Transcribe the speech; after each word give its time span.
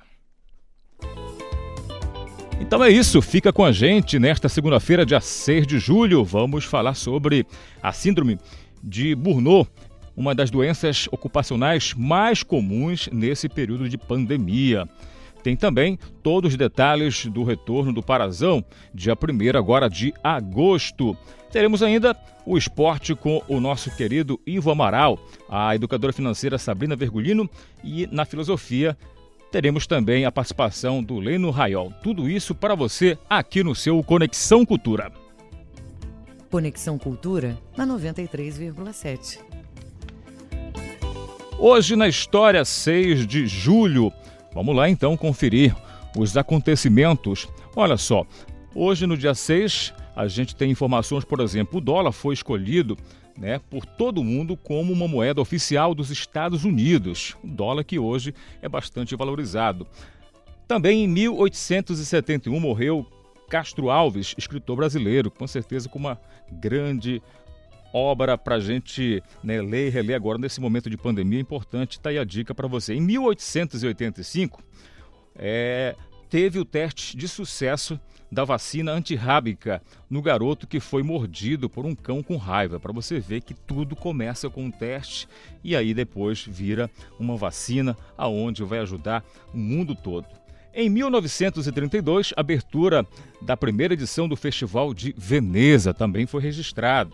Então 2.61 2.85
é 2.85 2.91
isso, 2.91 3.23
fica 3.23 3.53
com 3.53 3.65
a 3.65 3.73
gente 3.73 4.19
nesta 4.19 4.47
segunda-feira, 4.47 5.07
dia 5.07 5.21
6 5.21 5.67
de 5.67 5.79
julho. 5.79 6.23
Vamos 6.23 6.67
falar 6.67 6.95
sobre 6.95 7.47
a 7.83 7.91
síndrome 7.91 8.39
de 8.85 9.15
Burnout, 9.15 9.71
uma 10.15 10.35
das 10.35 10.51
doenças 10.51 11.09
ocupacionais 11.11 11.95
mais 11.95 12.43
comuns 12.43 13.09
nesse 13.11 13.49
período 13.49 13.89
de 13.89 13.97
pandemia. 13.97 14.87
Tem 15.43 15.57
também 15.57 15.99
todos 16.23 16.53
os 16.53 16.59
detalhes 16.59 17.25
do 17.25 17.43
retorno 17.43 17.95
do 17.95 18.03
Parazão, 18.03 18.63
dia 18.95 19.15
1 19.15 19.59
agora 19.59 19.89
de 19.89 20.13
agosto. 20.23 21.17
Teremos 21.51 21.83
ainda 21.83 22.15
o 22.45 22.59
esporte 22.59 23.15
com 23.15 23.43
o 23.49 23.59
nosso 23.59 23.91
querido 23.97 24.39
Ivo 24.47 24.71
Amaral, 24.71 25.19
a 25.49 25.75
educadora 25.75 26.13
financeira 26.13 26.59
Sabrina 26.59 26.95
Vergulino 26.95 27.49
e 27.83 28.07
na 28.13 28.27
filosofia 28.27 28.97
teremos 29.51 29.87
também 29.87 30.25
a 30.25 30.33
participação 30.33 31.03
do 31.03 31.19
Leno 31.19 31.51
Raiol. 31.51 31.93
Tudo 32.03 32.29
isso 32.29 32.55
para 32.55 32.75
você 32.75 33.19
aqui 33.29 33.63
no 33.63 33.75
seu 33.75 34.03
Conexão 34.03 34.65
Cultura. 34.65 35.13
Conexão 36.51 36.99
Cultura 36.99 37.59
na 37.77 37.87
93,7. 37.87 39.39
Hoje 41.59 41.97
na 41.97 42.09
história 42.09 42.65
6 42.65 43.27
de 43.27 43.47
julho. 43.47 44.13
Vamos 44.55 44.75
lá 44.75 44.89
então 44.89 45.17
conferir 45.17 45.75
os 46.17 46.37
acontecimentos. 46.37 47.49
Olha 47.77 47.97
só, 47.97 48.27
hoje 48.75 49.07
no 49.07 49.17
dia 49.17 49.35
6 49.35 49.93
a 50.17 50.27
gente 50.27 50.57
tem 50.57 50.71
informações, 50.71 51.25
por 51.25 51.41
exemplo, 51.41 51.79
o 51.79 51.81
dólar 51.81 52.13
foi 52.13 52.35
escolhido 52.35 52.97
né, 53.41 53.59
por 53.71 53.87
todo 53.87 54.23
mundo 54.23 54.55
como 54.55 54.93
uma 54.93 55.09
moeda 55.09 55.41
oficial 55.41 55.95
dos 55.95 56.11
Estados 56.11 56.63
Unidos, 56.63 57.35
o 57.43 57.49
dólar 57.49 57.83
que 57.85 57.99
hoje 57.99 58.35
é 58.61 58.69
bastante 58.69 59.17
valorizado. 59.17 59.87
Também 60.69 61.05
em 61.05 61.09
1871 61.09 62.61
morreu 62.61 63.07
Castro 63.49 63.91
Alves, 63.91 64.35
escritor 64.37 64.77
brasileiro, 64.77 65.31
com 65.31 65.47
certeza 65.47 65.89
com 65.89 65.99
uma 65.99 66.21
grande 66.53 67.23
obra 67.93 68.37
para 68.37 68.57
a 68.57 68.61
gente 68.61 69.23
né, 69.43 69.61
ler 69.61 69.89
e 69.89 69.91
reler 69.91 70.15
agora 70.15 70.39
nesse 70.39 70.61
momento 70.61 70.91
de 70.91 70.99
pandemia 70.99 71.41
importante. 71.41 71.93
Está 71.93 72.11
aí 72.11 72.19
a 72.19 72.25
dica 72.25 72.55
para 72.55 72.69
você. 72.69 72.95
Em 72.95 73.01
1885, 73.01 74.63
é, 75.35 75.97
teve 76.29 76.59
o 76.59 76.65
teste 76.65 77.17
de 77.17 77.27
sucesso 77.27 77.99
da 78.31 78.45
vacina 78.45 78.93
antirrábica 78.93 79.83
no 80.09 80.23
garoto 80.23 80.67
que 80.67 80.79
foi 80.79 81.03
mordido 81.03 81.69
por 81.69 81.85
um 81.85 81.95
cão 81.95 82.23
com 82.23 82.37
raiva. 82.37 82.79
Para 82.79 82.93
você 82.93 83.19
ver 83.19 83.41
que 83.43 83.55
tudo 83.55 83.97
começa 83.97 84.49
com 84.49 84.65
um 84.65 84.71
teste 84.71 85.29
e 85.65 85.75
aí 85.75 85.93
depois 85.93 86.45
vira 86.47 86.91
uma 87.19 87.37
vacina 87.37 87.97
aonde 88.17 88.63
vai 88.63 88.79
ajudar 88.79 89.25
o 89.53 89.59
mundo 89.59 89.95
todo. 89.95 90.27
Em 90.73 90.89
1932, 90.89 92.33
a 92.37 92.41
abertura 92.41 93.05
da 93.43 93.57
primeira 93.57 93.95
edição 93.95 94.29
do 94.29 94.37
Festival 94.37 94.95
de 94.95 95.13
Veneza 95.19 95.93
também 95.93 96.27
foi 96.27 96.41
registrado. 96.41 97.13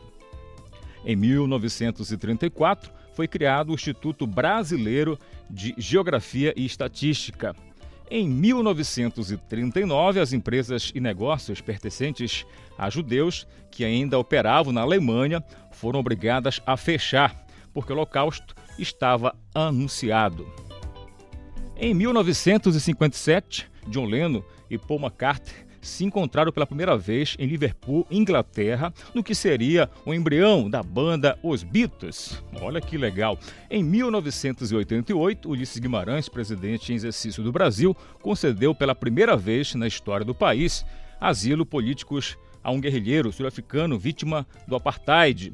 Em 1.06 1.16
1934, 1.16 2.92
foi 3.14 3.26
criado 3.26 3.70
o 3.70 3.74
Instituto 3.74 4.26
Brasileiro 4.26 5.18
de 5.48 5.74
Geografia 5.78 6.52
e 6.54 6.66
Estatística. 6.66 7.56
Em 8.08 8.28
1939, 8.28 10.20
as 10.20 10.32
empresas 10.32 10.92
e 10.94 11.00
negócios 11.00 11.60
pertencentes 11.60 12.46
a 12.78 12.88
judeus 12.88 13.48
que 13.70 13.84
ainda 13.84 14.16
operavam 14.18 14.72
na 14.72 14.82
Alemanha 14.82 15.42
foram 15.72 15.98
obrigadas 15.98 16.60
a 16.64 16.76
fechar, 16.76 17.46
porque 17.74 17.92
o 17.92 17.96
Holocausto 17.96 18.54
estava 18.78 19.34
anunciado. 19.52 20.46
Em 21.76 21.92
1957, 21.92 23.68
John 23.88 24.06
Lennon 24.06 24.42
e 24.70 24.78
Paul 24.78 25.00
McCartney 25.00 25.65
se 25.86 26.04
encontraram 26.04 26.52
pela 26.52 26.66
primeira 26.66 26.96
vez 26.96 27.36
em 27.38 27.46
Liverpool, 27.46 28.06
Inglaterra, 28.10 28.92
no 29.14 29.22
que 29.22 29.34
seria 29.34 29.88
o 30.04 30.12
embrião 30.12 30.68
da 30.68 30.82
banda 30.82 31.38
Os 31.42 31.62
Beatles. 31.62 32.42
Olha 32.60 32.80
que 32.80 32.98
legal. 32.98 33.38
Em 33.70 33.82
1988, 33.82 35.48
Ulisses 35.48 35.78
Guimarães, 35.78 36.28
presidente 36.28 36.92
em 36.92 36.96
exercício 36.96 37.42
do 37.42 37.52
Brasil, 37.52 37.96
concedeu 38.20 38.74
pela 38.74 38.94
primeira 38.94 39.36
vez 39.36 39.74
na 39.74 39.86
história 39.86 40.26
do 40.26 40.34
país 40.34 40.84
asilo 41.20 41.64
políticos 41.64 42.36
a 42.62 42.70
um 42.70 42.80
guerrilheiro 42.80 43.32
sul-africano 43.32 43.98
vítima 43.98 44.46
do 44.66 44.76
apartheid. 44.76 45.52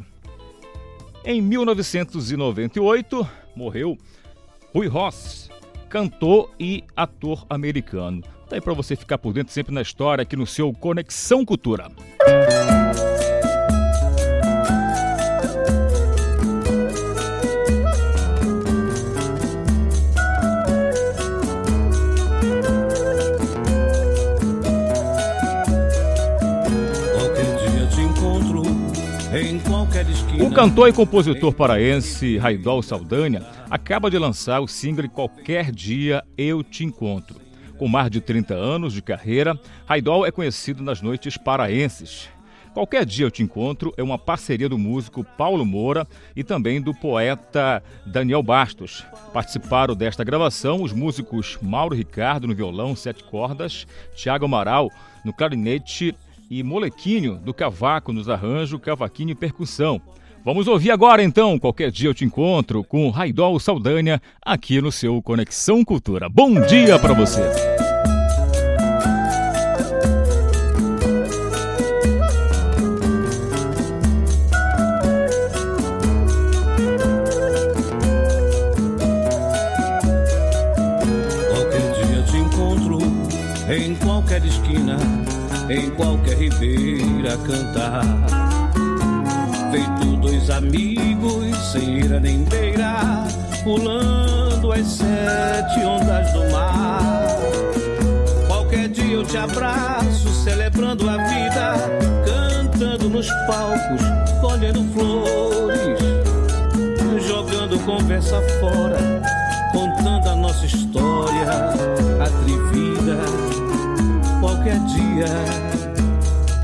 Em 1.25 1.41
1998, 1.41 3.29
morreu 3.55 3.97
Rui 4.73 4.89
Ross, 4.89 5.52
cantor 5.93 6.49
e 6.59 6.83
ator 6.97 7.45
americano. 7.51 8.23
Tá 8.49 8.57
aí 8.57 8.63
para 8.63 8.73
você 8.73 8.97
ficar 8.97 9.19
por 9.19 9.35
dentro 9.35 9.53
sempre 9.53 9.75
na 9.75 9.83
história 9.83 10.23
aqui 10.23 10.35
no 10.35 10.47
seu 10.47 10.73
Conexão 10.73 11.45
Cultura. 11.45 11.89
O 13.09 13.12
cantor 30.63 30.89
e 30.89 30.93
compositor 30.93 31.53
paraense 31.53 32.39
Raidol 32.39 32.85
Saldanha 32.85 33.45
acaba 33.69 34.09
de 34.09 34.17
lançar 34.17 34.61
o 34.61 34.69
single 34.69 35.11
Qualquer 35.11 35.73
Dia 35.73 36.23
Eu 36.39 36.63
Te 36.63 36.85
Encontro. 36.85 37.41
Com 37.77 37.89
mais 37.89 38.09
de 38.09 38.21
30 38.21 38.55
anos 38.55 38.93
de 38.93 39.03
carreira, 39.03 39.59
Raidol 39.87 40.25
é 40.25 40.31
conhecido 40.31 40.81
nas 40.81 41.03
noites 41.03 41.37
paraenses. 41.37 42.29
Qualquer 42.73 43.05
dia 43.05 43.27
eu 43.27 43.31
te 43.31 43.43
encontro 43.43 43.93
é 43.97 44.05
uma 44.05 44.17
parceria 44.17 44.69
do 44.69 44.79
músico 44.79 45.25
Paulo 45.37 45.67
Moura 45.67 46.07
e 46.37 46.45
também 46.45 46.81
do 46.81 46.95
poeta 46.95 47.83
Daniel 48.07 48.41
Bastos. 48.41 49.05
Participaram 49.33 49.97
desta 49.97 50.23
gravação 50.23 50.81
os 50.81 50.93
músicos 50.93 51.59
Mauro 51.61 51.97
Ricardo 51.97 52.47
no 52.47 52.55
violão, 52.55 52.95
sete 52.95 53.25
cordas, 53.25 53.85
Tiago 54.15 54.45
Amaral 54.45 54.89
no 55.25 55.33
clarinete 55.33 56.15
e 56.49 56.63
Molequinho 56.63 57.37
do 57.37 57.53
cavaco 57.53 58.13
nos 58.13 58.29
arranjos, 58.29 58.81
cavaquinho 58.81 59.31
e 59.31 59.35
percussão. 59.35 60.01
Vamos 60.45 60.67
ouvir 60.67 60.91
agora 60.91 61.23
então, 61.23 61.57
qualquer 61.57 61.93
dia 61.93 62.09
eu 62.09 62.15
te 62.15 62.25
encontro 62.25 62.83
com 62.83 63.11
Raidol 63.11 63.61
Saldanha 63.61 64.21
aqui 64.45 64.81
no 64.81 64.91
seu 64.91 65.23
Conexão 65.23 65.85
Cultura. 65.85 66.29
Bom 66.29 66.61
dia 66.63 66.99
para 66.99 67.15
você. 67.15 67.41
Qualquer 81.51 81.93
dia 81.93 82.23
te 82.25 82.37
encontro 82.39 82.99
em 83.73 83.95
qualquer 83.95 84.45
esquina, 84.45 84.97
em 85.71 85.89
qualquer 85.91 86.37
ribeira 86.37 87.37
cantar. 87.47 88.03
Feito 89.71 90.12
amigos, 90.53 91.57
sem 91.73 91.99
ira 92.01 92.21
nem 92.21 92.45
beira, 92.45 93.27
pulando 93.65 94.73
as 94.73 94.87
sete 94.87 95.81
ondas 95.85 96.31
do 96.33 96.51
mar. 96.53 97.27
Qualquer 98.47 98.89
dia 98.89 99.15
eu 99.15 99.25
te 99.25 99.37
abraço, 99.37 100.29
celebrando 100.45 101.09
a 101.09 101.17
vida, 101.17 101.75
cantando 102.25 103.09
nos 103.09 103.29
palcos, 103.47 104.03
colhendo 104.41 104.85
flores, 104.93 105.99
jogando 107.27 107.79
conversa 107.85 108.41
fora, 108.61 108.99
contando 109.73 110.29
a 110.29 110.37
nossa 110.37 110.67
história, 110.67 111.49
atrevida. 112.21 113.19
Qualquer 114.41 114.79
dia 114.81 115.27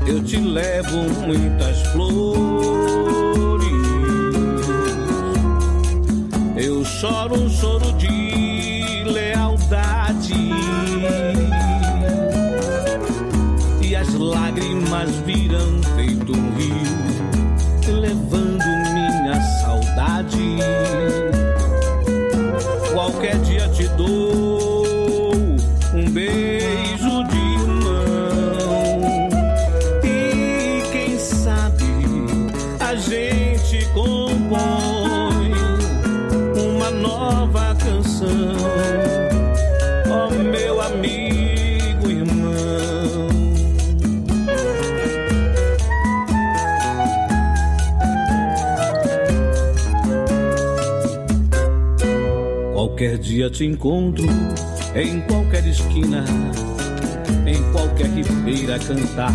eu 0.05 0.23
te 0.23 0.37
levo 0.37 0.97
muitas 1.25 1.81
flores. 1.91 2.98
Eu 6.61 6.83
choro 6.83 7.35
um 7.35 7.49
choro 7.49 7.93
de 7.93 9.03
lealdade. 9.05 10.33
E 13.81 13.95
as 13.95 14.13
lágrimas 14.13 15.09
viram 15.25 15.79
Qualquer 52.99 53.17
dia 53.17 53.49
te 53.49 53.63
encontro 53.63 54.25
em 54.93 55.21
qualquer 55.21 55.65
esquina, 55.65 56.25
em 57.47 57.71
qualquer 57.71 58.07
ribeira 58.07 58.77
cantar. 58.77 59.31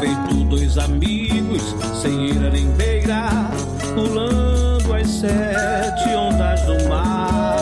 Feito 0.00 0.44
dois 0.46 0.78
amigos, 0.78 1.62
sem 2.02 2.30
ira 2.30 2.50
nem 2.50 2.66
beira, 2.72 3.28
pulando 3.94 4.92
as 4.92 5.06
sete 5.06 6.08
ondas 6.16 6.60
do 6.62 6.88
mar. 6.88 7.56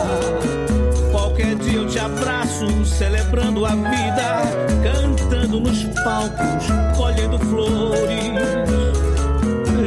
Qualquer 1.11 1.55
dia 1.57 1.77
eu 1.77 1.87
te 1.87 1.99
abraço, 1.99 2.83
celebrando 2.83 3.63
a 3.63 3.75
vida, 3.75 4.41
cantando 4.81 5.59
nos 5.59 5.83
palcos, 6.03 6.65
colhendo 6.97 7.37
flores, 7.37 8.33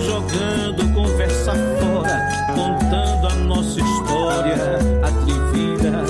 jogando 0.07 0.95
conversa 0.95 1.55
fora, 1.81 2.47
contando 2.55 3.27
a 3.27 3.35
nossa 3.35 3.81
história 3.81 3.94
atrevida. 5.03 6.05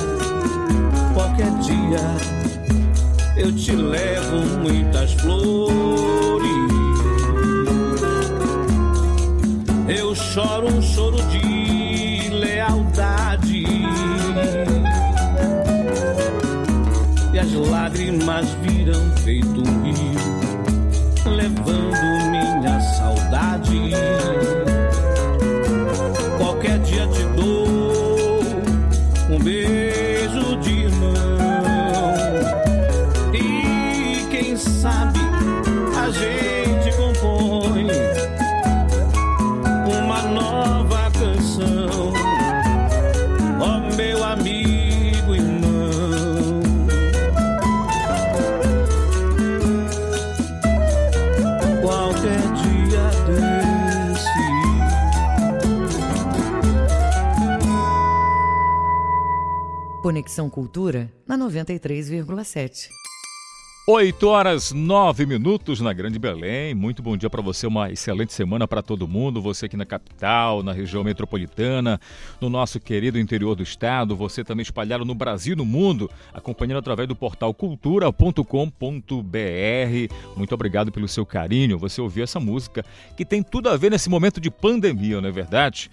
Qualquer 1.14 1.50
dia 1.60 2.34
eu 3.36 3.54
te 3.54 3.72
levo 3.72 4.36
muitas 4.62 5.12
flores. 5.14 5.74
Eu 9.88 10.14
choro 10.14 10.68
um 10.68 10.82
choro 10.82 11.16
de 11.24 11.53
Conexão 60.24 60.48
Cultura 60.48 61.12
na 61.28 61.36
93,7. 61.36 62.88
8 63.86 64.26
horas 64.26 64.72
9 64.72 65.26
minutos 65.26 65.82
na 65.82 65.92
Grande 65.92 66.18
Belém. 66.18 66.74
Muito 66.74 67.02
bom 67.02 67.14
dia 67.14 67.28
para 67.28 67.42
você, 67.42 67.66
uma 67.66 67.92
excelente 67.92 68.32
semana 68.32 68.66
para 68.66 68.80
todo 68.80 69.06
mundo. 69.06 69.42
Você 69.42 69.66
aqui 69.66 69.76
na 69.76 69.84
capital, 69.84 70.62
na 70.62 70.72
região 70.72 71.04
metropolitana, 71.04 72.00
no 72.40 72.48
nosso 72.48 72.80
querido 72.80 73.18
interior 73.18 73.54
do 73.54 73.62
estado, 73.62 74.16
você 74.16 74.42
também 74.42 74.62
espalhado 74.62 75.04
no 75.04 75.14
Brasil 75.14 75.54
no 75.54 75.66
mundo, 75.66 76.10
acompanhando 76.32 76.78
através 76.78 77.06
do 77.06 77.14
portal 77.14 77.52
cultura.com.br. 77.52 78.44
Muito 80.34 80.54
obrigado 80.54 80.90
pelo 80.90 81.06
seu 81.06 81.26
carinho. 81.26 81.78
Você 81.78 82.00
ouviu 82.00 82.24
essa 82.24 82.40
música 82.40 82.82
que 83.14 83.26
tem 83.26 83.42
tudo 83.42 83.68
a 83.68 83.76
ver 83.76 83.90
nesse 83.90 84.08
momento 84.08 84.40
de 84.40 84.50
pandemia, 84.50 85.20
não 85.20 85.28
é 85.28 85.32
verdade? 85.32 85.90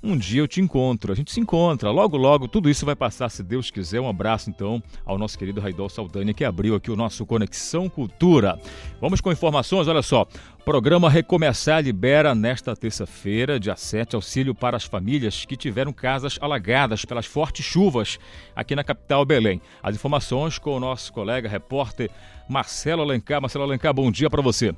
Um 0.00 0.16
dia 0.16 0.40
eu 0.40 0.46
te 0.46 0.60
encontro, 0.60 1.12
a 1.12 1.16
gente 1.16 1.32
se 1.32 1.40
encontra, 1.40 1.90
logo 1.90 2.16
logo 2.16 2.46
tudo 2.46 2.70
isso 2.70 2.86
vai 2.86 2.94
passar, 2.94 3.28
se 3.28 3.42
Deus 3.42 3.68
quiser. 3.68 4.00
Um 4.00 4.08
abraço 4.08 4.48
então 4.48 4.80
ao 5.04 5.18
nosso 5.18 5.36
querido 5.36 5.60
Raidol 5.60 5.88
Saldanha 5.88 6.32
que 6.32 6.44
abriu 6.44 6.76
aqui 6.76 6.88
o 6.88 6.94
nosso 6.94 7.26
Conexão 7.26 7.88
Cultura. 7.88 8.60
Vamos 9.00 9.20
com 9.20 9.32
informações, 9.32 9.88
olha 9.88 10.02
só. 10.02 10.24
Programa 10.64 11.10
Recomeçar 11.10 11.82
libera 11.82 12.32
nesta 12.32 12.76
terça-feira, 12.76 13.58
dia 13.58 13.74
7, 13.74 14.14
auxílio 14.14 14.54
para 14.54 14.76
as 14.76 14.84
famílias 14.84 15.44
que 15.44 15.56
tiveram 15.56 15.92
casas 15.92 16.38
alagadas 16.40 17.04
pelas 17.04 17.26
fortes 17.26 17.64
chuvas 17.64 18.20
aqui 18.54 18.76
na 18.76 18.84
capital 18.84 19.24
Belém. 19.24 19.60
As 19.82 19.96
informações 19.96 20.58
com 20.58 20.76
o 20.76 20.80
nosso 20.80 21.12
colega 21.12 21.48
repórter 21.48 22.08
Marcelo 22.48 23.02
Alencar. 23.02 23.40
Marcelo 23.40 23.64
Alencar, 23.64 23.92
bom 23.92 24.12
dia 24.12 24.30
para 24.30 24.42
você. 24.42 24.72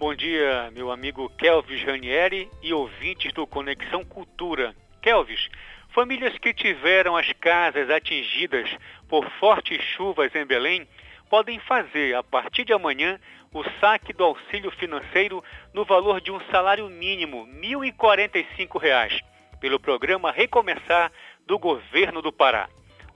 Bom 0.00 0.14
dia, 0.14 0.70
meu 0.72 0.90
amigo 0.90 1.28
Kelvis 1.36 1.82
Ranieri 1.84 2.50
e 2.62 2.72
ouvintes 2.72 3.34
do 3.34 3.46
Conexão 3.46 4.02
Cultura. 4.02 4.74
Kelvis, 5.02 5.50
famílias 5.90 6.38
que 6.38 6.54
tiveram 6.54 7.18
as 7.18 7.30
casas 7.34 7.90
atingidas 7.90 8.74
por 9.10 9.28
fortes 9.32 9.78
chuvas 9.94 10.34
em 10.34 10.46
Belém 10.46 10.88
podem 11.28 11.58
fazer, 11.58 12.16
a 12.16 12.22
partir 12.22 12.64
de 12.64 12.72
amanhã, 12.72 13.20
o 13.52 13.62
saque 13.78 14.14
do 14.14 14.24
auxílio 14.24 14.70
financeiro 14.70 15.44
no 15.74 15.84
valor 15.84 16.22
de 16.22 16.32
um 16.32 16.40
salário 16.50 16.88
mínimo, 16.88 17.44
R$ 17.44 17.60
1.045, 17.60 19.20
pelo 19.60 19.78
programa 19.78 20.32
Recomeçar 20.32 21.12
do 21.46 21.58
Governo 21.58 22.22
do 22.22 22.32
Pará. 22.32 22.70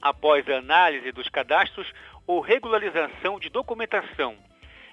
após 0.00 0.48
a 0.48 0.56
análise 0.56 1.12
dos 1.12 1.28
cadastros 1.28 1.86
ou 2.26 2.40
regularização 2.40 3.38
de 3.38 3.48
documentação. 3.48 4.36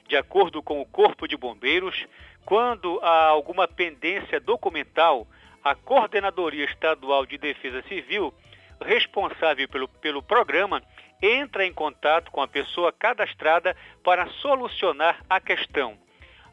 De 0.09 0.17
acordo 0.17 0.63
com 0.63 0.81
o 0.81 0.87
Corpo 0.87 1.27
de 1.27 1.37
Bombeiros, 1.37 2.07
quando 2.43 2.99
há 3.03 3.27
alguma 3.27 3.67
pendência 3.67 4.39
documental, 4.39 5.27
a 5.63 5.75
Coordenadoria 5.75 6.65
Estadual 6.65 7.27
de 7.27 7.37
Defesa 7.37 7.83
Civil, 7.83 8.33
responsável 8.81 9.69
pelo, 9.69 9.87
pelo 9.87 10.23
programa, 10.23 10.81
entra 11.21 11.63
em 11.63 11.71
contato 11.71 12.31
com 12.31 12.41
a 12.41 12.47
pessoa 12.47 12.91
cadastrada 12.91 13.77
para 14.03 14.25
solucionar 14.41 15.23
a 15.29 15.39
questão. 15.39 15.95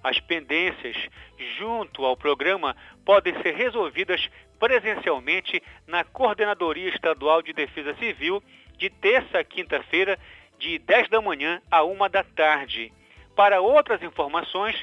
As 0.04 0.20
pendências 0.20 1.08
junto 1.56 2.04
ao 2.04 2.14
programa 2.14 2.76
podem 3.06 3.40
ser 3.40 3.54
resolvidas 3.54 4.28
presencialmente 4.58 5.62
na 5.86 6.04
Coordenadoria 6.04 6.90
Estadual 6.90 7.40
de 7.40 7.54
Defesa 7.54 7.94
Civil 7.94 8.42
de 8.76 8.90
terça 8.90 9.38
a 9.38 9.44
quinta-feira, 9.44 10.18
de 10.58 10.78
10 10.78 11.08
da 11.08 11.22
manhã 11.22 11.62
a 11.70 11.82
1 11.82 12.10
da 12.10 12.22
tarde. 12.22 12.92
Para 13.36 13.60
outras 13.60 14.02
informações, 14.02 14.74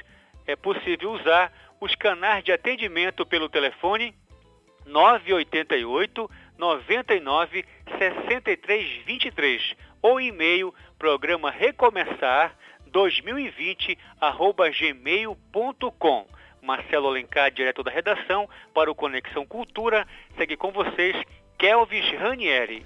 é 0.45 0.55
possível 0.55 1.11
usar 1.11 1.51
os 1.81 1.95
canais 1.95 2.43
de 2.43 2.51
atendimento 2.51 3.25
pelo 3.25 3.49
telefone 3.49 4.15
988 4.85 6.29
99 6.55 7.65
63 7.97 9.03
23 9.05 9.75
ou 10.03 10.21
e-mail 10.21 10.73
programa 10.99 11.49
recomeçar 11.49 12.55
2020 12.85 13.97
arroba 14.21 14.69
gmail.com. 14.69 16.27
Marcelo 16.61 17.07
Alencar, 17.07 17.51
diretor 17.51 17.83
da 17.83 17.91
redação, 17.91 18.47
para 18.71 18.91
o 18.91 18.95
Conexão 18.95 19.47
Cultura. 19.47 20.07
Segue 20.37 20.55
com 20.55 20.71
vocês, 20.71 21.19
Kelvis 21.57 22.07
Ranieri. 22.19 22.85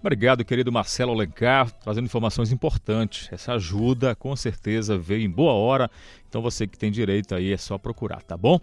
Obrigado, 0.00 0.44
querido 0.44 0.70
Marcelo 0.70 1.10
Alencar, 1.10 1.72
trazendo 1.72 2.04
informações 2.04 2.52
importantes. 2.52 3.28
Essa 3.32 3.54
ajuda, 3.54 4.14
com 4.14 4.34
certeza, 4.36 4.96
veio 4.96 5.22
em 5.22 5.30
boa 5.30 5.52
hora. 5.52 5.90
Então, 6.28 6.40
você 6.40 6.68
que 6.68 6.78
tem 6.78 6.92
direito 6.92 7.34
aí, 7.34 7.52
é 7.52 7.56
só 7.56 7.76
procurar, 7.76 8.22
tá 8.22 8.36
bom? 8.36 8.60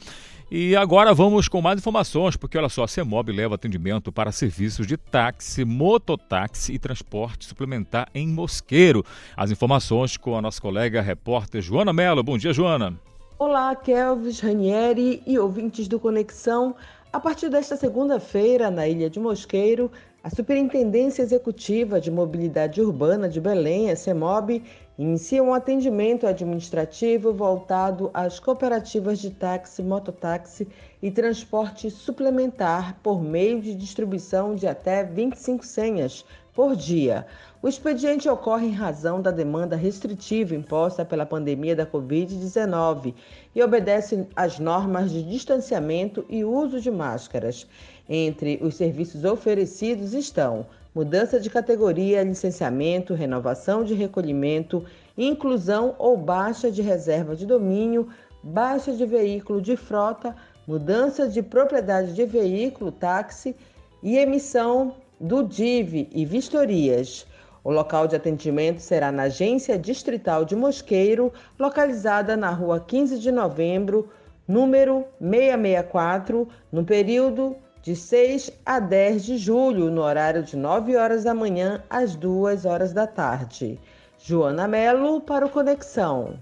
E 0.50 0.77
agora 0.77 1.13
vamos 1.13 1.50
com 1.50 1.62
mais 1.62 1.80
informações, 1.80 2.38
porque 2.38 2.58
olha 2.58 2.70
só, 2.70 2.86
a 2.86 2.88
CEMOB 2.88 3.34
leva 3.34 3.56
atendimento 3.56 4.13
para 4.13 4.32
serviços 4.32 4.88
de 4.88 4.96
táxi, 4.96 5.65
mototáxi 5.65 6.72
e 6.74 6.80
transporte 6.80 7.46
suplementar 7.46 8.08
em 8.15 8.30
Mosqueiro. 8.30 9.04
As 9.36 9.51
informações 9.51 10.15
com 10.15 10.38
a 10.38 10.42
nossa 10.42 10.62
colega 10.62 11.01
repórter 11.01 11.62
Joana 11.62 11.92
Mello. 11.92 12.24
Bom 12.24 12.38
dia, 12.38 12.54
Joana. 12.54 12.98
Olá, 13.38 13.75
Kelvis, 13.75 14.39
Ranieri 14.39 15.22
e 15.27 15.38
ouvintes 15.38 15.89
do 15.89 16.00
Conexão. 16.00 16.74
A 17.15 17.19
partir 17.22 17.48
desta 17.48 17.77
segunda-feira, 17.77 18.69
na 18.69 18.89
Ilha 18.89 19.10
de 19.10 19.22
Mosqueiro, 19.22 19.89
a 20.22 20.29
Superintendência 20.29 21.22
Executiva 21.22 22.01
de 22.01 22.12
Mobilidade 22.12 22.81
Urbana 22.81 23.29
de 23.29 23.39
Belém, 23.39 23.89
a 23.89 23.95
CEMOB, 23.95 24.62
inicia 25.00 25.41
um 25.41 25.53
atendimento 25.53 26.27
administrativo 26.27 27.31
voltado 27.31 28.12
às 28.13 28.38
cooperativas 28.38 29.17
de 29.17 29.31
táxi, 29.31 29.81
mototáxi 29.81 30.67
e 31.01 31.10
transporte 31.10 31.89
suplementar 31.89 33.00
por 33.01 33.24
meio 33.24 33.62
de 33.62 33.74
distribuição 33.74 34.53
de 34.53 34.67
até 34.67 35.01
25 35.01 35.65
senhas 35.65 36.25
por 36.55 36.75
dia. 36.75 37.27
O 37.62 37.67
expediente 37.67 38.29
ocorre 38.29 38.67
em 38.67 38.71
razão 38.71 39.21
da 39.21 39.29
demanda 39.29 39.75
restritiva 39.75 40.55
imposta 40.55 41.03
pela 41.03 41.25
pandemia 41.25 41.75
da 41.75 41.85
Covid-19 41.85 43.13
e 43.53 43.62
obedece 43.62 44.25
às 44.35 44.57
normas 44.57 45.12
de 45.12 45.21
distanciamento 45.21 46.25
e 46.29 46.45
uso 46.45 46.79
de 46.79 46.89
máscaras. 46.89 47.67
Entre 48.07 48.59
os 48.62 48.75
serviços 48.75 49.25
oferecidos 49.25 50.13
estão 50.13 50.65
mudança 50.93 51.39
de 51.39 51.50
categoria, 51.50 52.24
licenciamento, 52.24 53.13
renovação 53.13 53.83
de 53.83 53.93
recolhimento, 53.93 54.85
inclusão 55.17 55.93
ou 56.00 56.15
baixa 56.15 56.71
de 56.71 56.81
reserva 56.81 57.35
de 57.35 57.45
domínio, 57.45 58.07
baixa 58.41 58.93
de 58.93 59.05
veículo 59.05 59.62
de 59.62 59.75
frota, 59.75 60.33
mudança 60.65 61.27
de 61.27 61.41
propriedade 61.41 62.13
de 62.13 62.25
veículo, 62.25 62.91
táxi 62.91 63.55
e 64.01 64.17
emissão 64.17 64.95
do 65.19 65.43
DIV 65.43 66.10
e 66.12 66.25
vistorias. 66.25 67.25
O 67.63 67.72
local 67.72 68.07
de 68.07 68.15
atendimento 68.15 68.79
será 68.79 69.12
na 69.12 69.24
Agência 69.24 69.77
Distrital 69.77 70.45
de 70.45 70.55
Mosqueiro, 70.55 71.34
localizada 71.57 72.38
na 72.38 72.51
rua 72.51 72.79
15 72.79 73.19
de 73.19 73.31
novembro, 73.31 74.10
número 74.48 75.05
664, 75.19 76.48
no 76.72 76.84
período 76.84 77.55
de 77.81 77.95
6 77.95 78.51
a 78.65 78.79
10 78.79 79.25
de 79.25 79.38
julho, 79.38 79.89
no 79.89 80.01
horário 80.01 80.43
de 80.43 80.55
9 80.55 80.95
horas 80.95 81.24
da 81.24 81.34
manhã 81.34 81.84
às 81.89 82.15
2 82.15 82.65
horas 82.65 82.93
da 82.93 83.07
tarde. 83.07 83.79
Joana 84.17 84.67
Melo 84.67 85.22
para 85.22 85.45
o 85.45 85.50
Conexão. 85.50 86.39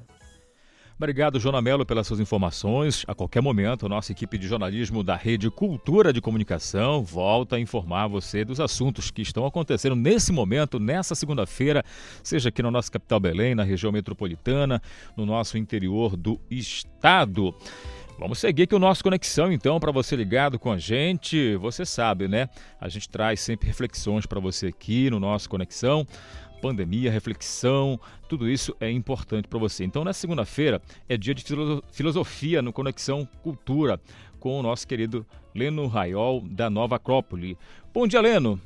Obrigado, 0.96 1.40
Joana 1.40 1.62
Melo, 1.62 1.86
pelas 1.86 2.06
suas 2.06 2.20
informações. 2.20 3.04
A 3.08 3.16
qualquer 3.16 3.42
momento, 3.42 3.90
nossa 3.90 4.12
equipe 4.12 4.38
de 4.38 4.48
jornalismo 4.48 5.04
da 5.04 5.16
Rede 5.16 5.50
Cultura 5.50 6.14
de 6.14 6.22
Comunicação 6.22 7.04
volta 7.04 7.56
a 7.56 7.60
informar 7.60 8.08
você 8.08 8.46
dos 8.46 8.60
assuntos 8.60 9.10
que 9.10 9.22
estão 9.22 9.46
acontecendo 9.46 9.96
nesse 9.96 10.32
momento, 10.32 10.80
nessa 10.80 11.16
segunda-feira, 11.16 11.84
seja 12.22 12.50
aqui 12.50 12.62
na 12.62 12.70
nossa 12.70 12.92
capital 12.92 13.20
Belém, 13.20 13.56
na 13.56 13.64
região 13.64 13.92
metropolitana, 13.92 14.82
no 15.18 15.26
nosso 15.26 15.58
interior 15.58 16.16
do 16.16 16.40
estado. 16.50 17.54
Vamos 18.20 18.38
seguir 18.38 18.64
aqui 18.64 18.76
o 18.76 18.80
nosso 18.80 19.04
Conexão, 19.04 19.52
então, 19.52 19.80
para 19.80 19.92
você 19.92 20.16
ligado 20.16 20.60
com 20.60 20.72
a 20.72 20.78
gente. 20.78 21.56
Você 21.56 21.84
sabe, 21.84 22.28
né? 22.28 22.48
A 22.80 22.88
gente 22.88 23.10
traz 23.10 23.42
sempre 23.42 23.68
reflexões 23.68 24.26
para 24.26 24.40
você 24.40 24.68
aqui 24.68 25.10
no 25.10 25.20
nosso 25.20 25.50
Conexão. 25.50 26.06
Pandemia, 26.64 27.12
reflexão, 27.12 28.00
tudo 28.30 28.50
isso 28.50 28.74
é 28.80 28.90
importante 28.90 29.50
para 29.50 29.60
você. 29.60 29.84
Então, 29.84 30.06
na 30.06 30.14
segunda-feira 30.14 30.82
é 31.10 31.18
dia 31.18 31.36
de 31.36 31.44
filosofia 31.92 32.62
no 32.62 32.72
Conexão 32.72 33.28
Cultura, 33.44 34.00
com 34.40 34.58
o 34.58 34.64
nosso 34.64 34.88
querido 34.88 35.26
Leno 35.54 35.88
Raiol, 35.88 36.40
da 36.40 36.70
Nova 36.70 36.96
Acrópole. 36.96 37.58
Bom 37.94 38.08
dia, 38.08 38.22
Leno. 38.22 38.58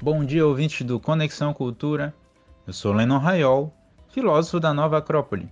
Bom 0.00 0.24
dia, 0.24 0.46
ouvintes 0.46 0.86
do 0.86 0.98
Conexão 0.98 1.52
Cultura. 1.52 2.14
Eu 2.66 2.72
sou 2.72 2.94
Leno 2.94 3.18
Raiol, 3.18 3.76
filósofo 4.08 4.58
da 4.58 4.72
Nova 4.72 4.96
Acrópole. 4.96 5.50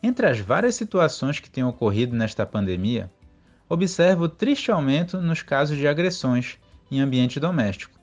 Entre 0.00 0.24
as 0.24 0.38
várias 0.38 0.76
situações 0.76 1.40
que 1.40 1.50
têm 1.50 1.64
ocorrido 1.64 2.14
nesta 2.14 2.46
pandemia, 2.46 3.10
observo 3.68 4.26
o 4.26 4.28
triste 4.28 4.70
aumento 4.70 5.20
nos 5.20 5.42
casos 5.42 5.76
de 5.76 5.88
agressões 5.88 6.58
em 6.92 7.00
ambiente 7.00 7.40
doméstico, 7.40 7.98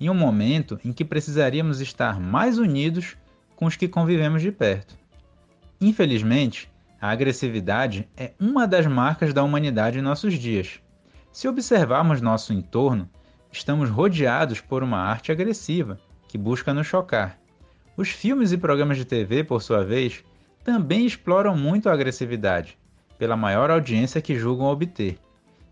em 0.00 0.10
um 0.10 0.14
momento 0.14 0.78
em 0.84 0.92
que 0.92 1.04
precisaríamos 1.04 1.80
estar 1.80 2.20
mais 2.20 2.58
unidos 2.58 3.16
com 3.54 3.66
os 3.66 3.76
que 3.76 3.88
convivemos 3.88 4.42
de 4.42 4.50
perto. 4.50 4.96
Infelizmente, 5.80 6.70
a 7.00 7.10
agressividade 7.10 8.08
é 8.16 8.32
uma 8.40 8.66
das 8.66 8.86
marcas 8.86 9.34
da 9.34 9.42
humanidade 9.42 9.98
em 9.98 10.02
nossos 10.02 10.34
dias. 10.34 10.80
Se 11.32 11.46
observarmos 11.46 12.20
nosso 12.20 12.52
entorno, 12.52 13.08
estamos 13.52 13.90
rodeados 13.90 14.60
por 14.60 14.82
uma 14.82 14.98
arte 14.98 15.30
agressiva 15.30 15.98
que 16.28 16.38
busca 16.38 16.72
nos 16.72 16.86
chocar. 16.86 17.38
Os 17.96 18.08
filmes 18.08 18.52
e 18.52 18.58
programas 18.58 18.96
de 18.96 19.04
TV, 19.04 19.44
por 19.44 19.62
sua 19.62 19.84
vez, 19.84 20.24
também 20.64 21.04
exploram 21.04 21.56
muito 21.56 21.88
a 21.88 21.92
agressividade, 21.92 22.78
pela 23.18 23.36
maior 23.36 23.70
audiência 23.70 24.22
que 24.22 24.34
julgam 24.34 24.66
obter. 24.66 25.18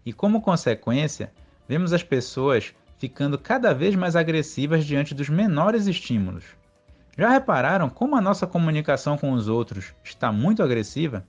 E 0.05 0.13
como 0.13 0.43
consequência, 0.43 1.33
vemos 1.69 1.93
as 1.93 2.03
pessoas 2.03 2.75
ficando 3.03 3.37
cada 3.37 3.75
vez 3.75 3.97
mais 3.97 4.15
agressivas 4.15 4.85
diante 4.85 5.13
dos 5.13 5.29
menores 5.29 5.89
estímulos. 5.89 6.45
Já 7.19 7.31
repararam 7.31 7.91
como 7.91 8.15
a 8.15 8.21
nossa 8.21 8.47
comunicação 8.47 9.19
com 9.19 9.33
os 9.33 9.49
outros 9.49 9.93
está 10.05 10.31
muito 10.31 10.63
agressiva? 10.63 11.27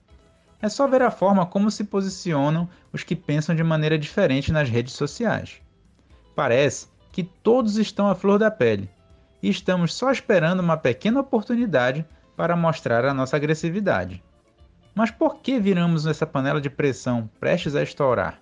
É 0.62 0.68
só 0.68 0.86
ver 0.86 1.02
a 1.02 1.10
forma 1.10 1.44
como 1.44 1.72
se 1.72 1.82
posicionam 1.82 2.68
os 2.92 3.02
que 3.02 3.16
pensam 3.16 3.56
de 3.56 3.64
maneira 3.64 3.98
diferente 3.98 4.52
nas 4.52 4.68
redes 4.68 4.92
sociais. 4.92 5.60
Parece 6.36 6.86
que 7.10 7.24
todos 7.24 7.76
estão 7.76 8.06
à 8.08 8.14
flor 8.14 8.38
da 8.38 8.52
pele 8.52 8.88
e 9.42 9.50
estamos 9.50 9.92
só 9.92 10.12
esperando 10.12 10.60
uma 10.60 10.76
pequena 10.76 11.18
oportunidade 11.18 12.06
para 12.36 12.54
mostrar 12.54 13.04
a 13.04 13.12
nossa 13.12 13.34
agressividade. 13.34 14.22
Mas 14.94 15.10
por 15.10 15.40
que 15.40 15.58
viramos 15.58 16.06
essa 16.06 16.24
panela 16.24 16.60
de 16.60 16.70
pressão 16.70 17.28
prestes 17.40 17.74
a 17.74 17.82
estourar? 17.82 18.38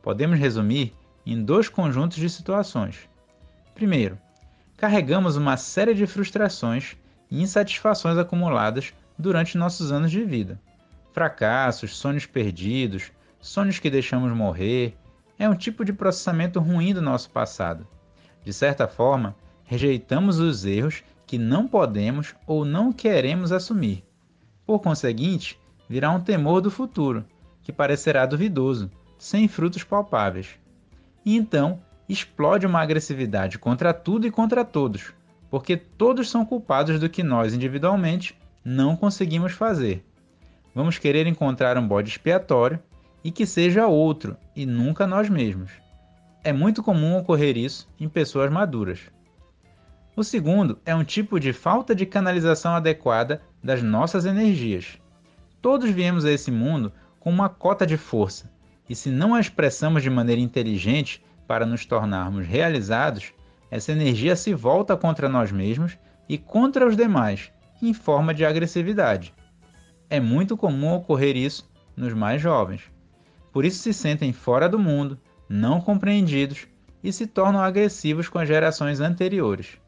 Podemos 0.00 0.38
resumir 0.38 0.94
em 1.26 1.42
dois 1.42 1.68
conjuntos 1.68 2.18
de 2.18 2.30
situações. 2.30 3.08
Primeiro, 3.74 4.18
carregamos 4.76 5.36
uma 5.36 5.56
série 5.56 5.94
de 5.94 6.06
frustrações 6.06 6.96
e 7.30 7.42
insatisfações 7.42 8.16
acumuladas 8.16 8.94
durante 9.18 9.58
nossos 9.58 9.90
anos 9.90 10.10
de 10.10 10.24
vida. 10.24 10.60
Fracassos, 11.12 11.96
sonhos 11.96 12.26
perdidos, 12.26 13.10
sonhos 13.40 13.78
que 13.78 13.90
deixamos 13.90 14.32
morrer, 14.32 14.96
é 15.38 15.48
um 15.48 15.54
tipo 15.54 15.84
de 15.84 15.92
processamento 15.92 16.60
ruim 16.60 16.94
do 16.94 17.02
nosso 17.02 17.30
passado. 17.30 17.86
De 18.44 18.52
certa 18.52 18.86
forma, 18.86 19.34
rejeitamos 19.64 20.38
os 20.38 20.64
erros 20.64 21.02
que 21.26 21.38
não 21.38 21.66
podemos 21.66 22.34
ou 22.46 22.64
não 22.64 22.92
queremos 22.92 23.50
assumir. 23.50 24.04
Por 24.64 24.80
conseguinte, 24.80 25.58
virá 25.88 26.10
um 26.10 26.20
temor 26.20 26.60
do 26.60 26.70
futuro, 26.70 27.24
que 27.62 27.72
parecerá 27.72 28.24
duvidoso, 28.26 28.90
sem 29.18 29.48
frutos 29.48 29.82
palpáveis. 29.82 30.58
E 31.26 31.36
então 31.36 31.80
explode 32.08 32.64
uma 32.64 32.80
agressividade 32.80 33.58
contra 33.58 33.92
tudo 33.92 34.28
e 34.28 34.30
contra 34.30 34.64
todos, 34.64 35.12
porque 35.50 35.76
todos 35.76 36.30
são 36.30 36.46
culpados 36.46 37.00
do 37.00 37.10
que 37.10 37.24
nós 37.24 37.52
individualmente 37.52 38.38
não 38.64 38.96
conseguimos 38.96 39.50
fazer. 39.50 40.04
Vamos 40.72 40.98
querer 40.98 41.26
encontrar 41.26 41.76
um 41.76 41.88
bode 41.88 42.10
expiatório 42.10 42.78
e 43.24 43.32
que 43.32 43.44
seja 43.44 43.88
outro 43.88 44.36
e 44.54 44.64
nunca 44.64 45.04
nós 45.04 45.28
mesmos. 45.28 45.72
É 46.44 46.52
muito 46.52 46.80
comum 46.80 47.16
ocorrer 47.16 47.56
isso 47.56 47.88
em 47.98 48.08
pessoas 48.08 48.48
maduras. 48.48 49.00
O 50.14 50.22
segundo 50.22 50.78
é 50.86 50.94
um 50.94 51.02
tipo 51.02 51.40
de 51.40 51.52
falta 51.52 51.92
de 51.92 52.06
canalização 52.06 52.76
adequada 52.76 53.42
das 53.62 53.82
nossas 53.82 54.24
energias. 54.26 54.96
Todos 55.60 55.90
viemos 55.90 56.24
a 56.24 56.30
esse 56.30 56.52
mundo 56.52 56.92
com 57.18 57.30
uma 57.30 57.48
cota 57.48 57.84
de 57.84 57.96
força, 57.96 58.48
e 58.88 58.94
se 58.94 59.10
não 59.10 59.34
a 59.34 59.40
expressamos 59.40 60.02
de 60.02 60.10
maneira 60.10 60.40
inteligente 60.40 61.24
para 61.46 61.66
nos 61.66 61.84
tornarmos 61.84 62.46
realizados, 62.46 63.32
essa 63.70 63.92
energia 63.92 64.36
se 64.36 64.54
volta 64.54 64.96
contra 64.96 65.28
nós 65.28 65.50
mesmos 65.50 65.98
e 66.28 66.38
contra 66.38 66.86
os 66.86 66.96
demais, 66.96 67.52
em 67.82 67.92
forma 67.92 68.32
de 68.32 68.44
agressividade. 68.44 69.34
É 70.08 70.20
muito 70.20 70.56
comum 70.56 70.94
ocorrer 70.94 71.36
isso 71.36 71.68
nos 71.96 72.12
mais 72.14 72.40
jovens. 72.40 72.82
Por 73.52 73.64
isso 73.64 73.78
se 73.78 73.92
sentem 73.92 74.32
fora 74.32 74.68
do 74.68 74.78
mundo, 74.78 75.18
não 75.48 75.80
compreendidos 75.80 76.66
e 77.02 77.12
se 77.12 77.26
tornam 77.26 77.60
agressivos 77.60 78.28
com 78.28 78.38
as 78.38 78.48
gerações 78.48 79.00
anteriores. 79.00 79.78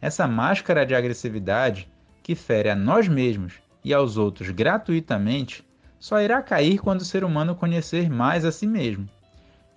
Essa 0.00 0.26
máscara 0.26 0.84
de 0.84 0.94
agressividade, 0.94 1.90
que 2.22 2.34
fere 2.34 2.70
a 2.70 2.76
nós 2.76 3.08
mesmos 3.08 3.54
e 3.84 3.92
aos 3.92 4.16
outros 4.16 4.50
gratuitamente, 4.50 5.64
só 6.02 6.20
irá 6.20 6.42
cair 6.42 6.80
quando 6.80 7.02
o 7.02 7.04
ser 7.04 7.22
humano 7.22 7.54
conhecer 7.54 8.10
mais 8.10 8.44
a 8.44 8.50
si 8.50 8.66
mesmo 8.66 9.08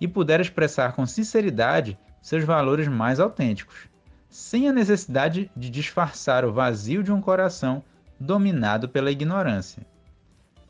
e 0.00 0.08
puder 0.08 0.40
expressar 0.40 0.92
com 0.92 1.06
sinceridade 1.06 1.96
seus 2.20 2.42
valores 2.42 2.88
mais 2.88 3.20
autênticos, 3.20 3.88
sem 4.28 4.68
a 4.68 4.72
necessidade 4.72 5.48
de 5.56 5.70
disfarçar 5.70 6.44
o 6.44 6.52
vazio 6.52 7.00
de 7.04 7.12
um 7.12 7.20
coração 7.20 7.80
dominado 8.18 8.88
pela 8.88 9.12
ignorância. 9.12 9.86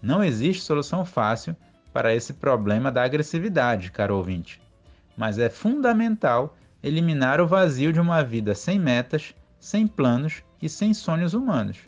Não 0.02 0.22
existe 0.22 0.62
solução 0.62 1.06
fácil 1.06 1.56
para 1.90 2.14
esse 2.14 2.34
problema 2.34 2.92
da 2.92 3.02
agressividade, 3.02 3.90
caro 3.90 4.14
ouvinte, 4.14 4.60
mas 5.16 5.38
é 5.38 5.48
fundamental 5.48 6.54
eliminar 6.82 7.40
o 7.40 7.46
vazio 7.46 7.94
de 7.94 7.98
uma 7.98 8.22
vida 8.22 8.54
sem 8.54 8.78
metas, 8.78 9.34
sem 9.58 9.86
planos 9.86 10.44
e 10.60 10.68
sem 10.68 10.92
sonhos 10.92 11.32
humanos. 11.32 11.78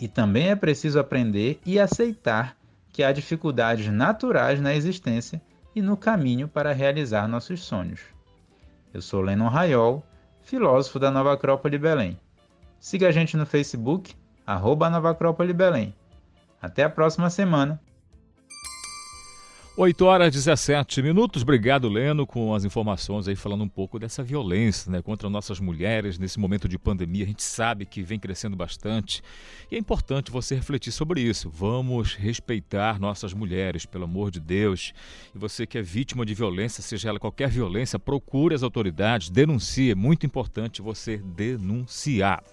E 0.00 0.08
também 0.08 0.48
é 0.48 0.56
preciso 0.56 0.98
aprender 0.98 1.60
e 1.64 1.78
aceitar 1.78 2.60
que 2.92 3.02
há 3.02 3.10
dificuldades 3.10 3.88
naturais 3.88 4.60
na 4.60 4.74
existência 4.74 5.40
e 5.74 5.80
no 5.80 5.96
caminho 5.96 6.46
para 6.46 6.72
realizar 6.72 7.26
nossos 7.26 7.64
sonhos. 7.64 8.00
Eu 8.92 9.00
sou 9.00 9.22
Lennon 9.22 9.48
Raiol, 9.48 10.04
filósofo 10.42 10.98
da 10.98 11.10
Nova 11.10 11.32
Acrópole 11.32 11.78
Belém. 11.78 12.20
Siga 12.78 13.08
a 13.08 13.12
gente 13.12 13.36
no 13.36 13.46
Facebook, 13.46 14.14
arroba 14.46 14.90
Nova 14.90 15.10
Acrópole 15.10 15.54
Belém. 15.54 15.94
Até 16.60 16.84
a 16.84 16.90
próxima 16.90 17.30
semana. 17.30 17.80
8 19.74 20.04
horas 20.04 20.28
e 20.28 20.30
17 20.32 21.00
minutos. 21.00 21.42
Obrigado, 21.42 21.88
Leno, 21.88 22.26
com 22.26 22.54
as 22.54 22.62
informações 22.62 23.26
aí 23.26 23.34
falando 23.34 23.64
um 23.64 23.68
pouco 23.68 23.98
dessa 23.98 24.22
violência 24.22 24.92
né, 24.92 25.00
contra 25.00 25.30
nossas 25.30 25.58
mulheres 25.60 26.18
nesse 26.18 26.38
momento 26.38 26.68
de 26.68 26.78
pandemia. 26.78 27.24
A 27.24 27.28
gente 27.28 27.42
sabe 27.42 27.86
que 27.86 28.02
vem 28.02 28.18
crescendo 28.18 28.54
bastante 28.54 29.22
e 29.70 29.74
é 29.74 29.78
importante 29.78 30.30
você 30.30 30.54
refletir 30.54 30.92
sobre 30.92 31.22
isso. 31.22 31.48
Vamos 31.48 32.14
respeitar 32.14 33.00
nossas 33.00 33.32
mulheres, 33.32 33.86
pelo 33.86 34.04
amor 34.04 34.30
de 34.30 34.40
Deus. 34.40 34.92
E 35.34 35.38
você 35.38 35.66
que 35.66 35.78
é 35.78 35.82
vítima 35.82 36.26
de 36.26 36.34
violência, 36.34 36.82
seja 36.82 37.08
ela 37.08 37.18
qualquer 37.18 37.48
violência, 37.48 37.98
procure 37.98 38.54
as 38.54 38.62
autoridades, 38.62 39.30
denuncie. 39.30 39.92
É 39.92 39.94
muito 39.94 40.26
importante 40.26 40.82
você 40.82 41.16
denunciar. 41.16 42.44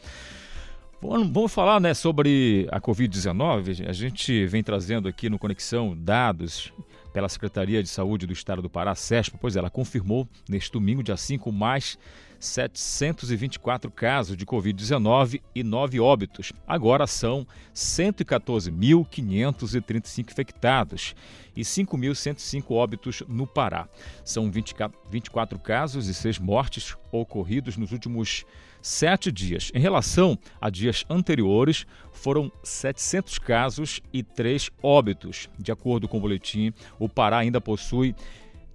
Vamos 1.01 1.53
falar 1.53 1.81
né, 1.81 1.93
sobre 1.93 2.65
a 2.71 2.79
Covid-19. 2.79 3.87
A 3.89 3.93
gente 3.93 4.45
vem 4.45 4.63
trazendo 4.63 5.09
aqui 5.09 5.29
no 5.29 5.37
Conexão 5.37 5.97
dados 5.97 6.71
pela 7.13 7.29
Secretaria 7.29 7.81
de 7.81 7.89
Saúde 7.89 8.25
do 8.25 8.33
Estado 8.33 8.61
do 8.61 8.69
Pará, 8.69 8.95
SESP. 8.95 9.37
Pois 9.39 9.55
ela 9.55 9.69
confirmou 9.69 10.27
neste 10.47 10.71
domingo, 10.71 11.03
dia 11.03 11.17
5, 11.17 11.51
mais 11.51 11.97
724 12.39 13.91
casos 13.91 14.37
de 14.37 14.45
Covid-19 14.45 15.41
e 15.53 15.61
9 15.63 15.99
óbitos. 15.99 16.53
Agora 16.65 17.05
são 17.05 17.45
114.535 17.75 20.31
infectados 20.31 21.13
e 21.55 21.61
5.105 21.61 22.71
óbitos 22.71 23.21
no 23.27 23.45
Pará. 23.45 23.87
São 24.23 24.49
20, 24.49 24.73
24 25.11 25.59
casos 25.59 26.07
e 26.07 26.13
6 26.13 26.39
mortes 26.39 26.95
ocorridos 27.11 27.75
nos 27.75 27.91
últimos 27.91 28.45
sete 28.81 29.31
dias. 29.31 29.71
Em 29.73 29.79
relação 29.79 30.37
a 30.59 30.69
dias 30.69 31.05
anteriores, 31.09 31.85
foram 32.11 32.51
700 32.63 33.39
casos 33.39 34.01
e 34.11 34.21
3 34.23 34.69
óbitos. 34.83 35.49
De 35.57 35.71
acordo 35.71 36.05
com 36.07 36.17
o 36.17 36.21
boletim, 36.21 36.73
o 36.97 37.07
Pará 37.07 37.37
ainda 37.37 37.61
possui 37.61 38.15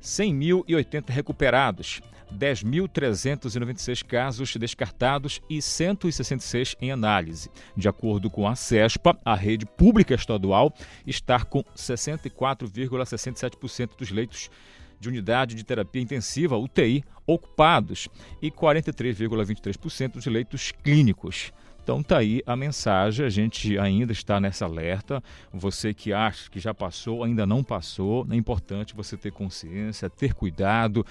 100.080 0.03 1.11
recuperados, 1.11 2.01
10.396 2.33 4.05
casos 4.05 4.57
descartados 4.57 5.41
e 5.49 5.63
166 5.63 6.75
em 6.81 6.91
análise. 6.91 7.49
De 7.77 7.89
acordo 7.89 8.29
com 8.31 8.49
a 8.49 8.57
CESPA, 8.57 9.17
a 9.25 9.35
rede 9.35 9.67
pública 9.67 10.15
estadual 10.15 10.73
está 11.07 11.45
com 11.45 11.63
64,67% 11.77 13.91
dos 13.99 14.11
leitos 14.11 14.51
de 14.99 15.09
unidade 15.09 15.55
de 15.55 15.65
terapia 15.65 16.03
intensiva, 16.03 16.57
UTI, 16.57 17.05
ocupados 17.27 18.09
e 18.41 18.51
43,23% 18.51 20.13
dos 20.13 20.27
leitos 20.27 20.73
clínicos. 20.73 21.53
Então 21.85 22.03
tá 22.03 22.17
aí 22.17 22.43
a 22.47 22.57
mensagem, 22.57 23.27
a 23.27 23.29
gente 23.29 23.79
ainda 23.79 24.11
está 24.11 24.41
nessa 24.41 24.65
alerta. 24.65 25.23
Você 25.53 25.93
que 25.93 26.15
acha 26.15 26.51
que 26.51 26.59
já 26.59 26.73
passou, 26.73 27.23
ainda 27.23 27.45
não 27.45 27.63
passou, 27.63 28.27
é 28.31 28.35
importante 28.35 28.97
você 28.97 29.19
ter 29.19 29.31
consciência, 29.31 30.09
ter 30.09 30.33
cuidado, 30.33 31.05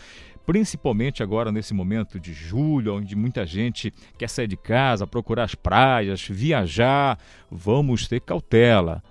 principalmente 0.47 1.21
agora 1.21 1.51
nesse 1.51 1.75
momento 1.75 2.19
de 2.19 2.33
julho, 2.33 2.95
onde 2.95 3.15
muita 3.15 3.45
gente 3.45 3.93
quer 4.17 4.27
sair 4.27 4.47
de 4.47 4.57
casa, 4.57 5.05
procurar 5.05 5.43
as 5.43 5.53
praias, 5.53 6.27
viajar. 6.27 7.19
Vamos 7.51 8.07
ter 8.07 8.21
cautela 8.21 9.03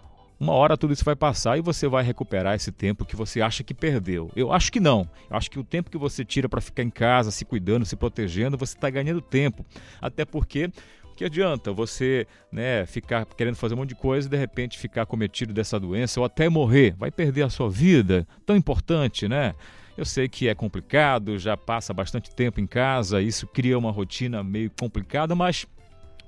uma 0.43 0.55
hora 0.55 0.77
tudo 0.77 0.93
isso 0.93 1.05
vai 1.05 1.15
passar 1.15 1.57
e 1.57 1.61
você 1.61 1.87
vai 1.87 2.03
recuperar 2.03 2.57
esse 2.57 2.73
tempo 2.73 3.05
que 3.05 3.15
você 3.15 3.41
acha 3.41 3.63
que 3.63 3.73
perdeu. 3.73 4.29
Eu 4.35 4.53
acho 4.53 4.73
que 4.73 4.81
não. 4.81 5.09
Eu 5.31 5.37
acho 5.37 5.49
que 5.49 5.57
o 5.57 5.63
tempo 5.63 5.89
que 5.89 5.97
você 5.97 6.25
tira 6.25 6.49
para 6.49 6.61
ficar 6.61 6.83
em 6.83 6.91
casa, 6.91 7.31
se 7.31 7.45
cuidando, 7.45 7.87
se 7.87 7.95
protegendo, 7.95 8.59
você 8.59 8.75
está 8.75 8.91
ganhando 8.91 9.21
tempo. 9.21 9.65
Até 10.01 10.25
porque 10.25 10.69
que 11.15 11.25
adianta 11.25 11.73
você 11.73 12.27
né, 12.51 12.85
ficar 12.87 13.25
querendo 13.25 13.55
fazer 13.55 13.75
um 13.75 13.77
monte 13.77 13.91
de 13.91 13.95
coisa 13.95 14.27
e 14.27 14.31
de 14.31 14.37
repente 14.37 14.79
ficar 14.79 15.07
cometido 15.07 15.53
dessa 15.53 15.79
doença 15.79 16.19
ou 16.19 16.27
até 16.27 16.49
morrer? 16.49 16.97
Vai 16.99 17.13
perder 17.13 17.43
a 17.43 17.49
sua 17.49 17.71
vida, 17.71 18.27
tão 18.45 18.57
importante, 18.57 19.29
né? 19.29 19.55
Eu 19.97 20.05
sei 20.05 20.29
que 20.29 20.49
é 20.49 20.57
complicado, 20.57 21.39
já 21.39 21.57
passa 21.57 21.95
bastante 21.95 22.35
tempo 22.35 22.61
em 22.61 22.67
casa, 22.67 23.23
isso 23.23 23.47
cria 23.47 23.79
uma 23.79 23.93
rotina 23.93 24.43
meio 24.43 24.73
complicada, 24.77 25.37
mas 25.37 25.67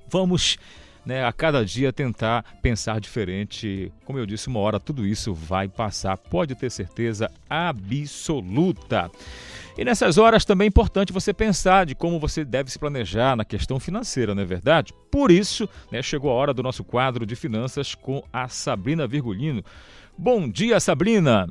vamos 0.07 0.57
né, 1.05 1.23
a 1.23 1.31
cada 1.31 1.63
dia 1.63 1.93
tentar 1.93 2.43
pensar 2.61 2.99
diferente. 2.99 3.91
Como 4.05 4.17
eu 4.17 4.25
disse, 4.25 4.47
uma 4.47 4.59
hora 4.59 4.79
tudo 4.79 5.05
isso 5.05 5.33
vai 5.33 5.67
passar, 5.67 6.17
pode 6.17 6.55
ter 6.55 6.71
certeza 6.71 7.29
absoluta. 7.49 9.11
E 9.77 9.83
nessas 9.83 10.17
horas 10.17 10.45
também 10.45 10.65
é 10.65 10.69
importante 10.69 11.11
você 11.11 11.33
pensar 11.33 11.85
de 11.85 11.95
como 11.95 12.19
você 12.19 12.45
deve 12.45 12.71
se 12.71 12.79
planejar 12.79 13.35
na 13.35 13.43
questão 13.43 13.79
financeira, 13.79 14.33
não 14.33 14.41
é 14.41 14.45
verdade? 14.45 14.93
Por 15.11 15.29
isso, 15.29 15.67
né, 15.91 16.01
chegou 16.01 16.31
a 16.31 16.33
hora 16.33 16.53
do 16.53 16.63
nosso 16.63 16.83
quadro 16.83 17.25
de 17.25 17.35
finanças 17.35 17.93
com 17.93 18.23
a 18.31 18.47
Sabrina 18.47 19.05
Virgulino. 19.05 19.63
Bom 20.17 20.49
dia, 20.49 20.79
Sabrina! 20.79 21.47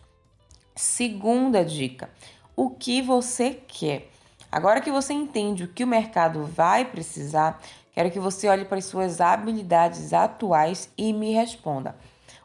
Segunda 0.75 1.65
dica: 1.65 2.11
o 2.57 2.71
que 2.71 3.01
você 3.01 3.51
quer? 3.69 4.11
Agora 4.51 4.81
que 4.81 4.91
você 4.91 5.13
entende 5.13 5.63
o 5.63 5.69
que 5.69 5.85
o 5.85 5.87
mercado 5.87 6.45
vai 6.45 6.85
precisar, 6.85 7.63
quero 7.93 8.11
que 8.11 8.19
você 8.19 8.49
olhe 8.49 8.65
para 8.65 8.79
as 8.79 8.85
suas 8.87 9.21
habilidades 9.21 10.13
atuais 10.13 10.91
e 10.99 11.13
me 11.13 11.33
responda. 11.33 11.95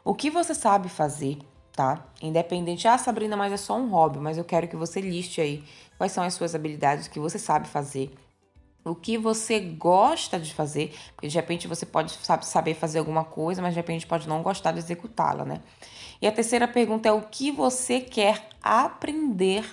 O 0.04 0.14
que 0.14 0.30
você 0.30 0.54
sabe 0.54 0.88
fazer, 0.88 1.36
tá? 1.72 2.06
Independente, 2.22 2.86
ah, 2.86 2.96
Sabrina, 2.96 3.36
mas 3.36 3.52
é 3.52 3.56
só 3.56 3.76
um 3.76 3.90
hobby, 3.90 4.20
mas 4.20 4.38
eu 4.38 4.44
quero 4.44 4.68
que 4.68 4.76
você 4.76 5.00
liste 5.00 5.40
aí 5.40 5.64
quais 5.98 6.12
são 6.12 6.22
as 6.22 6.32
suas 6.34 6.54
habilidades, 6.54 7.08
que 7.08 7.18
você 7.18 7.40
sabe 7.40 7.66
fazer, 7.66 8.14
o 8.84 8.94
que 8.94 9.18
você 9.18 9.60
gosta 9.60 10.38
de 10.38 10.54
fazer, 10.54 10.94
porque 11.14 11.28
de 11.28 11.34
repente 11.34 11.68
você 11.68 11.84
pode 11.84 12.12
saber 12.42 12.74
fazer 12.74 12.98
alguma 12.98 13.24
coisa, 13.24 13.60
mas 13.60 13.74
de 13.74 13.80
repente 13.80 14.06
pode 14.06 14.28
não 14.28 14.42
gostar 14.42 14.72
de 14.72 14.78
executá-la, 14.78 15.44
né? 15.44 15.60
E 16.20 16.26
a 16.26 16.32
terceira 16.32 16.66
pergunta 16.66 17.08
é 17.08 17.12
o 17.12 17.22
que 17.22 17.50
você 17.50 18.00
quer 18.00 18.48
aprender 18.62 19.64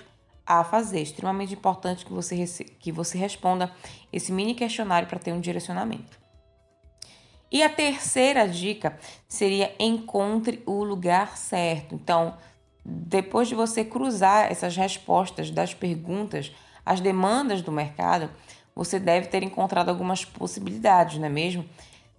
a 0.46 0.62
fazer. 0.62 1.00
Extremamente 1.00 1.54
importante 1.54 2.04
que 2.04 2.12
você, 2.12 2.44
que 2.78 2.92
você 2.92 3.18
responda 3.18 3.72
esse 4.12 4.30
mini 4.30 4.54
questionário 4.54 5.08
para 5.08 5.18
ter 5.18 5.32
um 5.32 5.40
direcionamento. 5.40 6.18
E 7.50 7.62
a 7.62 7.68
terceira 7.68 8.46
dica 8.48 8.98
seria 9.28 9.74
encontre 9.78 10.62
o 10.66 10.84
lugar 10.84 11.36
certo. 11.36 11.94
Então, 11.94 12.36
depois 12.84 13.48
de 13.48 13.54
você 13.54 13.84
cruzar 13.84 14.50
essas 14.50 14.76
respostas 14.76 15.50
das 15.50 15.74
perguntas, 15.74 16.52
as 16.84 17.00
demandas 17.00 17.62
do 17.62 17.72
mercado, 17.72 18.30
você 18.76 19.00
deve 19.00 19.28
ter 19.28 19.42
encontrado 19.42 19.88
algumas 19.88 20.22
possibilidades, 20.22 21.18
não 21.18 21.26
é 21.26 21.30
mesmo? 21.30 21.64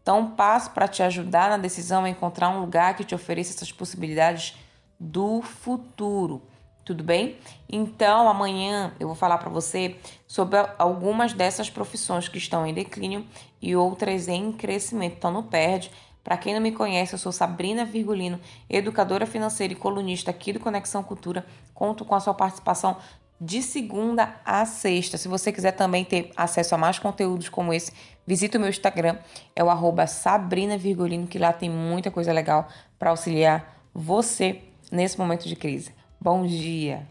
Então, 0.01 0.21
um 0.21 0.31
passo 0.31 0.71
para 0.71 0.87
te 0.87 1.03
ajudar 1.03 1.49
na 1.51 1.57
decisão 1.57 2.05
é 2.05 2.09
encontrar 2.09 2.49
um 2.49 2.61
lugar 2.61 2.95
que 2.95 3.03
te 3.03 3.13
ofereça 3.13 3.53
essas 3.53 3.71
possibilidades 3.71 4.55
do 4.99 5.41
futuro. 5.43 6.41
Tudo 6.83 7.03
bem? 7.03 7.37
Então, 7.69 8.27
amanhã 8.27 8.93
eu 8.99 9.07
vou 9.07 9.15
falar 9.15 9.37
para 9.37 9.49
você 9.49 9.97
sobre 10.25 10.57
algumas 10.79 11.33
dessas 11.33 11.69
profissões 11.69 12.27
que 12.27 12.37
estão 12.37 12.65
em 12.65 12.73
declínio 12.73 13.27
e 13.61 13.75
outras 13.75 14.27
em 14.27 14.51
crescimento. 14.51 15.15
Então, 15.17 15.31
não 15.31 15.43
perde. 15.43 15.91
Para 16.23 16.37
quem 16.37 16.53
não 16.53 16.61
me 16.61 16.71
conhece, 16.71 17.13
eu 17.13 17.19
sou 17.19 17.31
Sabrina 17.31 17.85
Virgulino, 17.85 18.39
educadora 18.69 19.25
financeira 19.25 19.73
e 19.73 19.75
colunista 19.75 20.31
aqui 20.31 20.51
do 20.51 20.59
Conexão 20.59 21.03
Cultura. 21.03 21.45
Conto 21.73 22.03
com 22.03 22.15
a 22.15 22.19
sua 22.19 22.33
participação 22.33 22.97
de 23.39 23.61
segunda 23.61 24.35
a 24.43 24.65
sexta. 24.65 25.17
Se 25.17 25.27
você 25.27 25.51
quiser 25.51 25.71
também 25.71 26.03
ter 26.03 26.31
acesso 26.35 26.75
a 26.75 26.77
mais 26.77 26.99
conteúdos 26.99 27.49
como 27.49 27.73
esse, 27.73 27.91
visite 28.25 28.57
o 28.57 28.59
meu 28.59 28.69
Instagram, 28.69 29.17
é 29.55 29.63
o 29.63 29.69
arroba 29.69 30.07
Sabrina 30.07 30.77
Virgulino, 30.77 31.27
que 31.27 31.39
lá 31.39 31.53
tem 31.53 31.69
muita 31.69 32.09
coisa 32.11 32.33
legal 32.33 32.67
para 32.97 33.11
auxiliar 33.11 33.81
você 33.93 34.61
nesse 34.91 35.17
momento 35.17 35.47
de 35.47 35.55
crise. 35.55 35.91
Bom 36.19 36.45
dia! 36.45 37.07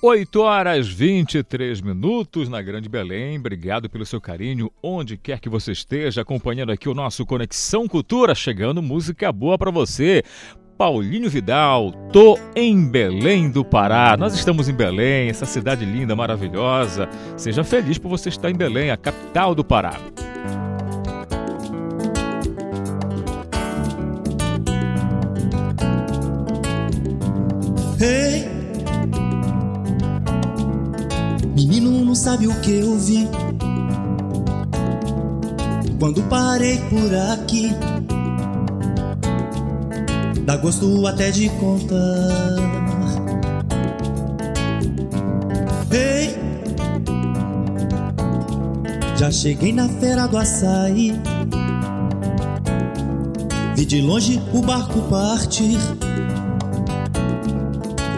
8 0.00 0.40
horas 0.40 0.86
23 0.86 1.80
minutos 1.80 2.48
na 2.48 2.62
Grande 2.62 2.88
Belém. 2.88 3.36
Obrigado 3.36 3.90
pelo 3.90 4.06
seu 4.06 4.20
carinho, 4.20 4.70
onde 4.80 5.16
quer 5.16 5.40
que 5.40 5.48
você 5.48 5.72
esteja, 5.72 6.22
acompanhando 6.22 6.70
aqui 6.70 6.88
o 6.88 6.94
nosso 6.94 7.26
Conexão 7.26 7.88
Cultura, 7.88 8.32
chegando 8.32 8.80
música 8.80 9.32
boa 9.32 9.58
para 9.58 9.72
você. 9.72 10.22
Paulinho 10.78 11.28
Vidal, 11.28 11.90
tô 12.12 12.38
em 12.54 12.88
Belém 12.88 13.50
do 13.50 13.64
Pará. 13.64 14.16
Nós 14.16 14.32
estamos 14.32 14.68
em 14.68 14.72
Belém, 14.72 15.28
essa 15.28 15.44
cidade 15.44 15.84
linda, 15.84 16.14
maravilhosa. 16.14 17.08
Seja 17.36 17.64
feliz 17.64 17.98
por 17.98 18.08
você 18.08 18.28
estar 18.28 18.48
em 18.48 18.54
Belém, 18.54 18.92
a 18.92 18.96
capital 18.96 19.56
do 19.56 19.64
Pará. 19.64 19.94
Hey! 28.00 28.48
Menino 31.56 31.90
não 32.04 32.14
sabe 32.14 32.46
o 32.46 32.60
que 32.60 32.78
eu 32.78 32.96
vi 32.96 33.28
Quando 35.98 36.22
parei 36.28 36.78
por 36.88 37.12
aqui 37.32 37.72
Dá 40.48 40.56
gosto 40.56 41.06
até 41.06 41.30
de 41.30 41.50
contar. 41.50 42.56
Ei! 45.92 46.38
Já 49.18 49.30
cheguei 49.30 49.74
na 49.74 49.90
feira 49.90 50.26
do 50.26 50.38
açaí. 50.38 51.12
Vi 53.76 53.84
de 53.84 54.00
longe 54.00 54.40
o 54.54 54.62
barco 54.62 55.02
partir 55.10 55.76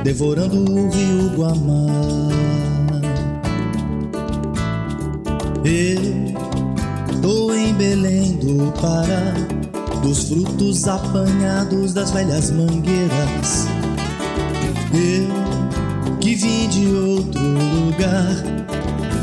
Devorando 0.04 0.70
o 0.70 0.88
rio 0.88 1.30
Guamá. 1.36 1.86
Eu 5.64 7.20
tô 7.20 7.52
em 7.54 7.74
Belém 7.74 8.36
do 8.36 8.70
Pará, 8.80 9.34
dos 10.02 10.28
frutos 10.28 10.86
apanhados 10.88 11.92
das 11.92 12.10
velhas 12.10 12.50
mangueiras. 12.50 13.66
Eu 14.92 16.16
que 16.18 16.34
vim 16.34 16.68
de 16.68 16.86
outro 16.86 17.40
lugar 17.40 18.36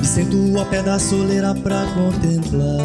e 0.01 0.05
sento 0.05 0.57
ao 0.57 0.65
pé 0.65 0.81
da 0.81 0.99
soleira 0.99 1.53
pra 1.55 1.85
contemplar. 1.93 2.77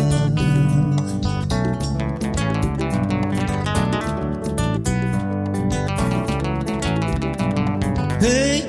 Hey, 8.22 8.64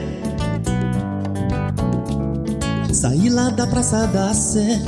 Saí 2.92 3.30
lá 3.30 3.50
da 3.50 3.68
Praça 3.68 4.08
da 4.08 4.34
Sé 4.34 4.82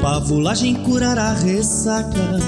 pavulagem 0.00 0.74
curar 0.82 1.18
a 1.18 1.32
ressaca. 1.32 2.38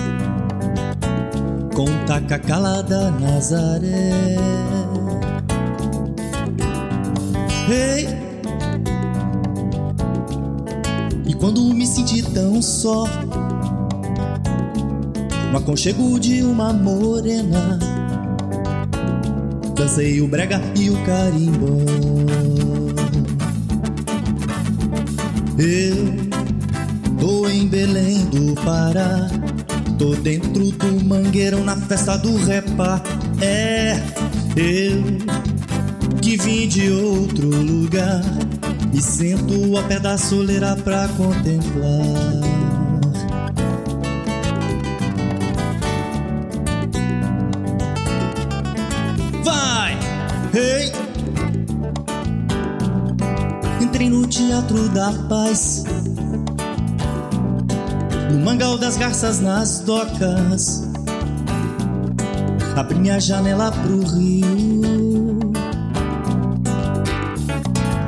Com 1.74 1.86
taca 2.06 2.38
calada 2.38 3.10
Nazaré. 3.10 4.36
Ei! 7.68 8.08
E 11.26 11.34
quando 11.34 11.62
me 11.72 11.86
senti 11.86 12.22
tão 12.22 12.60
só 12.60 13.06
No 15.50 15.58
aconchego 15.58 16.18
de 16.20 16.42
uma 16.42 16.72
morena 16.72 17.78
Dancei 19.74 20.20
o 20.20 20.28
brega 20.28 20.60
e 20.76 20.90
o 20.90 21.04
carimbó. 21.04 21.66
Eu 25.58 26.21
em 27.62 27.68
Belém 27.68 28.24
do 28.24 28.54
Pará, 28.54 29.30
tô 29.96 30.16
dentro 30.16 30.72
do 30.72 31.04
mangueirão 31.04 31.62
na 31.62 31.76
festa 31.76 32.16
do 32.16 32.36
repá. 32.44 33.00
É, 33.40 34.02
eu 34.56 35.04
que 36.20 36.36
vim 36.36 36.66
de 36.66 36.90
outro 36.90 37.48
lugar 37.48 38.20
e 38.92 39.00
sento 39.00 39.78
a 39.78 39.82
pé 39.84 40.00
da 40.00 40.18
soleira 40.18 40.76
pra 40.76 41.06
contemplar. 41.08 42.02
Vai! 49.44 49.96
Hey! 50.52 50.92
Entrei 53.80 54.10
no 54.10 54.26
Teatro 54.26 54.88
da 54.88 55.12
Paz 55.28 55.81
Mangal 58.44 58.76
das 58.76 58.96
Garças 58.96 59.40
nas 59.40 59.80
docas. 59.80 60.82
Abri 62.76 62.98
minha 62.98 63.20
janela 63.20 63.70
pro 63.70 64.00
rio. 64.00 65.52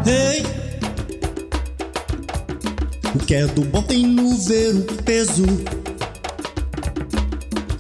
Ei! 0.05 0.44
O 3.14 3.18
que 3.20 3.35
é 3.37 3.47
do 3.47 3.62
bom 3.62 3.83
tem 3.83 4.07
no 4.07 4.37
ver 4.37 4.75
o 4.75 5.03
peso? 5.05 5.47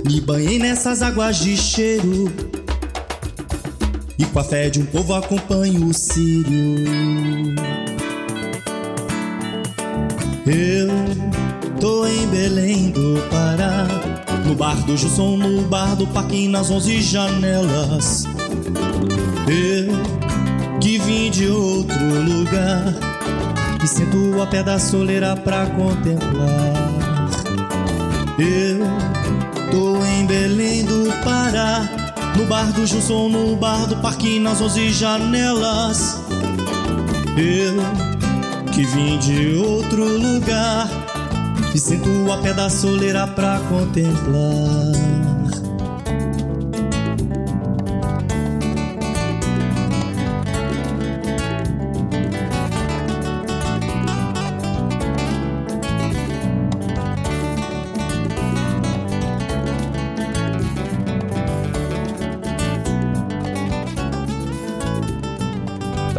Me 0.04 0.20
banhei 0.20 0.58
nessas 0.58 1.02
águas 1.02 1.38
de 1.38 1.56
cheiro. 1.56 2.32
E 4.16 4.24
com 4.26 4.38
a 4.38 4.44
fé 4.44 4.70
de 4.70 4.80
um 4.80 4.86
povo 4.86 5.14
acompanho 5.14 5.86
o 5.86 5.92
Sírio. 5.92 6.84
Eu 10.46 10.93
Pará, 13.34 13.88
no 14.46 14.54
bar 14.54 14.76
do 14.86 14.96
Jusson, 14.96 15.36
no 15.36 15.62
bar 15.62 15.96
do 15.96 16.06
parque, 16.06 16.46
nas 16.46 16.70
onze 16.70 17.02
janelas. 17.02 18.26
Eu 19.48 20.78
que 20.80 20.98
vim 21.00 21.32
de 21.32 21.48
outro 21.48 22.04
lugar 22.22 22.94
e 23.82 23.88
sento 23.88 24.40
a 24.40 24.46
pé 24.46 24.62
da 24.62 24.78
soleira 24.78 25.34
pra 25.34 25.66
contemplar. 25.66 26.74
Eu 28.38 28.86
tô 29.72 30.06
em 30.06 30.26
Belém 30.26 30.84
do 30.84 31.12
Pará, 31.24 31.82
no 32.36 32.46
bar 32.46 32.72
do 32.72 32.86
Jusson, 32.86 33.28
no 33.30 33.56
bar 33.56 33.88
do 33.88 33.96
parque, 33.96 34.38
nas 34.38 34.60
onze 34.60 34.90
janelas. 34.90 36.20
Eu 37.36 38.70
que 38.70 38.84
vim 38.84 39.18
de 39.18 39.56
outro 39.56 40.04
lugar 40.04 41.03
e 41.74 41.78
sinto 41.78 42.32
a 42.32 42.38
pé 42.38 42.54
da 42.54 42.70
soleira 42.70 43.26
pra 43.26 43.58
contemplar. 43.68 45.03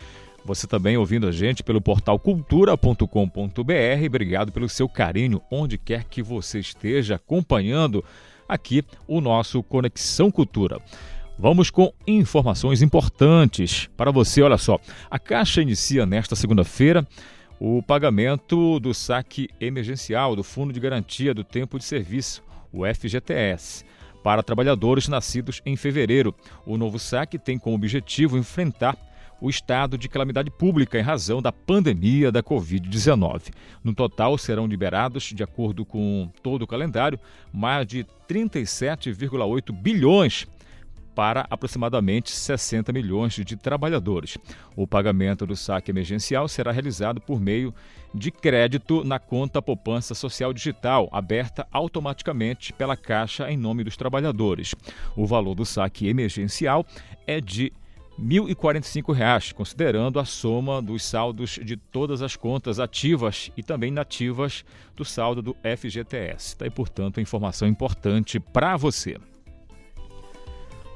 Você 0.42 0.66
também 0.66 0.96
ouvindo 0.96 1.26
a 1.26 1.32
gente 1.32 1.62
pelo 1.62 1.82
portal 1.82 2.18
cultura.com.br. 2.18 4.06
Obrigado 4.06 4.52
pelo 4.52 4.70
seu 4.70 4.88
carinho, 4.88 5.42
onde 5.50 5.76
quer 5.76 6.04
que 6.04 6.22
você 6.22 6.60
esteja 6.60 7.16
acompanhando 7.16 8.02
aqui 8.48 8.82
o 9.06 9.20
nosso 9.20 9.62
Conexão 9.62 10.30
Cultura. 10.30 10.80
Vamos 11.36 11.68
com 11.68 11.92
informações 12.06 12.80
importantes 12.80 13.90
para 13.96 14.12
você. 14.12 14.40
Olha 14.40 14.56
só, 14.56 14.78
a 15.10 15.18
Caixa 15.18 15.60
inicia 15.60 16.06
nesta 16.06 16.36
segunda-feira 16.36 17.06
o 17.58 17.82
pagamento 17.82 18.78
do 18.78 18.94
saque 18.94 19.48
emergencial 19.60 20.36
do 20.36 20.44
Fundo 20.44 20.72
de 20.72 20.78
Garantia 20.78 21.34
do 21.34 21.42
Tempo 21.42 21.76
de 21.76 21.84
Serviço, 21.84 22.42
o 22.72 22.82
FGTS, 22.86 23.84
para 24.22 24.44
trabalhadores 24.44 25.08
nascidos 25.08 25.60
em 25.66 25.76
fevereiro. 25.76 26.32
O 26.64 26.76
novo 26.76 27.00
saque 27.00 27.36
tem 27.36 27.58
como 27.58 27.74
objetivo 27.74 28.38
enfrentar 28.38 28.96
o 29.40 29.50
estado 29.50 29.98
de 29.98 30.08
calamidade 30.08 30.50
pública 30.52 30.98
em 30.98 31.02
razão 31.02 31.42
da 31.42 31.50
pandemia 31.50 32.30
da 32.30 32.42
Covid-19. 32.42 33.52
No 33.82 33.92
total, 33.92 34.38
serão 34.38 34.66
liberados, 34.66 35.24
de 35.24 35.42
acordo 35.42 35.84
com 35.84 36.30
todo 36.42 36.62
o 36.62 36.66
calendário, 36.66 37.18
mais 37.52 37.86
de 37.86 38.06
37,8 38.28 39.72
bilhões 39.72 40.46
para 41.14 41.46
aproximadamente 41.48 42.30
60 42.30 42.92
milhões 42.92 43.34
de 43.34 43.56
trabalhadores. 43.56 44.36
O 44.74 44.86
pagamento 44.86 45.46
do 45.46 45.54
saque 45.54 45.90
emergencial 45.90 46.48
será 46.48 46.72
realizado 46.72 47.20
por 47.20 47.40
meio 47.40 47.74
de 48.14 48.30
crédito 48.30 49.04
na 49.04 49.18
conta 49.18 49.60
poupança 49.60 50.14
social 50.14 50.52
digital, 50.52 51.08
aberta 51.12 51.66
automaticamente 51.72 52.72
pela 52.72 52.96
Caixa 52.96 53.50
em 53.50 53.56
nome 53.56 53.84
dos 53.84 53.96
trabalhadores. 53.96 54.74
O 55.16 55.26
valor 55.26 55.54
do 55.54 55.64
saque 55.64 56.08
emergencial 56.08 56.86
é 57.26 57.40
de 57.40 57.72
R$ 58.16 58.24
1.045, 58.24 59.52
considerando 59.52 60.20
a 60.20 60.24
soma 60.24 60.80
dos 60.80 61.04
saldos 61.04 61.58
de 61.62 61.76
todas 61.76 62.22
as 62.22 62.36
contas 62.36 62.78
ativas 62.78 63.50
e 63.56 63.62
também 63.62 63.90
inativas 63.90 64.64
do 64.94 65.04
saldo 65.04 65.42
do 65.42 65.56
FGTS. 65.76 66.56
Tá 66.56 66.64
aí, 66.64 66.70
portanto, 66.70 67.20
informação 67.20 67.66
importante 67.66 68.38
para 68.38 68.76
você. 68.76 69.16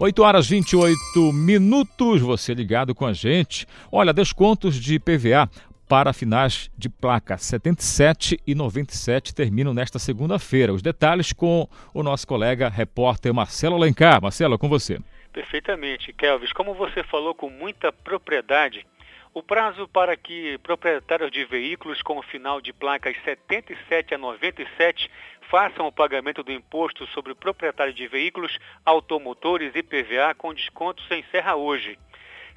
8 0.01 0.23
horas 0.23 0.49
28 0.49 1.33
minutos, 1.33 2.21
você 2.21 2.55
ligado 2.55 2.95
com 2.95 3.05
a 3.05 3.13
gente. 3.13 3.67
Olha, 3.91 4.13
descontos 4.13 4.77
de 4.77 4.97
PVA 5.01 5.51
para 5.89 6.13
finais 6.13 6.71
de 6.79 6.89
placa 6.89 7.37
77 7.37 8.39
e 8.47 8.55
97 8.55 9.35
terminam 9.35 9.75
nesta 9.75 9.99
segunda-feira. 9.99 10.73
Os 10.73 10.83
detalhes 10.83 11.33
com 11.33 11.69
o 11.93 12.05
nosso 12.05 12.29
colega 12.29 12.69
repórter 12.69 13.35
Marcelo 13.35 13.75
Alencar. 13.75 14.23
Marcelo, 14.23 14.57
com 14.57 14.69
você. 14.69 15.01
Perfeitamente, 15.33 16.13
Kelvis. 16.13 16.53
Como 16.53 16.75
você 16.75 17.03
falou 17.03 17.35
com 17.35 17.51
muita 17.51 17.91
propriedade, 17.91 18.87
o 19.35 19.43
prazo 19.43 19.89
para 19.89 20.17
que 20.17 20.59
proprietários 20.59 21.33
de 21.33 21.45
veículos 21.45 22.03
com 22.03 22.19
o 22.19 22.23
final 22.23 22.61
de 22.61 22.73
placas 22.73 23.17
77 23.25 24.15
a 24.15 24.19
97 24.19 25.11
façam 25.51 25.87
o 25.87 25.93
pagamento 25.93 26.43
do 26.43 26.53
imposto 26.53 27.07
sobre 27.09 27.33
o 27.33 27.37
proprietário 27.37 27.93
de 27.93 28.07
veículos, 28.07 28.59
automotores 28.85 29.75
e 29.75 29.83
PVA 29.83 30.35
com 30.37 30.55
desconto 30.55 31.03
se 31.05 31.17
encerra 31.17 31.57
hoje. 31.57 31.99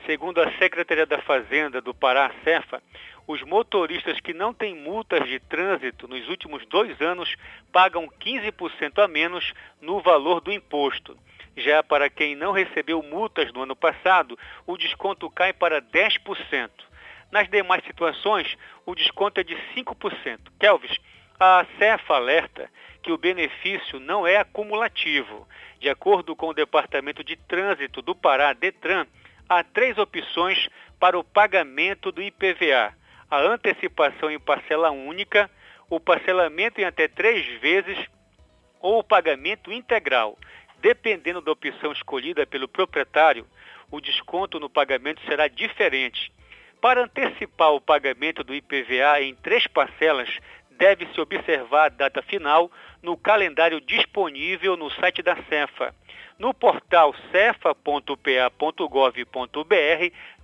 Segundo 0.05 0.41
a 0.41 0.51
Secretaria 0.57 1.05
da 1.05 1.21
Fazenda 1.21 1.79
do 1.79 1.93
Pará, 1.93 2.31
Cefa, 2.43 2.81
os 3.27 3.41
motoristas 3.43 4.19
que 4.19 4.33
não 4.33 4.53
têm 4.53 4.75
multas 4.75 5.27
de 5.27 5.39
trânsito 5.39 6.07
nos 6.07 6.27
últimos 6.27 6.65
dois 6.65 6.99
anos 6.99 7.35
pagam 7.71 8.09
15% 8.19 9.03
a 9.03 9.07
menos 9.07 9.53
no 9.79 10.01
valor 10.01 10.41
do 10.41 10.51
imposto. 10.51 11.17
Já 11.55 11.83
para 11.83 12.09
quem 12.09 12.35
não 12.35 12.51
recebeu 12.51 13.01
multas 13.03 13.53
no 13.53 13.63
ano 13.63 13.75
passado, 13.75 14.37
o 14.65 14.77
desconto 14.77 15.29
cai 15.29 15.53
para 15.53 15.81
10%. 15.81 16.69
Nas 17.31 17.47
demais 17.47 17.83
situações, 17.85 18.57
o 18.85 18.95
desconto 18.95 19.39
é 19.39 19.43
de 19.43 19.55
5%. 19.75 20.39
Kelvis, 20.59 20.97
a 21.43 21.65
CEFA 21.79 22.13
alerta 22.13 22.69
que 23.01 23.11
o 23.11 23.17
benefício 23.17 23.99
não 23.99 24.27
é 24.27 24.37
acumulativo. 24.37 25.47
De 25.79 25.89
acordo 25.89 26.35
com 26.35 26.49
o 26.49 26.53
Departamento 26.53 27.23
de 27.23 27.35
Trânsito 27.35 27.99
do 27.99 28.13
Pará, 28.13 28.53
DETRAN, 28.53 29.07
há 29.49 29.63
três 29.63 29.97
opções 29.97 30.69
para 30.99 31.17
o 31.17 31.23
pagamento 31.23 32.11
do 32.11 32.21
IPVA: 32.21 32.93
a 33.27 33.39
antecipação 33.39 34.29
em 34.29 34.39
parcela 34.39 34.91
única, 34.91 35.49
o 35.89 35.99
parcelamento 35.99 36.79
em 36.79 36.83
até 36.83 37.07
três 37.07 37.59
vezes 37.59 37.97
ou 38.79 38.99
o 38.99 39.03
pagamento 39.03 39.71
integral. 39.71 40.37
Dependendo 40.79 41.41
da 41.41 41.53
opção 41.53 41.91
escolhida 41.91 42.45
pelo 42.45 42.67
proprietário, 42.67 43.47
o 43.89 43.99
desconto 43.99 44.59
no 44.59 44.69
pagamento 44.69 45.19
será 45.25 45.47
diferente. 45.47 46.31
Para 46.79 47.03
antecipar 47.03 47.71
o 47.73 47.81
pagamento 47.81 48.43
do 48.43 48.55
IPVA 48.55 49.21
em 49.21 49.35
três 49.35 49.67
parcelas, 49.67 50.29
deve-se 50.81 51.21
observar 51.21 51.85
a 51.85 51.89
data 51.89 52.23
final 52.23 52.71
no 53.03 53.15
calendário 53.15 53.79
disponível 53.79 54.75
no 54.75 54.89
site 54.89 55.21
da 55.21 55.35
Cefa. 55.43 55.93
No 56.39 56.55
portal 56.55 57.13
cefa.pa.gov.br 57.31 58.55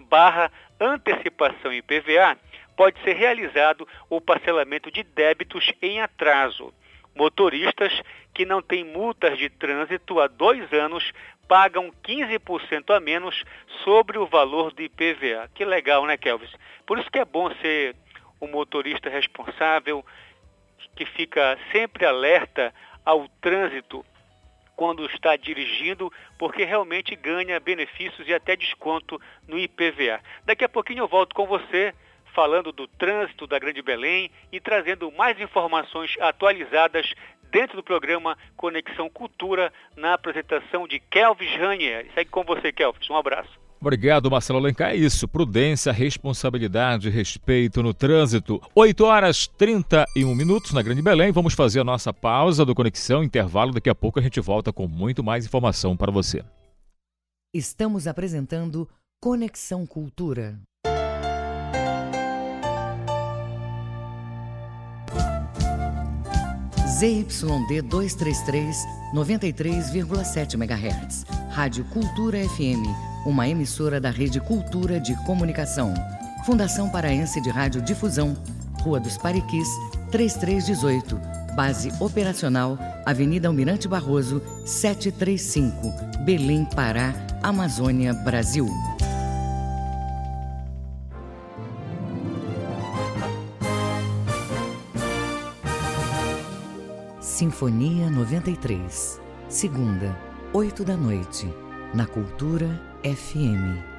barra 0.02 0.52
antecipação 0.80 1.74
IPVA, 1.74 2.38
pode 2.76 3.02
ser 3.02 3.14
realizado 3.14 3.88
o 4.12 4.22
parcelamento 4.22 4.92
de 4.92 5.02
débitos 5.02 5.74
em 5.82 6.02
atraso. 6.02 6.72
Motoristas 7.16 8.00
que 8.32 8.46
não 8.46 8.62
têm 8.62 8.84
multas 8.84 9.40
de 9.40 9.50
trânsito 9.50 10.20
há 10.20 10.28
dois 10.28 10.72
anos 10.72 11.12
pagam 11.48 11.92
15% 12.04 12.96
a 12.96 13.00
menos 13.00 13.44
sobre 13.84 14.20
o 14.20 14.28
valor 14.28 14.72
do 14.72 14.84
IPVA. 14.84 15.50
Que 15.56 15.66
legal, 15.66 16.06
né, 16.06 16.16
Kelvis? 16.16 16.54
Por 16.86 17.00
isso 17.00 17.10
que 17.10 17.18
é 17.18 17.26
bom 17.26 17.50
ser 17.56 17.96
um 18.42 18.48
motorista 18.48 19.10
responsável, 19.10 20.06
que 20.98 21.06
fica 21.06 21.58
sempre 21.72 22.06
alerta 22.06 22.74
ao 23.06 23.28
trânsito 23.40 24.04
quando 24.76 25.06
está 25.06 25.36
dirigindo, 25.36 26.12
porque 26.38 26.64
realmente 26.64 27.16
ganha 27.16 27.60
benefícios 27.60 28.28
e 28.28 28.34
até 28.34 28.56
desconto 28.56 29.22
no 29.48 29.58
IPVA. 29.58 30.20
Daqui 30.44 30.64
a 30.64 30.70
pouquinho 30.70 31.04
eu 31.04 31.08
volto 31.08 31.36
com 31.36 31.46
você 31.46 31.94
falando 32.34 32.72
do 32.72 32.88
trânsito 32.88 33.48
da 33.48 33.58
Grande 33.58 33.82
Belém 33.82 34.30
e 34.52 34.60
trazendo 34.60 35.12
mais 35.12 35.40
informações 35.40 36.16
atualizadas 36.20 37.14
dentro 37.50 37.78
do 37.78 37.84
programa 37.84 38.38
Conexão 38.56 39.10
Cultura, 39.10 39.72
na 39.96 40.14
apresentação 40.14 40.88
de 40.88 41.00
Kelvis 41.00 41.56
Ranier. 41.56 42.08
Segue 42.14 42.30
com 42.30 42.44
você, 42.44 42.72
Kelvis. 42.72 43.10
Um 43.10 43.18
abraço. 43.18 43.67
Obrigado, 43.80 44.30
Marcelo 44.30 44.60
Alencar. 44.60 44.92
É 44.92 44.96
isso. 44.96 45.28
Prudência, 45.28 45.92
responsabilidade, 45.92 47.10
respeito 47.10 47.84
no 47.84 47.94
trânsito. 47.94 48.62
8 48.76 49.04
horas 49.06 49.48
31 49.48 50.34
minutos 50.36 50.74
na 50.74 50.82
Grande 50.82 51.02
Belém. 51.02 51.32
Vamos 51.32 51.54
fazer 51.54 51.80
a 51.80 51.84
nossa 51.84 52.14
pausa 52.14 52.66
do 52.66 52.74
Conexão, 52.74 53.24
intervalo. 53.24 53.74
Daqui 53.74 53.90
a 53.90 53.96
pouco 53.96 54.20
a 54.20 54.22
gente 54.22 54.40
volta 54.40 54.74
com 54.74 54.88
muito 54.88 55.24
mais 55.24 55.46
informação 55.46 55.96
para 55.96 56.12
você. 56.12 56.44
Estamos 57.54 58.08
apresentando 58.08 58.88
Conexão 59.22 59.86
Cultura. 59.86 60.60
ZYD 67.00 67.84
233, 67.84 68.76
93,7 69.14 70.56
MHz. 70.56 71.26
Rádio 71.52 71.86
Cultura 71.86 72.40
FM, 72.50 72.82
uma 73.26 73.48
emissora 73.48 74.00
da 74.00 74.10
Rede 74.10 74.40
Cultura 74.40 75.00
de 75.00 75.16
Comunicação. 75.26 75.94
Fundação 76.46 76.90
Paraense 76.90 77.42
de 77.42 77.50
Rádio 77.50 77.82
Difusão, 77.82 78.36
Rua 78.82 79.00
dos 79.00 79.18
Pariquis, 79.18 79.68
3318. 80.12 81.20
Base 81.56 81.92
operacional, 82.00 82.78
Avenida 83.06 83.48
Almirante 83.48 83.88
Barroso, 83.88 84.42
735, 84.66 86.24
Belém, 86.24 86.66
Pará, 86.66 87.14
Amazônia, 87.42 88.14
Brasil. 88.14 88.68
Sinfonia 97.20 98.10
93. 98.10 99.22
Segunda, 99.50 100.18
8 100.54 100.84
da 100.84 100.98
noite, 100.98 101.48
na 101.94 102.06
Cultura 102.06 102.87
FM. 103.04 103.98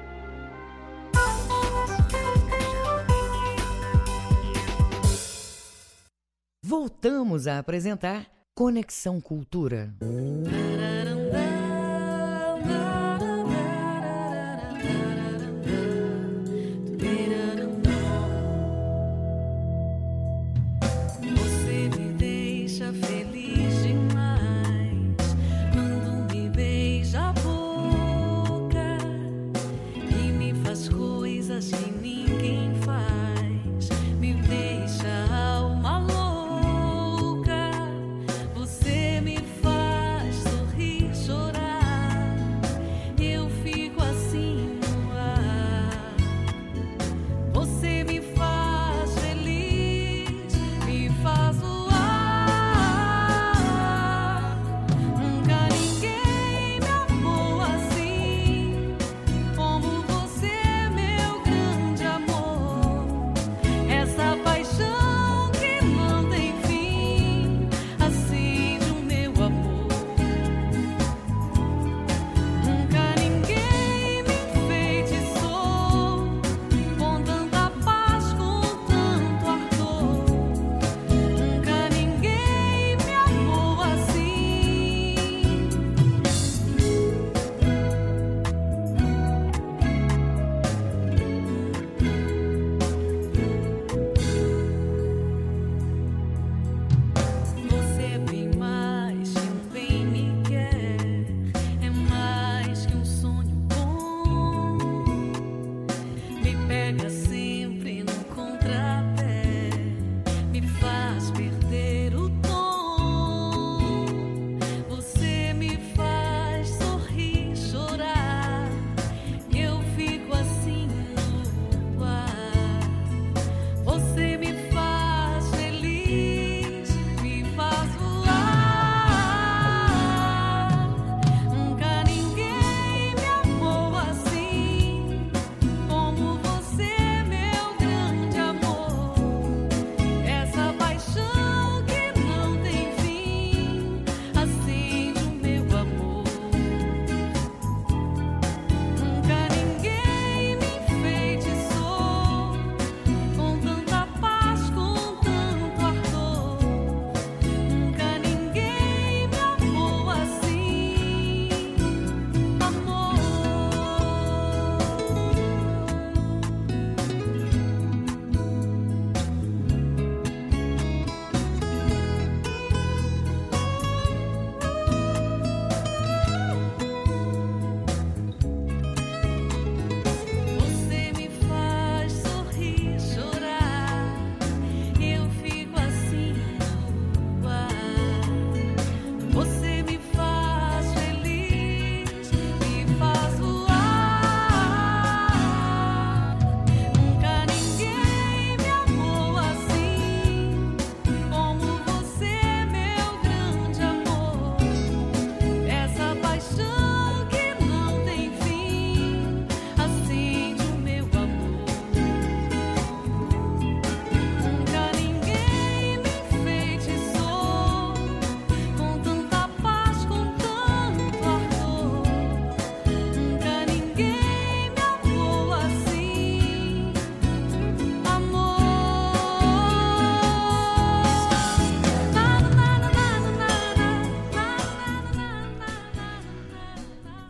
Voltamos 6.63 7.47
a 7.47 7.59
apresentar 7.59 8.27
Conexão 8.53 9.21
Cultura. 9.21 9.93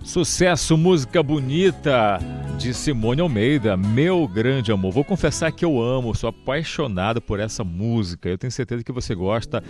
Sucesso, 0.10 0.76
música 0.76 1.22
bonita. 1.22 2.18
de 2.58 2.74
Simone 2.74 3.22
Almeida, 3.22 3.78
Meu 3.78 4.28
Grande 4.28 4.72
Amor. 4.72 4.92
Vou 4.92 5.04
confessar 5.06 5.50
que 5.52 5.64
eu 5.64 5.80
amo, 5.80 6.14
sou 6.14 6.30
apaixonado 6.30 7.22
por 7.22 7.40
essa 7.40 7.64
música. 7.64 8.28
Eu 8.28 8.38
tenho 8.38 8.52
certeza 8.52 8.84
que 8.84 8.92
você 8.92 9.14
gosta. 9.14 9.64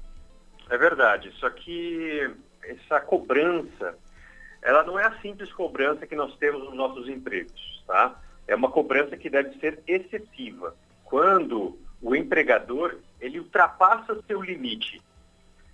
É 0.70 0.78
verdade. 0.78 1.32
Só 1.38 1.50
que 1.50 2.30
essa 2.62 3.00
cobrança, 3.00 3.96
ela 4.62 4.82
não 4.82 4.98
é 4.98 5.04
a 5.04 5.20
simples 5.20 5.52
cobrança 5.52 6.06
que 6.06 6.16
nós 6.16 6.36
temos 6.36 6.64
nos 6.64 6.74
nossos 6.74 7.08
empregos, 7.08 7.82
tá? 7.86 8.20
É 8.46 8.54
uma 8.54 8.70
cobrança 8.70 9.16
que 9.16 9.30
deve 9.30 9.58
ser 9.58 9.82
excessiva. 9.86 10.74
Quando 11.04 11.78
o 12.00 12.14
empregador, 12.14 12.98
ele 13.20 13.38
ultrapassa 13.38 14.22
seu 14.26 14.42
limite. 14.42 15.00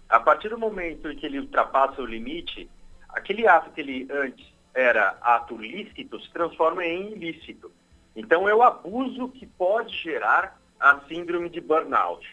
A 0.08 0.18
partir 0.18 0.48
do 0.48 0.58
momento 0.58 1.08
em 1.08 1.16
que 1.16 1.26
ele 1.26 1.38
ultrapassa 1.38 2.02
o 2.02 2.06
limite, 2.06 2.68
aquele 3.08 3.46
ato 3.46 3.70
que 3.70 3.80
ele 3.80 4.08
antes 4.10 4.46
era 4.74 5.16
ato 5.20 5.56
lícito 5.56 6.20
se 6.20 6.30
transforma 6.30 6.84
em 6.84 7.12
ilícito. 7.12 7.72
Então 8.14 8.48
é 8.48 8.54
o 8.54 8.62
abuso 8.62 9.28
que 9.28 9.46
pode 9.46 9.96
gerar 9.96 10.60
a 10.78 11.00
síndrome 11.08 11.48
de 11.48 11.60
burnout. 11.60 12.26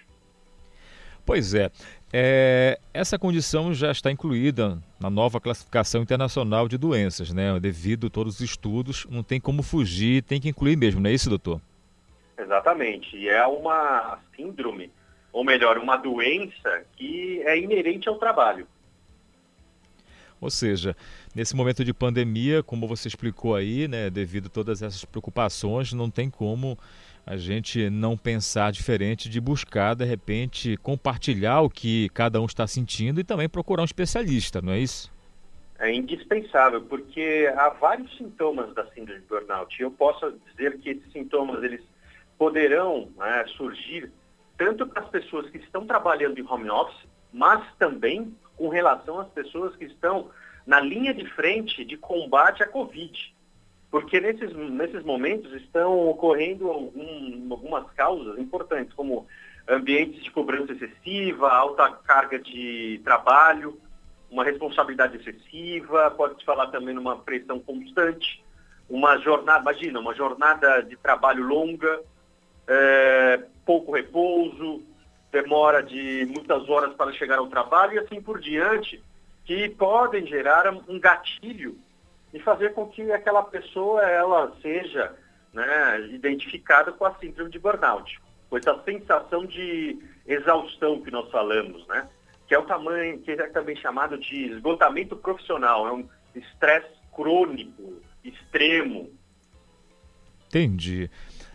Pois 1.26 1.54
é. 1.54 1.72
É, 2.12 2.80
essa 2.94 3.20
condição 3.20 3.74
já 3.74 3.92
está 3.92 4.10
incluída 4.10 4.82
na 5.00 5.10
nova 5.10 5.42
classificação 5.42 6.02
internacional 6.02 6.68
de 6.68 6.78
doenças, 6.78 7.34
né? 7.34 7.60
Devido 7.60 8.08
a 8.08 8.10
todos 8.10 8.36
os 8.36 8.42
estudos, 8.42 9.06
não 9.10 9.24
tem 9.24 9.40
como 9.40 9.62
fugir, 9.62 10.24
tem 10.24 10.40
que 10.40 10.48
incluir 10.48 10.78
mesmo, 10.78 11.02
não 11.02 11.10
é 11.10 11.14
isso, 11.14 11.30
doutor? 11.30 11.62
Exatamente. 12.38 13.18
E 13.18 13.28
é 13.28 13.46
uma 13.46 14.20
síndrome, 14.36 14.90
ou 15.34 15.44
melhor, 15.44 15.78
uma 15.78 15.98
doença 15.98 16.86
que 16.96 17.42
é 17.46 17.60
inerente 17.60 18.08
ao 18.08 18.16
trabalho. 18.16 18.68
Ou 20.40 20.52
seja, 20.52 20.96
nesse 21.36 21.56
momento 21.56 21.84
de 21.84 21.94
pandemia, 21.94 22.62
como 22.62 22.88
você 22.88 23.08
explicou 23.08 23.56
aí, 23.56 23.88
né, 23.88 24.10
devido 24.10 24.46
a 24.46 24.50
todas 24.50 24.82
essas 24.82 25.04
preocupações, 25.04 25.92
não 25.94 26.12
tem 26.12 26.30
como 26.30 26.78
a 27.28 27.36
gente 27.36 27.90
não 27.90 28.16
pensar 28.16 28.72
diferente 28.72 29.28
de 29.28 29.42
buscar, 29.42 29.94
de 29.94 30.06
repente, 30.06 30.78
compartilhar 30.78 31.60
o 31.60 31.70
que 31.70 32.08
cada 32.10 32.40
um 32.40 32.46
está 32.46 32.66
sentindo 32.66 33.20
e 33.20 33.24
também 33.24 33.50
procurar 33.50 33.82
um 33.82 33.86
especialista, 33.86 34.62
não 34.62 34.72
é 34.72 34.80
isso? 34.80 35.12
É 35.78 35.94
indispensável, 35.94 36.82
porque 36.82 37.54
há 37.58 37.70
vários 37.70 38.16
sintomas 38.18 38.74
da 38.74 38.86
síndrome 38.94 39.20
de 39.20 39.28
burnout. 39.28 39.80
Eu 39.80 39.92
posso 39.92 40.40
dizer 40.50 40.80
que 40.80 40.92
esses 40.92 41.12
sintomas 41.12 41.62
eles 41.62 41.82
poderão 42.38 43.10
né, 43.18 43.44
surgir 43.58 44.10
tanto 44.58 44.88
para 44.88 45.04
as 45.04 45.10
pessoas 45.10 45.50
que 45.50 45.58
estão 45.58 45.86
trabalhando 45.86 46.40
em 46.40 46.48
home 46.48 46.70
office, 46.70 47.06
mas 47.34 47.62
também 47.78 48.34
com 48.56 48.70
relação 48.70 49.20
às 49.20 49.28
pessoas 49.28 49.76
que 49.76 49.84
estão 49.84 50.32
na 50.66 50.80
linha 50.80 51.14
de 51.14 51.26
frente 51.32 51.84
de 51.84 51.98
combate 51.98 52.64
à 52.64 52.68
Covid 52.68 53.36
porque 54.00 54.22
nesses, 54.22 54.54
nesses 54.54 55.04
momentos 55.04 55.52
estão 55.54 56.08
ocorrendo 56.08 56.70
algum, 56.70 57.48
algumas 57.50 57.92
causas 57.94 58.38
importantes, 58.38 58.94
como 58.94 59.26
ambientes 59.68 60.24
de 60.24 60.30
cobrança 60.30 60.72
excessiva, 60.72 61.50
alta 61.50 61.90
carga 61.92 62.38
de 62.38 63.02
trabalho, 63.04 63.82
uma 64.30 64.44
responsabilidade 64.44 65.18
excessiva, 65.18 66.12
pode-se 66.12 66.46
falar 66.46 66.68
também 66.68 66.94
numa 66.94 67.18
pressão 67.18 67.60
constante, 67.60 68.46
uma 68.88 69.18
jornada, 69.18 69.62
imagina, 69.62 70.00
uma 70.00 70.14
jornada 70.14 70.82
de 70.82 70.96
trabalho 70.96 71.44
longa, 71.44 72.00
é, 72.68 73.46
pouco 73.66 73.92
repouso, 73.92 74.84
demora 75.32 75.82
de 75.82 76.24
muitas 76.36 76.70
horas 76.70 76.94
para 76.94 77.12
chegar 77.14 77.40
ao 77.40 77.48
trabalho 77.48 77.96
e 77.96 78.00
assim 78.00 78.22
por 78.22 78.40
diante, 78.40 79.04
que 79.44 79.70
podem 79.70 80.24
gerar 80.28 80.72
um 80.88 81.00
gatilho 81.00 81.80
e 82.34 82.40
fazer 82.40 82.74
com 82.74 82.88
que 82.88 83.12
aquela 83.12 83.44
pessoa 83.44 84.02
ela 84.04 84.54
seja 84.62 85.16
né, 85.54 86.08
identificada 86.12 86.92
com 86.92 87.06
a 87.06 87.16
síndrome 87.16 87.50
de 87.50 87.60
burnout, 87.60 88.20
com 88.50 88.58
essa 88.58 88.82
sensação 88.84 89.46
de 89.46 89.98
exaustão 90.26 91.02
que 91.02 91.12
nós 91.12 91.30
falamos, 91.32 91.86
né? 91.88 92.08
Que 92.48 92.56
é 92.56 92.60
o 92.60 92.66
tamanho, 92.66 93.20
que 93.20 93.32
é 93.32 93.48
também 93.48 93.76
chamado 93.76 94.18
de 94.18 94.54
esgotamento 94.54 95.16
profissional, 95.16 95.88
é 95.88 95.92
um 95.92 96.08
estresse 96.36 96.96
crônico, 97.14 98.02
extremo. 98.24 99.10
Entendi. 100.48 101.10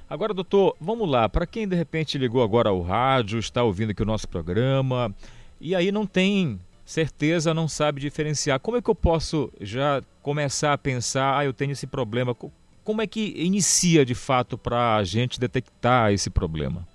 Agora, 0.08 0.34
doutor, 0.34 0.76
vamos 0.78 1.08
lá. 1.08 1.28
Para 1.28 1.46
quem 1.46 1.66
de 1.66 1.74
repente 1.74 2.18
ligou 2.18 2.42
agora 2.42 2.68
ao 2.68 2.82
rádio, 2.82 3.38
está 3.38 3.62
ouvindo 3.62 3.92
aqui 3.92 4.02
o 4.02 4.06
nosso 4.06 4.28
programa, 4.28 5.14
e 5.58 5.74
aí 5.74 5.90
não 5.90 6.06
tem 6.06 6.60
certeza 6.92 7.54
não 7.54 7.66
sabe 7.66 8.00
diferenciar. 8.00 8.60
Como 8.60 8.76
é 8.76 8.82
que 8.82 8.90
eu 8.90 8.94
posso 8.94 9.50
já 9.60 10.02
começar 10.20 10.74
a 10.74 10.78
pensar, 10.78 11.38
ah, 11.38 11.44
eu 11.44 11.52
tenho 11.52 11.72
esse 11.72 11.86
problema? 11.86 12.36
Como 12.84 13.00
é 13.00 13.06
que 13.06 13.32
inicia 13.36 14.04
de 14.04 14.14
fato 14.14 14.58
para 14.58 14.96
a 14.96 15.04
gente 15.04 15.40
detectar 15.40 16.12
esse 16.12 16.28
problema? 16.28 16.86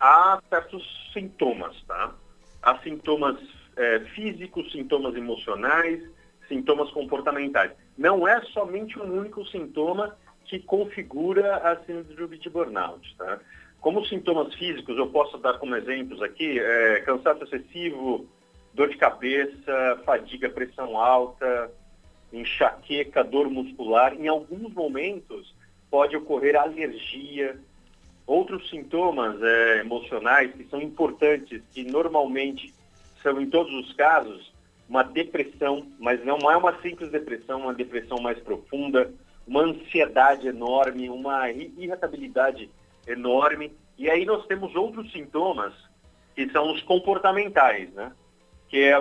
Há 0.00 0.40
certos 0.48 0.82
sintomas, 1.12 1.76
tá? 1.86 2.14
Há 2.62 2.78
sintomas 2.78 3.36
é, 3.76 4.00
físicos, 4.14 4.70
sintomas 4.70 5.14
emocionais, 5.16 6.00
sintomas 6.46 6.90
comportamentais. 6.90 7.72
Não 7.98 8.26
é 8.26 8.40
somente 8.52 8.98
um 8.98 9.18
único 9.18 9.44
sintoma 9.46 10.16
que 10.44 10.60
configura 10.60 11.56
a 11.56 11.76
síndrome 11.84 12.38
de 12.38 12.48
burnout, 12.48 13.16
tá? 13.16 13.40
Como 13.80 14.04
sintomas 14.06 14.54
físicos, 14.54 14.96
eu 14.96 15.08
posso 15.08 15.38
dar 15.38 15.58
como 15.58 15.74
exemplos 15.74 16.22
aqui, 16.22 16.60
é, 16.60 17.00
cansaço 17.00 17.42
excessivo, 17.42 18.28
dor 18.74 18.88
de 18.88 18.96
cabeça, 18.96 20.00
fadiga, 20.04 20.48
pressão 20.48 20.98
alta, 20.98 21.70
enxaqueca, 22.32 23.22
dor 23.22 23.50
muscular. 23.50 24.14
Em 24.14 24.28
alguns 24.28 24.72
momentos 24.72 25.54
pode 25.90 26.16
ocorrer 26.16 26.56
alergia, 26.56 27.58
outros 28.26 28.68
sintomas 28.70 29.40
é, 29.42 29.80
emocionais 29.80 30.52
que 30.54 30.64
são 30.64 30.80
importantes, 30.80 31.62
que 31.72 31.84
normalmente 31.84 32.72
são 33.22 33.40
em 33.40 33.48
todos 33.48 33.72
os 33.74 33.92
casos, 33.92 34.52
uma 34.88 35.02
depressão, 35.02 35.86
mas 35.98 36.24
não 36.24 36.38
é 36.50 36.56
uma 36.56 36.80
simples 36.80 37.10
depressão, 37.10 37.60
uma 37.60 37.74
depressão 37.74 38.18
mais 38.20 38.38
profunda, 38.38 39.12
uma 39.46 39.62
ansiedade 39.62 40.46
enorme, 40.46 41.08
uma 41.08 41.50
irritabilidade 41.50 42.70
enorme. 43.06 43.72
E 43.98 44.08
aí 44.10 44.24
nós 44.24 44.46
temos 44.46 44.74
outros 44.74 45.10
sintomas 45.12 45.72
que 46.34 46.48
são 46.50 46.72
os 46.72 46.82
comportamentais, 46.82 47.92
né? 47.92 48.12
Que 48.72 48.84
é 48.84 48.98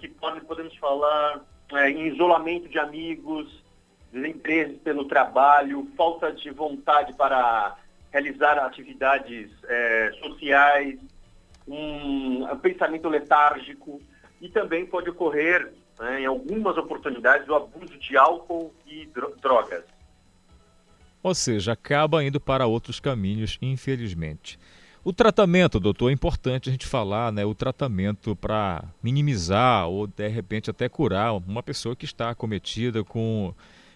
que 0.00 0.08
podemos 0.08 0.74
falar 0.78 1.42
é, 1.74 1.90
em 1.90 2.08
isolamento 2.08 2.70
de 2.70 2.78
amigos, 2.78 3.62
desemprego 4.10 4.78
pelo 4.78 5.04
trabalho, 5.04 5.86
falta 5.94 6.32
de 6.32 6.50
vontade 6.50 7.12
para 7.12 7.76
realizar 8.10 8.58
atividades 8.58 9.50
é, 9.68 10.10
sociais, 10.22 10.98
um, 11.68 12.50
um 12.50 12.58
pensamento 12.58 13.10
letárgico 13.10 14.00
e 14.40 14.48
também 14.48 14.86
pode 14.86 15.10
ocorrer 15.10 15.70
né, 15.98 16.22
em 16.22 16.24
algumas 16.24 16.78
oportunidades 16.78 17.46
o 17.46 17.54
abuso 17.54 17.98
de 17.98 18.16
álcool 18.16 18.74
e 18.86 19.06
drogas. 19.42 19.84
Ou 21.22 21.34
seja, 21.34 21.72
acaba 21.72 22.24
indo 22.24 22.40
para 22.40 22.66
outros 22.66 22.98
caminhos, 22.98 23.58
infelizmente. 23.60 24.58
O 25.02 25.14
tratamento, 25.14 25.80
doutor, 25.80 26.10
é 26.10 26.12
importante 26.12 26.68
a 26.68 26.72
gente 26.72 26.86
falar, 26.86 27.32
né? 27.32 27.42
O 27.42 27.54
tratamento 27.54 28.36
para 28.36 28.84
minimizar 29.02 29.88
ou 29.88 30.06
de 30.06 30.28
repente 30.28 30.68
até 30.68 30.90
curar 30.90 31.32
uma 31.32 31.62
pessoa 31.62 31.96
que 31.96 32.04
está 32.04 32.28
acometida 32.28 33.02
com 33.02 33.54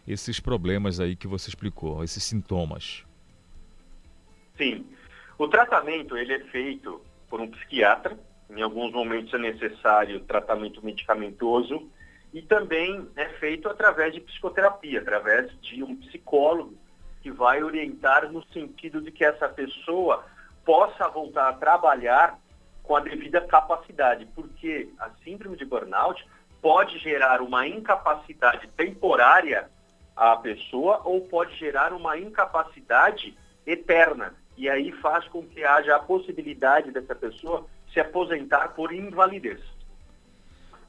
esses 0.08 0.40
problemas 0.40 1.00
aí 1.00 1.14
que 1.14 1.26
você 1.26 1.50
explicou, 1.50 2.02
esses 2.02 2.24
sintomas. 2.24 3.04
Sim. 4.56 4.86
O 5.36 5.46
tratamento 5.46 6.16
ele 6.16 6.32
é 6.32 6.40
feito 6.44 6.98
por 7.28 7.38
um 7.38 7.50
psiquiatra, 7.50 8.18
em 8.48 8.62
alguns 8.62 8.90
momentos 8.90 9.34
é 9.34 9.38
necessário 9.38 10.20
tratamento 10.20 10.82
medicamentoso 10.82 11.86
e 12.32 12.40
também 12.40 13.06
é 13.14 13.28
feito 13.40 13.68
através 13.68 14.14
de 14.14 14.20
psicoterapia, 14.20 15.00
através 15.00 15.52
de 15.60 15.82
um 15.82 15.96
psicólogo 15.96 16.74
que 17.20 17.30
vai 17.30 17.62
orientar 17.62 18.30
no 18.32 18.42
sentido 18.52 19.02
de 19.02 19.10
que 19.10 19.24
essa 19.24 19.48
pessoa 19.48 20.24
possa 20.64 21.08
voltar 21.08 21.48
a 21.48 21.52
trabalhar 21.52 22.38
com 22.82 22.96
a 22.96 23.00
devida 23.00 23.40
capacidade, 23.40 24.26
porque 24.34 24.88
a 24.98 25.10
síndrome 25.24 25.56
de 25.56 25.64
burnout 25.64 26.24
pode 26.60 26.98
gerar 26.98 27.40
uma 27.40 27.66
incapacidade 27.66 28.68
temporária 28.76 29.68
à 30.16 30.36
pessoa 30.36 31.00
ou 31.04 31.22
pode 31.22 31.56
gerar 31.56 31.92
uma 31.92 32.18
incapacidade 32.18 33.36
eterna. 33.66 34.34
E 34.56 34.68
aí 34.68 34.92
faz 34.92 35.26
com 35.28 35.42
que 35.42 35.64
haja 35.64 35.96
a 35.96 35.98
possibilidade 35.98 36.90
dessa 36.90 37.14
pessoa 37.14 37.66
se 37.92 38.00
aposentar 38.00 38.68
por 38.68 38.92
invalidez. 38.92 39.60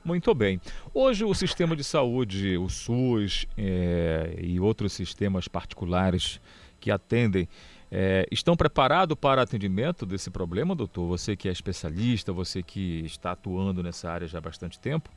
Muito 0.04 0.36
bem. 0.36 0.62
Hoje 0.94 1.26
o 1.26 1.34
sistema 1.34 1.76
de 1.76 1.84
saúde, 1.84 2.58
o 2.58 2.70
SUS 2.70 3.48
é, 3.58 4.36
e 4.38 4.60
outros 4.60 4.94
sistemas 4.94 5.48
particulares 5.48 6.40
que 6.80 6.92
atendem, 6.92 7.50
é, 7.92 8.26
estão 8.32 8.56
preparados 8.56 9.18
para 9.18 9.42
atendimento 9.42 10.06
desse 10.06 10.30
problema, 10.30 10.76
doutor? 10.76 11.08
Você 11.08 11.36
que 11.36 11.48
é 11.48 11.52
especialista, 11.52 12.34
você 12.34 12.64
que 12.64 13.06
está 13.06 13.32
atuando 13.32 13.84
nessa 13.84 14.10
área 14.10 14.28
já 14.28 14.40
há 14.40 14.42
bastante 14.42 14.80
tempo? 14.80 15.10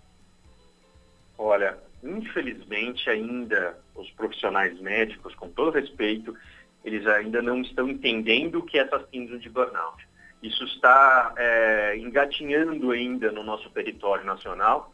Olha, 1.36 1.78
infelizmente 2.02 3.08
ainda 3.08 3.78
os 3.94 4.10
profissionais 4.10 4.78
médicos, 4.80 5.34
com 5.34 5.48
todo 5.48 5.74
respeito, 5.74 6.36
eles 6.84 7.06
ainda 7.06 7.42
não 7.42 7.60
estão 7.60 7.88
entendendo 7.88 8.56
o 8.56 8.62
que 8.62 8.78
é 8.78 8.82
essa 8.82 9.04
síndrome 9.10 9.40
de 9.40 9.48
burnout. 9.48 10.06
Isso 10.42 10.64
está 10.64 11.34
é, 11.36 11.96
engatinhando 11.96 12.90
ainda 12.90 13.32
no 13.32 13.42
nosso 13.42 13.68
território 13.70 14.24
nacional, 14.24 14.92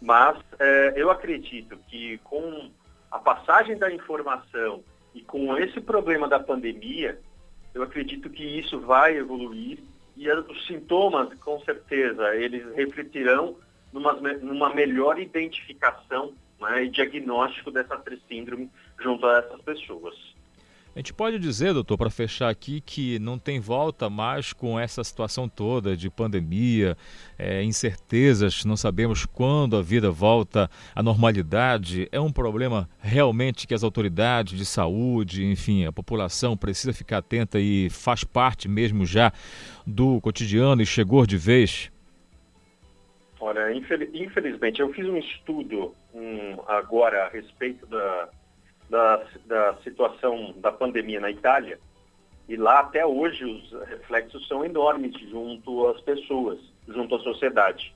mas 0.00 0.38
é, 0.58 0.94
eu 0.96 1.10
acredito 1.10 1.76
que 1.88 2.18
com 2.24 2.70
a 3.10 3.18
passagem 3.18 3.76
da 3.76 3.92
informação 3.92 4.82
e 5.14 5.20
com 5.22 5.56
esse 5.56 5.80
problema 5.80 6.28
da 6.28 6.38
pandemia, 6.38 7.18
eu 7.74 7.82
acredito 7.82 8.30
que 8.30 8.44
isso 8.44 8.80
vai 8.80 9.16
evoluir 9.16 9.78
e 10.16 10.30
os 10.30 10.66
sintomas, 10.66 11.32
com 11.40 11.58
certeza, 11.60 12.34
eles 12.36 12.74
refletirão 12.74 13.56
numa, 13.92 14.12
numa 14.12 14.74
melhor 14.74 15.18
identificação 15.18 16.34
né, 16.60 16.84
e 16.84 16.90
diagnóstico 16.90 17.70
dessa 17.70 18.02
síndrome 18.28 18.70
junto 18.98 19.26
a 19.26 19.38
essas 19.38 19.60
pessoas. 19.62 20.29
Gente 21.00 21.14
pode 21.14 21.38
dizer, 21.38 21.72
doutor, 21.72 21.96
para 21.96 22.10
fechar 22.10 22.50
aqui, 22.50 22.78
que 22.78 23.18
não 23.20 23.38
tem 23.38 23.58
volta 23.58 24.10
mais 24.10 24.52
com 24.52 24.78
essa 24.78 25.02
situação 25.02 25.48
toda 25.48 25.96
de 25.96 26.10
pandemia, 26.10 26.94
é, 27.38 27.62
incertezas, 27.62 28.66
não 28.66 28.76
sabemos 28.76 29.24
quando 29.24 29.78
a 29.78 29.80
vida 29.80 30.10
volta 30.10 30.70
à 30.94 31.02
normalidade. 31.02 32.06
É 32.12 32.20
um 32.20 32.30
problema 32.30 32.86
realmente 32.98 33.66
que 33.66 33.72
as 33.72 33.82
autoridades 33.82 34.58
de 34.58 34.66
saúde, 34.66 35.42
enfim, 35.46 35.86
a 35.86 35.90
população 35.90 36.54
precisa 36.54 36.92
ficar 36.92 37.16
atenta 37.16 37.58
e 37.58 37.88
faz 37.88 38.22
parte 38.22 38.68
mesmo 38.68 39.06
já 39.06 39.32
do 39.86 40.20
cotidiano 40.20 40.82
e 40.82 40.86
chegou 40.86 41.24
de 41.24 41.38
vez? 41.38 41.90
Olha, 43.40 43.72
infelizmente, 43.72 44.82
eu 44.82 44.92
fiz 44.92 45.06
um 45.06 45.16
estudo 45.16 45.94
um, 46.12 46.60
agora 46.68 47.24
a 47.24 47.30
respeito 47.30 47.86
da 47.86 48.28
da, 48.90 49.24
da 49.46 49.74
situação 49.84 50.52
da 50.56 50.72
pandemia 50.72 51.20
na 51.20 51.30
Itália, 51.30 51.78
e 52.48 52.56
lá 52.56 52.80
até 52.80 53.06
hoje 53.06 53.44
os 53.44 53.72
reflexos 53.88 54.46
são 54.48 54.64
enormes 54.64 55.16
junto 55.30 55.86
às 55.86 56.00
pessoas, 56.00 56.58
junto 56.88 57.14
à 57.14 57.20
sociedade. 57.20 57.94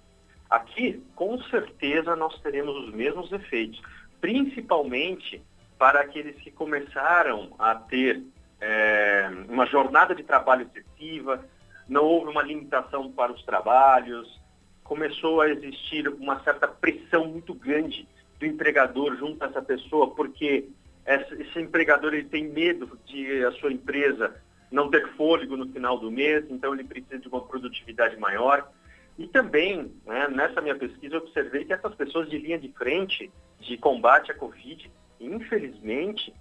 Aqui, 0.49 1.03
com 1.17 1.37
certeza, 1.43 2.15
nós 2.15 2.39
teremos 2.41 2.77
os 2.77 2.95
mesmos 2.95 3.33
efeitos, 3.33 3.83
principalmente 4.21 5.43
para 5.77 6.01
aqueles 6.01 6.37
que 6.37 6.53
começaram 6.53 7.53
a 7.59 7.75
ter 7.75 8.23
é, 8.61 9.29
uma 9.49 9.67
jornada 9.67 10.15
de 10.15 10.23
trabalho 10.23 10.71
excessiva, 10.73 11.45
não 11.89 12.05
houve 12.05 12.31
uma 12.31 12.43
limitação 12.43 13.11
para 13.11 13.33
os 13.33 13.43
trabalhos, 13.43 14.41
começou 14.85 15.41
a 15.41 15.51
existir 15.51 16.09
uma 16.09 16.39
certa 16.45 16.69
pressão 16.69 17.27
muito 17.27 17.53
grande 17.53 18.07
do 18.39 18.47
empregador 18.47 19.17
junto 19.17 19.43
a 19.43 19.49
essa 19.49 19.61
pessoa, 19.61 20.15
porque 20.15 20.69
esse 21.07 21.59
empregador 21.59 22.15
ele 22.15 22.29
tem 22.29 22.49
medo 22.49 22.99
de 23.05 23.45
a 23.45 23.53
sua 23.53 23.73
empresa 23.73 24.35
não 24.71 24.91
ter 24.91 25.07
fôlego 25.15 25.57
no 25.57 25.69
final 25.69 25.99
do 25.99 26.11
mês, 26.11 26.45
então 26.51 26.75
ele 26.75 26.85
precisa 26.85 27.19
de 27.19 27.29
uma 27.29 27.41
produtividade 27.41 28.17
maior. 28.17 28.69
E 29.17 29.29
também, 29.29 29.93
né, 30.05 30.29
nessa 30.29 30.61
minha 30.61 30.75
pesquisa, 30.75 31.15
eu 31.15 31.21
observei 31.21 31.65
que 31.65 31.73
essas 31.73 31.95
pessoas 31.95 32.29
de 32.29 32.39
linha 32.39 32.59
de 32.59 32.69
frente 32.71 33.31
de 33.61 33.77
combate 33.77 34.33
à 34.33 34.35
Covid, 34.35 34.91
infelizmente, 35.21 36.35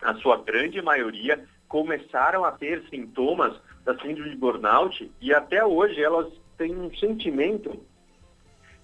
a 0.00 0.14
sua 0.14 0.42
grande 0.42 0.80
maioria 0.80 1.44
começaram 1.68 2.44
a 2.44 2.52
ter 2.52 2.82
sintomas 2.88 3.54
da 3.84 3.96
síndrome 3.98 4.30
de 4.30 4.36
burnout 4.36 5.12
e 5.20 5.34
até 5.34 5.64
hoje 5.64 6.02
elas 6.02 6.32
têm 6.56 6.74
um 6.74 6.94
sentimento 6.94 7.84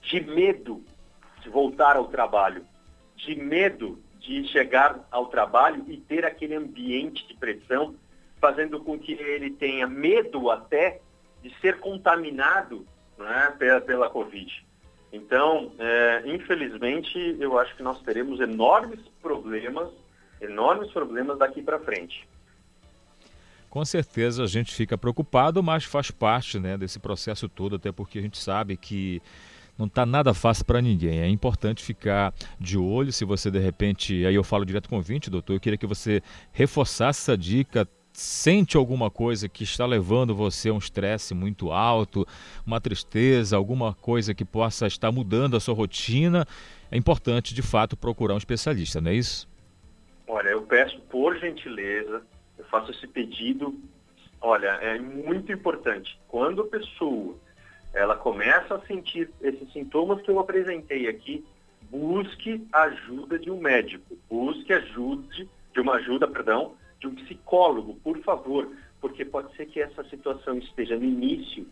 de 0.03 0.21
medo 0.21 0.85
de 1.43 1.49
voltar 1.49 1.97
ao 1.97 2.09
trabalho, 2.09 2.65
de 3.17 3.35
medo 3.35 3.99
de 4.27 4.49
chegar 4.49 5.07
ao 5.11 5.27
trabalho 5.27 5.85
e 5.87 5.97
ter 5.97 6.25
aquele 6.25 6.57
ambiente 6.57 7.27
de 7.29 7.35
pressão, 7.35 7.95
fazendo 8.41 8.81
com 8.81 8.99
que 8.99 9.13
ele 9.13 9.51
tenha 9.51 9.87
medo 9.87 10.51
até 10.51 11.01
de 11.43 11.55
ser 11.61 11.79
contaminado 11.79 12.85
né, 13.17 13.55
pela, 13.57 13.81
pela 13.81 14.11
Covid. 14.11 14.67
Então, 15.13 15.73
é, 15.79 16.23
infelizmente, 16.27 17.37
eu 17.39 17.57
acho 17.59 17.75
que 17.77 17.83
nós 17.83 18.03
teremos 18.03 18.41
enormes 18.41 19.01
problemas, 19.23 19.89
enormes 20.41 20.91
problemas 20.91 21.39
daqui 21.39 21.63
para 21.63 21.79
frente. 21.79 22.29
Com 23.71 23.85
certeza 23.85 24.43
a 24.43 24.47
gente 24.47 24.75
fica 24.75 24.99
preocupado, 24.99 25.63
mas 25.63 25.85
faz 25.85 26.11
parte 26.11 26.59
né, 26.59 26.77
desse 26.77 26.99
processo 26.99 27.49
todo, 27.49 27.77
até 27.77 27.93
porque 27.93 28.19
a 28.19 28.23
gente 28.23 28.39
sabe 28.39 28.77
que 28.77 29.23
não 29.79 29.87
está 29.87 30.07
nada 30.07 30.33
fácil 30.33 30.65
para 30.65 30.81
ninguém. 30.81 31.21
É 31.21 31.29
importante 31.29 31.83
ficar 31.83 32.33
de 32.59 32.79
olho. 32.79 33.13
Se 33.13 33.25
você 33.25 33.51
de 33.51 33.59
repente, 33.59 34.25
aí 34.27 34.35
eu 34.35 34.45
falo 34.45 34.65
direto 34.65 34.89
com 34.89 34.97
o 34.97 34.99
ouvinte, 34.99 35.31
doutor, 35.31 35.55
eu 35.55 35.61
queria 35.61 35.79
que 35.79 35.87
você 35.87 36.23
reforçasse 36.53 37.21
essa 37.21 37.37
dica. 37.37 37.89
Sente 38.13 38.79
alguma 38.79 39.11
coisa 39.11 39.47
que 39.47 39.63
está 39.63 39.85
levando 39.85 40.35
você 40.35 40.71
a 40.71 40.73
um 40.73 40.79
estresse 40.79 41.35
muito 41.35 41.71
alto, 41.71 42.27
uma 42.65 42.81
tristeza, 42.81 43.59
alguma 43.59 43.93
coisa 43.93 44.33
que 44.35 44.43
possa 44.45 44.87
estar 44.87 45.13
mudando 45.13 45.55
a 45.55 45.61
sua 45.61 45.75
rotina, 45.75 46.47
é 46.91 46.97
importante 46.97 47.55
de 47.55 47.61
fato 47.61 47.95
procurar 47.95 48.33
um 48.33 48.39
especialista, 48.39 49.03
não 49.03 49.11
é 49.11 49.15
isso? 49.17 49.47
Olha, 50.27 50.49
eu 50.49 50.63
peço 50.63 50.99
por 51.11 51.37
gentileza, 51.39 52.23
eu 52.59 52.65
faço 52.65 52.91
esse 52.91 53.07
pedido. 53.07 53.79
Olha, 54.41 54.69
é 54.81 54.99
muito 54.99 55.53
importante. 55.53 56.19
Quando 56.27 56.63
a 56.63 56.67
pessoa 56.67 57.37
ela 57.97 58.15
começa 58.15 58.75
a 58.75 58.81
sentir 58.83 59.31
esses 59.41 59.73
sintomas 59.73 60.21
que 60.21 60.31
eu 60.31 60.39
apresentei 60.39 61.09
aqui, 61.09 61.43
busque 61.91 62.63
ajuda 62.71 63.39
de 63.39 63.51
um 63.51 63.59
médico, 63.59 64.19
busque 64.29 64.71
ajuda 64.71 65.47
de 65.73 65.81
uma 65.81 65.95
ajuda, 65.95 66.29
perdão, 66.29 66.75
de 67.01 67.07
um 67.07 67.15
psicólogo, 67.15 67.95
por 68.05 68.19
favor, 68.19 68.71
porque 69.01 69.25
pode 69.25 69.55
ser 69.57 69.65
que 69.65 69.81
essa 69.81 70.05
situação 70.05 70.59
esteja 70.59 70.95
no 70.95 71.05
início 71.05 71.67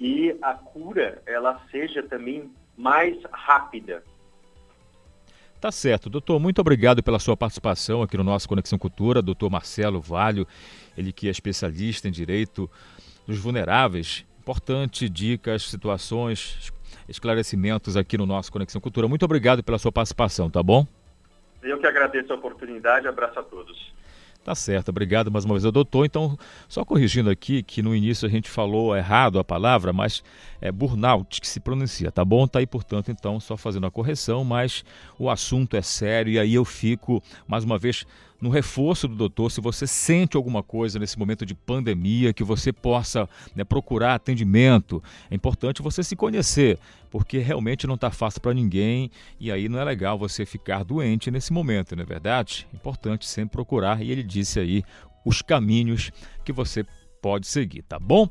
e 0.00 0.36
a 0.42 0.54
cura 0.54 1.22
ela 1.24 1.60
seja 1.70 2.02
também 2.02 2.50
mais 2.76 3.16
rápida. 3.30 4.02
Tá 5.60 5.70
certo. 5.70 6.10
Doutor, 6.10 6.40
muito 6.40 6.58
obrigado 6.60 7.00
pela 7.00 7.18
sua 7.20 7.36
participação 7.36 8.02
aqui 8.02 8.16
no 8.16 8.24
nosso 8.24 8.48
Conexão 8.48 8.78
Cultura. 8.78 9.22
Doutor 9.22 9.50
Marcelo 9.50 10.00
Valho, 10.00 10.48
ele 10.96 11.12
que 11.12 11.28
é 11.28 11.30
especialista 11.30 12.08
em 12.08 12.10
direito 12.10 12.68
dos 13.24 13.38
vulneráveis. 13.38 14.24
Importante, 14.40 15.06
dicas, 15.06 15.64
situações, 15.64 16.72
esclarecimentos 17.06 17.94
aqui 17.94 18.16
no 18.16 18.24
nosso 18.24 18.50
Conexão 18.50 18.80
Cultura. 18.80 19.06
Muito 19.06 19.22
obrigado 19.22 19.62
pela 19.62 19.78
sua 19.78 19.92
participação, 19.92 20.48
tá 20.48 20.62
bom? 20.62 20.86
Eu 21.62 21.78
que 21.78 21.86
agradeço 21.86 22.32
a 22.32 22.36
oportunidade. 22.36 23.06
Abraço 23.06 23.38
a 23.38 23.42
todos. 23.42 23.92
Tá 24.42 24.54
certo, 24.54 24.88
obrigado 24.88 25.30
mais 25.30 25.44
uma 25.44 25.52
vez 25.52 25.66
ao 25.66 25.70
doutor. 25.70 26.06
Então, 26.06 26.38
só 26.66 26.82
corrigindo 26.86 27.28
aqui 27.28 27.62
que 27.62 27.82
no 27.82 27.94
início 27.94 28.26
a 28.26 28.30
gente 28.30 28.48
falou 28.48 28.96
errado 28.96 29.38
a 29.38 29.44
palavra, 29.44 29.92
mas 29.92 30.24
é 30.58 30.72
burnout 30.72 31.38
que 31.38 31.46
se 31.46 31.60
pronuncia, 31.60 32.10
tá 32.10 32.24
bom? 32.24 32.46
Tá 32.46 32.60
aí, 32.60 32.66
portanto, 32.66 33.10
então, 33.10 33.38
só 33.38 33.58
fazendo 33.58 33.86
a 33.86 33.90
correção, 33.90 34.42
mas 34.42 34.82
o 35.18 35.28
assunto 35.28 35.76
é 35.76 35.82
sério 35.82 36.32
e 36.32 36.38
aí 36.38 36.54
eu 36.54 36.64
fico, 36.64 37.22
mais 37.46 37.64
uma 37.64 37.76
vez, 37.78 38.06
no 38.40 38.48
reforço 38.48 39.06
do 39.06 39.14
doutor, 39.14 39.50
se 39.50 39.60
você 39.60 39.86
sente 39.86 40.36
alguma 40.36 40.62
coisa 40.62 40.98
nesse 40.98 41.18
momento 41.18 41.44
de 41.44 41.54
pandemia, 41.54 42.32
que 42.32 42.42
você 42.42 42.72
possa 42.72 43.28
né, 43.54 43.64
procurar 43.64 44.14
atendimento. 44.14 45.02
É 45.30 45.34
importante 45.34 45.82
você 45.82 46.02
se 46.02 46.16
conhecer, 46.16 46.78
porque 47.10 47.38
realmente 47.38 47.86
não 47.86 47.96
está 47.96 48.10
fácil 48.10 48.40
para 48.40 48.54
ninguém 48.54 49.10
e 49.38 49.52
aí 49.52 49.68
não 49.68 49.78
é 49.78 49.84
legal 49.84 50.18
você 50.18 50.46
ficar 50.46 50.84
doente 50.84 51.30
nesse 51.30 51.52
momento, 51.52 51.94
não 51.94 52.02
é 52.02 52.06
verdade? 52.06 52.66
Importante 52.72 53.26
sempre 53.26 53.52
procurar 53.52 54.02
e 54.02 54.10
ele 54.10 54.22
disse 54.22 54.58
aí 54.58 54.82
os 55.24 55.42
caminhos 55.42 56.10
que 56.44 56.52
você 56.52 56.84
pode 57.20 57.46
seguir, 57.46 57.82
tá 57.82 57.98
bom? 57.98 58.28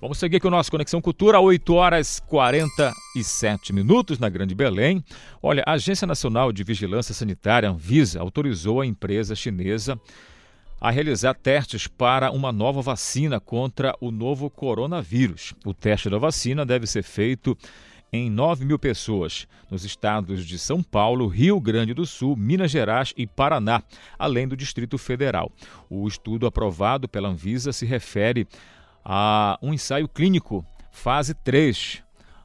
Vamos 0.00 0.18
seguir 0.18 0.36
aqui 0.36 0.46
o 0.46 0.50
nosso 0.50 0.70
Conexão 0.70 1.00
Cultura, 1.00 1.40
8 1.40 1.74
horas 1.74 2.20
47 2.26 3.72
minutos 3.72 4.18
na 4.18 4.28
Grande 4.28 4.54
Belém. 4.54 5.04
Olha, 5.42 5.62
a 5.66 5.72
Agência 5.72 6.06
Nacional 6.06 6.52
de 6.52 6.64
Vigilância 6.64 7.14
Sanitária, 7.14 7.70
Anvisa, 7.70 8.20
autorizou 8.20 8.80
a 8.80 8.86
empresa 8.86 9.34
chinesa 9.34 9.98
a 10.80 10.90
realizar 10.90 11.34
testes 11.34 11.86
para 11.86 12.32
uma 12.32 12.50
nova 12.50 12.82
vacina 12.82 13.38
contra 13.38 13.94
o 14.00 14.10
novo 14.10 14.50
coronavírus. 14.50 15.54
O 15.64 15.72
teste 15.72 16.10
da 16.10 16.18
vacina 16.18 16.66
deve 16.66 16.88
ser 16.88 17.04
feito 17.04 17.56
em 18.12 18.28
9 18.28 18.66
mil 18.66 18.78
pessoas 18.78 19.48
nos 19.70 19.84
estados 19.84 20.46
de 20.46 20.58
São 20.58 20.82
Paulo, 20.82 21.26
Rio 21.26 21.58
Grande 21.58 21.94
do 21.94 22.04
Sul, 22.04 22.36
Minas 22.36 22.70
Gerais 22.70 23.14
e 23.16 23.26
Paraná, 23.26 23.82
além 24.18 24.46
do 24.46 24.54
Distrito 24.54 24.98
Federal. 24.98 25.50
O 25.88 26.06
estudo 26.06 26.46
aprovado 26.46 27.08
pela 27.08 27.28
Anvisa 27.28 27.72
se 27.72 27.86
refere 27.86 28.46
a 29.02 29.58
um 29.62 29.72
ensaio 29.72 30.06
clínico 30.06 30.64
fase 30.90 31.32
3, 31.32 32.02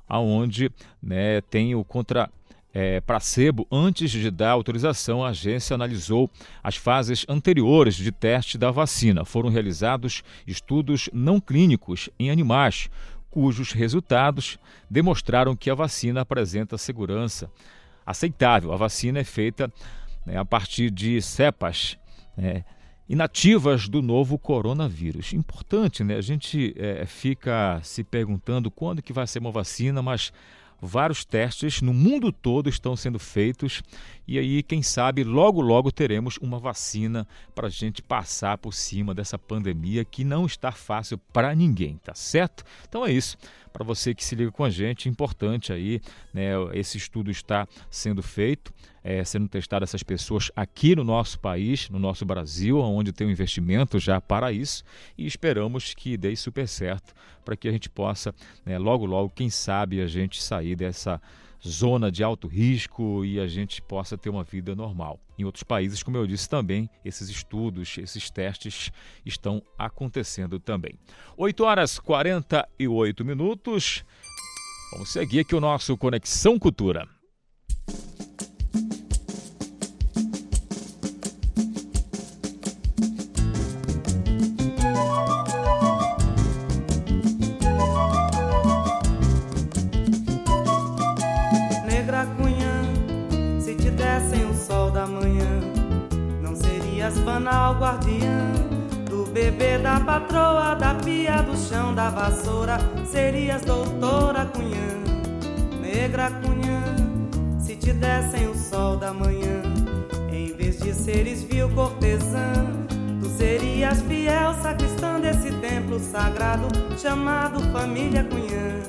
aonde 0.07 0.71
né, 1.03 1.41
tem 1.41 1.75
o 1.75 1.83
contra 1.83 2.29
é, 2.73 3.01
placebo, 3.01 3.67
antes 3.71 4.11
de 4.11 4.29
dar 4.29 4.51
autorização, 4.51 5.25
a 5.25 5.29
agência 5.29 5.73
analisou 5.73 6.29
as 6.63 6.75
fases 6.75 7.25
anteriores 7.27 7.95
de 7.95 8.11
teste 8.11 8.57
da 8.57 8.69
vacina. 8.69 9.25
Foram 9.25 9.49
realizados 9.49 10.23
estudos 10.45 11.09
não 11.11 11.39
clínicos 11.39 12.07
em 12.19 12.29
animais, 12.29 12.89
cujos 13.37 13.71
resultados 13.71 14.57
demonstraram 14.89 15.55
que 15.55 15.69
a 15.69 15.75
vacina 15.75 16.21
apresenta 16.21 16.75
segurança 16.75 17.51
aceitável. 18.03 18.73
A 18.73 18.75
vacina 18.75 19.19
é 19.19 19.23
feita 19.23 19.71
né, 20.25 20.37
a 20.37 20.43
partir 20.43 20.89
de 20.89 21.21
cepas 21.21 21.99
né, 22.35 22.65
inativas 23.07 23.87
do 23.87 24.01
novo 24.01 24.39
coronavírus. 24.39 25.33
Importante, 25.33 26.03
né? 26.03 26.15
A 26.15 26.21
gente 26.21 26.73
é, 26.79 27.05
fica 27.05 27.79
se 27.83 28.03
perguntando 28.03 28.71
quando 28.71 29.03
que 29.03 29.13
vai 29.13 29.27
ser 29.27 29.37
uma 29.37 29.51
vacina, 29.51 30.01
mas 30.01 30.33
vários 30.81 31.25
testes 31.25 31.81
no 31.81 31.93
mundo 31.93 32.31
todo 32.31 32.69
estão 32.69 32.95
sendo 32.95 33.19
feitos 33.19 33.83
e 34.27 34.37
aí, 34.37 34.61
quem 34.61 34.83
sabe, 34.83 35.23
logo, 35.23 35.61
logo 35.61 35.89
teremos 35.89 36.37
uma 36.41 36.59
vacina 36.59 37.25
para 37.55 37.67
a 37.67 37.69
gente 37.69 38.01
passar 38.01 38.57
por 38.57 38.73
cima 38.73 39.15
dessa 39.15 39.39
pandemia 39.39 40.03
que 40.03 40.25
não 40.25 40.45
está 40.45 40.69
fácil 40.69 41.17
para 41.31 41.55
ninguém, 41.55 41.97
tá 42.03 42.13
certo? 42.13 42.65
Então 42.89 43.05
é 43.05 43.11
isso. 43.11 43.37
Para 43.71 43.85
você 43.85 44.13
que 44.13 44.25
se 44.25 44.35
liga 44.35 44.51
com 44.51 44.65
a 44.65 44.69
gente, 44.69 45.07
importante 45.07 45.71
aí, 45.71 46.01
né? 46.33 46.51
Esse 46.73 46.97
estudo 46.97 47.31
está 47.31 47.65
sendo 47.89 48.21
feito, 48.21 48.73
é, 49.07 49.23
sendo 49.23 49.47
testado 49.47 49.85
essas 49.85 50.03
pessoas 50.03 50.51
aqui 50.53 50.93
no 50.93 51.01
nosso 51.01 51.39
país, 51.39 51.89
no 51.89 51.97
nosso 51.97 52.25
Brasil, 52.25 52.77
onde 52.77 53.13
tem 53.13 53.25
um 53.25 53.31
investimento 53.31 53.97
já 53.99 54.19
para 54.19 54.51
isso, 54.51 54.83
e 55.17 55.25
esperamos 55.25 55.93
que 55.93 56.17
dê 56.17 56.35
super 56.35 56.67
certo 56.67 57.13
para 57.45 57.55
que 57.55 57.69
a 57.69 57.71
gente 57.71 57.89
possa, 57.89 58.35
né, 58.65 58.77
logo, 58.77 59.05
logo, 59.05 59.31
quem 59.33 59.49
sabe, 59.49 60.01
a 60.01 60.07
gente 60.07 60.43
sair 60.43 60.75
dessa 60.75 61.21
zona 61.65 62.11
de 62.11 62.21
alto 62.21 62.49
risco 62.49 63.23
e 63.23 63.39
a 63.39 63.47
gente 63.47 63.81
possa 63.81 64.17
ter 64.17 64.29
uma 64.29 64.43
vida 64.43 64.75
normal. 64.75 65.17
Em 65.39 65.45
outros 65.45 65.63
países, 65.63 66.03
como 66.03 66.17
eu 66.17 66.27
disse 66.27 66.49
também, 66.49 66.89
esses 67.05 67.29
estudos, 67.29 67.97
esses 67.97 68.29
testes 68.29 68.91
estão 69.25 69.63
acontecendo 69.77 70.59
também. 70.59 70.95
8 71.37 71.63
horas 71.63 71.97
48 71.97 73.23
minutos. 73.23 74.03
Vamos 74.91 75.13
seguir 75.13 75.39
aqui 75.39 75.55
o 75.55 75.61
nosso 75.61 75.95
Conexão 75.95 76.59
Cultura. 76.59 77.16
Banal 97.37 97.75
guardiã 97.75 98.51
do 99.07 99.23
bebê, 99.31 99.77
da 99.77 99.99
patroa, 99.99 100.73
da 100.73 100.95
pia, 100.95 101.39
do 101.43 101.55
chão, 101.55 101.93
da 101.93 102.09
vassoura. 102.09 102.79
Serias 103.05 103.61
doutora 103.61 104.45
Cunhã, 104.47 104.87
negra 105.79 106.31
Cunhã, 106.31 106.81
se 107.59 107.75
te 107.75 107.93
dessem 107.93 108.47
o 108.47 108.55
sol 108.55 108.97
da 108.97 109.13
manhã. 109.13 109.61
Em 110.31 110.51
vez 110.53 110.79
de 110.79 110.91
seres 110.91 111.43
vil 111.43 111.69
cortesã, 111.69 112.53
tu 113.21 113.29
serias 113.29 114.01
fiel 114.01 114.55
sacristã 114.55 115.19
desse 115.19 115.51
templo 115.51 115.99
sagrado 115.99 116.67
chamado 116.97 117.59
Família 117.71 118.23
Cunhã. 118.23 118.81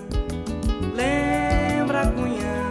Lembra 0.97 2.07
Cunhã, 2.07 2.68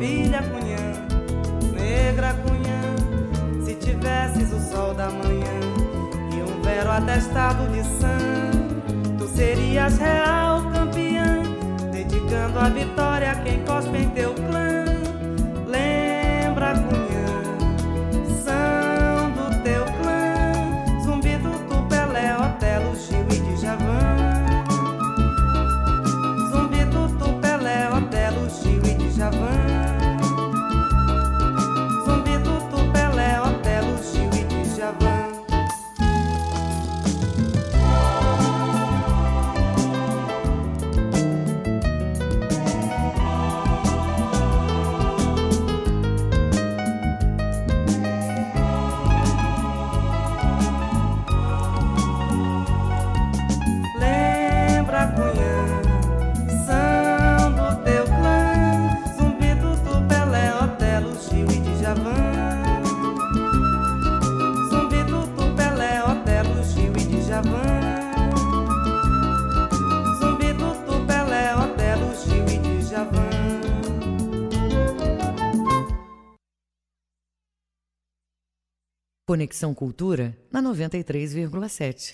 filha 0.00 0.42
Cunhã, 0.42 0.94
negra 1.74 2.34
Cunhã. 2.42 3.62
Se 3.62 3.74
tivesses 3.74 4.50
o 4.50 4.72
sol 4.72 4.94
da 4.94 5.10
manhã 5.10 5.60
e 6.34 6.42
um 6.42 6.62
vero 6.62 6.90
atestado 6.90 7.68
de 7.68 7.82
sangue, 7.84 9.18
tu 9.18 9.28
serias 9.28 9.98
real 9.98 10.62
campeã, 10.72 11.42
dedicando 11.92 12.58
a 12.58 12.70
vitória 12.70 13.32
a 13.32 13.34
quem 13.36 13.62
cospe 13.64 13.98
em 13.98 14.08
teu 14.08 14.29
Conexão 79.30 79.72
Cultura 79.72 80.36
na 80.50 80.60
93,7. 80.60 82.10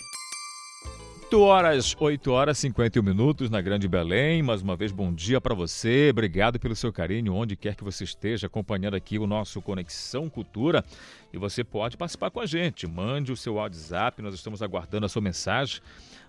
8 1.23 1.41
horas, 1.41 1.97
8 1.99 2.31
horas 2.31 2.59
e 2.59 2.61
51 2.61 3.03
minutos 3.03 3.49
na 3.49 3.63
Grande 3.63 3.89
Belém. 3.89 4.43
Mais 4.43 4.61
uma 4.61 4.77
vez, 4.77 4.93
bom 4.93 5.11
dia 5.15 5.41
para 5.41 5.55
você. 5.55 6.09
Obrigado 6.11 6.61
pelo 6.61 6.77
seu 6.77 6.93
carinho, 6.93 7.33
onde 7.33 7.57
quer 7.57 7.75
que 7.75 7.83
você 7.83 8.05
esteja 8.05 8.49
acompanhando 8.49 8.97
aqui 8.97 9.19
o 9.19 9.27
nosso 9.27 9.63
Conexão 9.63 10.29
Cultura. 10.29 10.85
E 11.33 11.39
você 11.39 11.65
pode 11.65 11.97
participar 11.97 12.31
com 12.31 12.39
a 12.39 12.45
gente. 12.45 12.87
Mande 12.87 13.33
o 13.33 13.37
seu 13.37 13.55
WhatsApp, 13.55 14.21
nós 14.21 14.35
estamos 14.35 14.61
aguardando 14.61 15.07
a 15.07 15.09
sua 15.09 15.23
mensagem 15.23 15.81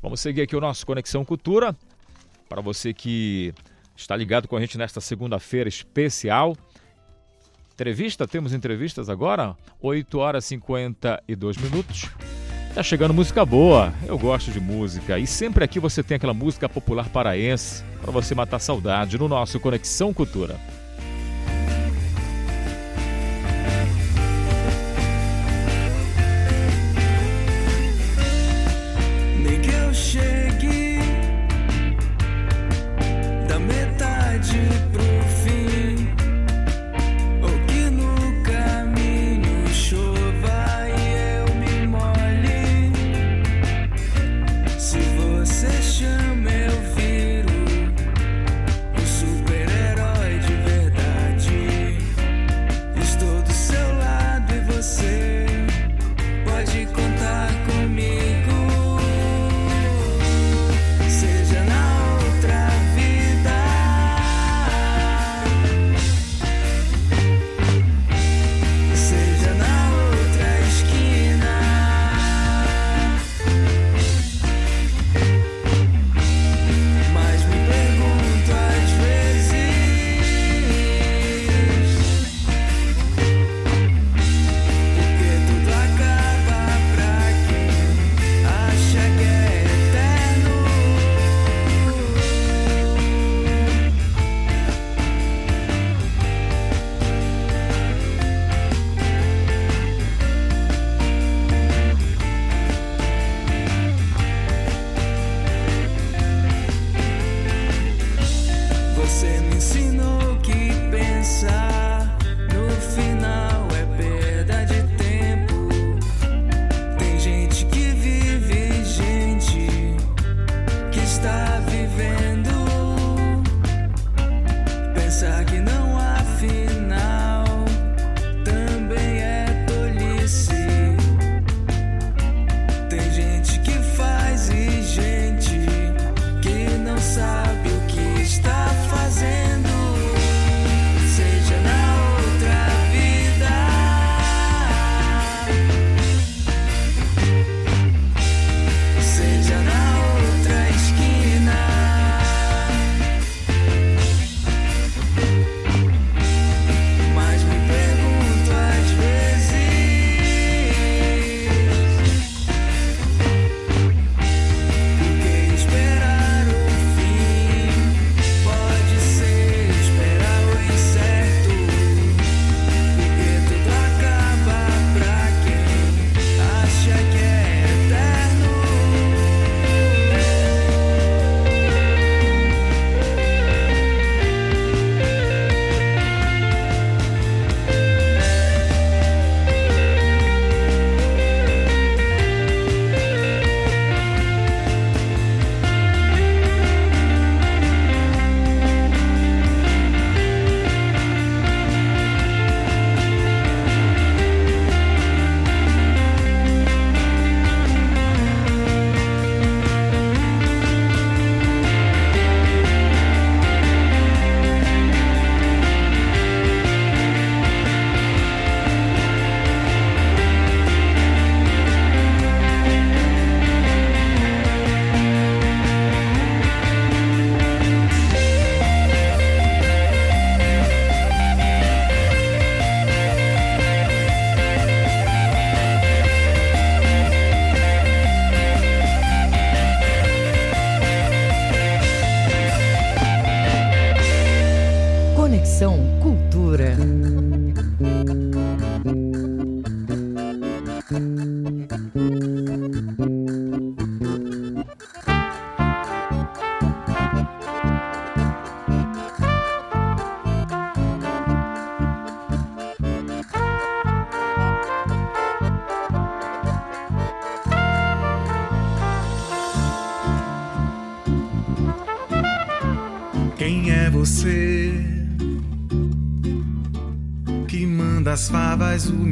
Vamos 0.00 0.20
seguir 0.20 0.42
aqui 0.42 0.54
o 0.54 0.60
nosso 0.60 0.86
Conexão 0.86 1.24
Cultura. 1.24 1.76
Para 2.48 2.62
você 2.62 2.94
que 2.94 3.52
está 3.96 4.14
ligado 4.14 4.46
com 4.46 4.56
a 4.56 4.60
gente 4.60 4.78
nesta 4.78 5.00
segunda-feira 5.00 5.68
especial, 5.68 6.56
entrevista, 7.74 8.26
temos 8.26 8.52
entrevistas 8.52 9.08
agora, 9.08 9.56
8 9.82 10.18
horas 10.18 10.44
e 10.44 10.48
52 10.48 11.56
minutos. 11.56 12.08
Tá 12.72 12.82
chegando 12.82 13.12
música 13.12 13.44
boa, 13.44 13.92
eu 14.06 14.16
gosto 14.16 14.50
de 14.52 14.60
música 14.60 15.18
e 15.18 15.26
sempre 15.26 15.64
aqui 15.64 15.80
você 15.80 16.02
tem 16.02 16.16
aquela 16.16 16.34
música 16.34 16.68
popular 16.68 17.08
paraense 17.08 17.84
para 18.00 18.12
você 18.12 18.34
matar 18.34 18.60
saudade 18.60 19.18
no 19.18 19.28
nosso 19.28 19.58
Conexão 19.60 20.14
Cultura. 20.14 20.58
Cheguei 29.92 30.98
da 33.48 33.58
metade 33.58 34.58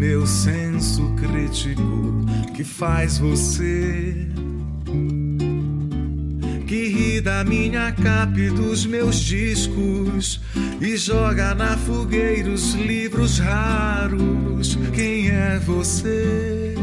meu 0.03 0.27
senso 0.27 1.15
crítico 1.15 2.27
que 2.57 2.65
faz 2.65 3.19
você 3.19 4.27
que 6.67 6.89
ri 6.89 7.21
da 7.21 7.45
minha 7.45 7.93
capa 7.93 8.37
e 8.37 8.51
dos 8.51 8.85
meus 8.85 9.21
discos 9.21 10.41
e 10.81 10.97
joga 10.97 11.55
na 11.55 11.77
fogueira 11.77 12.51
os 12.51 12.75
livros 12.75 13.39
raros. 13.39 14.77
Quem 14.93 15.29
é 15.29 15.61
você? 15.61 16.75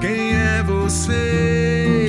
Quem 0.00 0.34
é 0.34 0.62
você? 0.62 2.05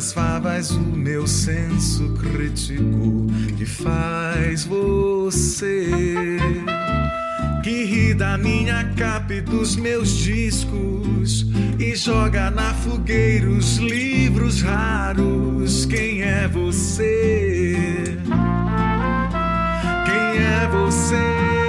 Manda 0.00 0.06
as 0.06 0.12
favas 0.12 0.70
o 0.70 0.80
meu 0.80 1.26
senso 1.26 2.08
crítico 2.14 3.26
que 3.56 3.66
faz 3.66 4.64
você 4.64 6.38
que 7.62 7.84
ri 7.84 8.14
da 8.14 8.38
minha 8.38 8.84
capa 8.96 9.34
e 9.34 9.40
dos 9.42 9.76
meus 9.76 10.16
discos 10.16 11.46
e 11.78 11.94
joga 11.94 12.50
na 12.50 12.72
fogueira 12.72 13.50
os 13.50 13.76
livros 13.76 14.62
raros. 14.62 15.84
Quem 15.84 16.22
é 16.22 16.48
você? 16.48 17.76
Quem 20.06 20.42
é 20.42 20.68
você? 20.72 21.59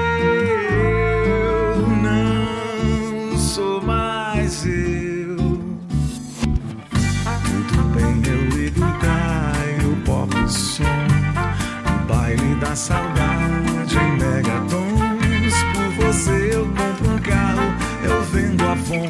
Saudade 12.75 13.97
em 13.97 14.17
megatons. 14.17 15.53
Por 15.73 16.05
você 16.05 16.51
eu 16.53 16.65
compro 16.65 17.11
um 17.13 17.19
carro, 17.19 17.73
eu 18.03 18.23
vendo 18.23 18.65
a 18.65 18.71
Avon, 18.71 19.09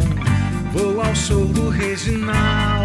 vou 0.73 1.01
ao 1.01 1.15
show 1.15 1.45
do 1.45 1.69
Reginaldo, 1.69 2.80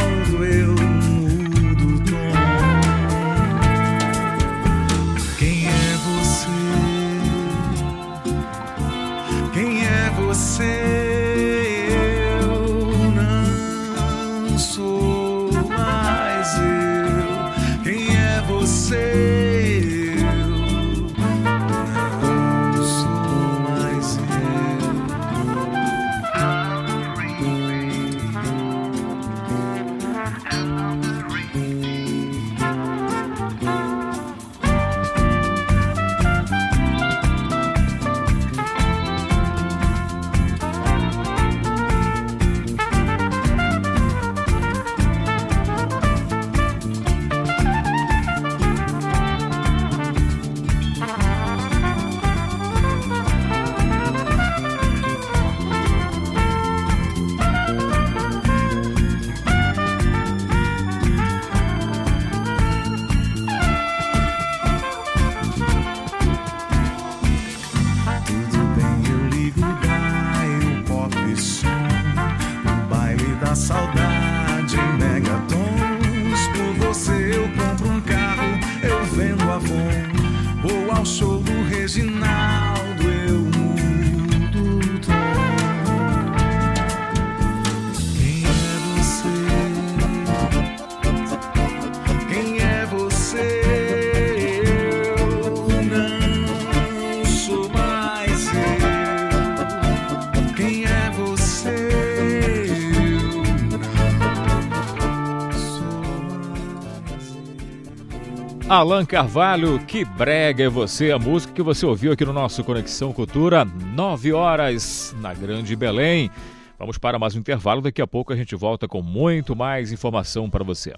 Alan 108.76 109.06
Carvalho, 109.06 109.82
que 109.86 110.04
brega 110.04 110.64
é 110.64 110.68
você, 110.68 111.10
a 111.10 111.18
música 111.18 111.50
que 111.50 111.62
você 111.62 111.86
ouviu 111.86 112.12
aqui 112.12 112.26
no 112.26 112.32
nosso 112.34 112.62
Conexão 112.62 113.10
Cultura, 113.10 113.64
9 113.64 114.34
horas 114.34 115.16
na 115.18 115.32
Grande 115.32 115.74
Belém. 115.74 116.30
Vamos 116.78 116.98
para 116.98 117.18
mais 117.18 117.34
um 117.34 117.38
intervalo, 117.38 117.80
daqui 117.80 118.02
a 118.02 118.06
pouco 118.06 118.34
a 118.34 118.36
gente 118.36 118.54
volta 118.54 118.86
com 118.86 119.00
muito 119.00 119.56
mais 119.56 119.92
informação 119.92 120.50
para 120.50 120.62
você. 120.62 120.94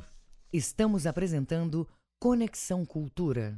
Estamos 0.53 1.07
apresentando 1.07 1.87
Conexão 2.21 2.85
Cultura. 2.85 3.57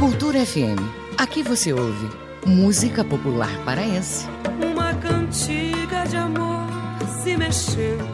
Cultura 0.00 0.44
FM. 0.44 0.80
Aqui 1.16 1.44
você 1.44 1.72
ouve 1.72 2.10
música 2.44 3.04
popular 3.04 3.64
paraense, 3.64 4.26
Uma 4.60 4.92
cantiga 4.94 6.04
de 6.08 6.16
amor 6.16 6.71
se 7.22 7.36
mexendo, 7.36 8.04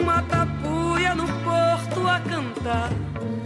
uma 0.00 0.22
tapuia 0.22 1.14
no 1.14 1.26
porto 1.26 2.08
a 2.08 2.18
cantar. 2.20 2.90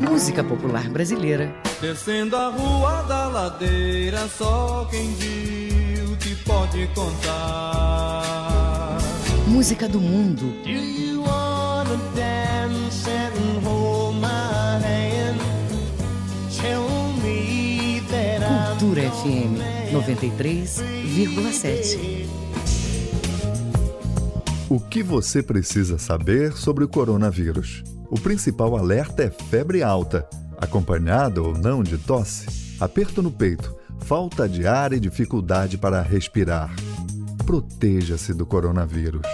música 0.01 0.43
popular 0.45 0.89
brasileira, 0.91 1.53
Descendo 1.81 2.37
a 2.37 2.49
rua 2.51 3.03
da 3.03 3.27
ladeira, 3.29 4.27
só 4.29 4.87
quem 4.91 5.13
viu 5.15 6.17
te 6.17 6.35
pode 6.37 6.87
contar. 6.95 8.99
música 9.47 9.89
do 9.89 10.01
mundo, 10.01 10.45
Do 10.63 10.69
you 10.71 11.23
wanna 11.23 11.97
dance 12.15 13.09
and 13.11 13.65
hold 13.67 14.17
my 14.21 14.79
hand? 14.83 15.39
Tell 16.61 16.89
me 17.23 18.01
that 18.11 18.43
I'm 18.43 18.79
Cultura 18.79 19.03
FM 19.03 19.59
93,7. 19.93 22.24
O 24.67 24.81
que 24.81 25.03
você 25.03 25.43
precisa 25.43 25.99
saber 25.99 26.55
sobre 26.55 26.85
o 26.85 26.89
coronavírus? 26.89 27.85
O 28.11 28.19
principal 28.19 28.75
alerta 28.79 29.23
é 29.23 29.29
febre 29.29 29.83
alta, 29.83 30.27
acompanhada 30.57 31.43
ou 31.43 31.53
não 31.53 31.83
de 31.83 31.99
tosse, 31.99 32.47
aperto 32.81 33.23
no 33.23 33.31
peito, 33.31 33.77
falta 34.01 34.49
de 34.49 34.67
ar 34.67 34.95
e 34.95 34.99
dificuldade 34.99 35.77
para 35.77 36.01
respirar. 36.01 36.75
Proteja-se 37.45 38.33
do 38.33 38.47
coronavírus. 38.47 39.27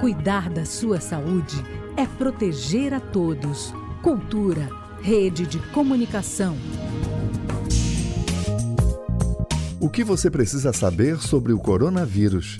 Cuidar 0.00 0.48
da 0.48 0.64
sua 0.64 0.98
saúde 0.98 1.62
é 1.94 2.06
proteger 2.06 2.94
a 2.94 3.00
todos. 3.00 3.74
Cultura, 4.02 4.70
rede 5.02 5.46
de 5.46 5.58
comunicação. 5.68 6.56
O 9.78 9.90
que 9.90 10.02
você 10.02 10.30
precisa 10.30 10.72
saber 10.72 11.18
sobre 11.18 11.52
o 11.52 11.58
coronavírus? 11.58 12.56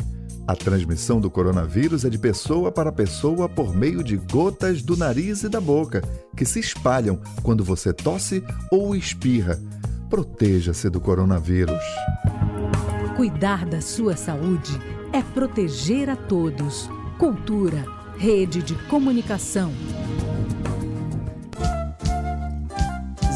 A 0.46 0.56
transmissão 0.56 1.20
do 1.20 1.30
coronavírus 1.30 2.04
é 2.04 2.10
de 2.10 2.18
pessoa 2.18 2.72
para 2.72 2.90
pessoa 2.90 3.48
por 3.48 3.74
meio 3.74 4.02
de 4.02 4.16
gotas 4.16 4.82
do 4.82 4.96
nariz 4.96 5.44
e 5.44 5.48
da 5.48 5.60
boca, 5.60 6.02
que 6.36 6.44
se 6.44 6.58
espalham 6.58 7.20
quando 7.42 7.62
você 7.62 7.92
tosse 7.92 8.42
ou 8.70 8.96
espirra. 8.96 9.60
Proteja-se 10.10 10.90
do 10.90 11.00
coronavírus. 11.00 11.82
Cuidar 13.16 13.64
da 13.64 13.80
sua 13.80 14.16
saúde 14.16 14.72
é 15.12 15.22
proteger 15.22 16.10
a 16.10 16.16
todos. 16.16 16.90
Cultura, 17.18 17.84
rede 18.18 18.62
de 18.62 18.74
comunicação. 18.88 19.70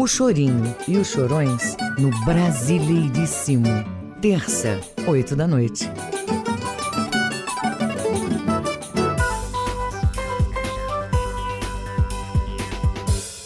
O 0.00 0.06
Chorinho 0.06 0.74
e 0.88 0.96
os 0.96 1.08
Chorões 1.08 1.76
no 1.98 2.08
Brasileiríssimo. 2.24 3.68
Terça, 4.18 4.80
8 5.06 5.36
da 5.36 5.46
noite. 5.46 5.84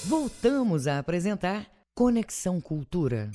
Voltamos 0.04 0.86
a 0.86 1.00
apresentar 1.00 1.66
Conexão 1.92 2.60
Cultura. 2.60 3.32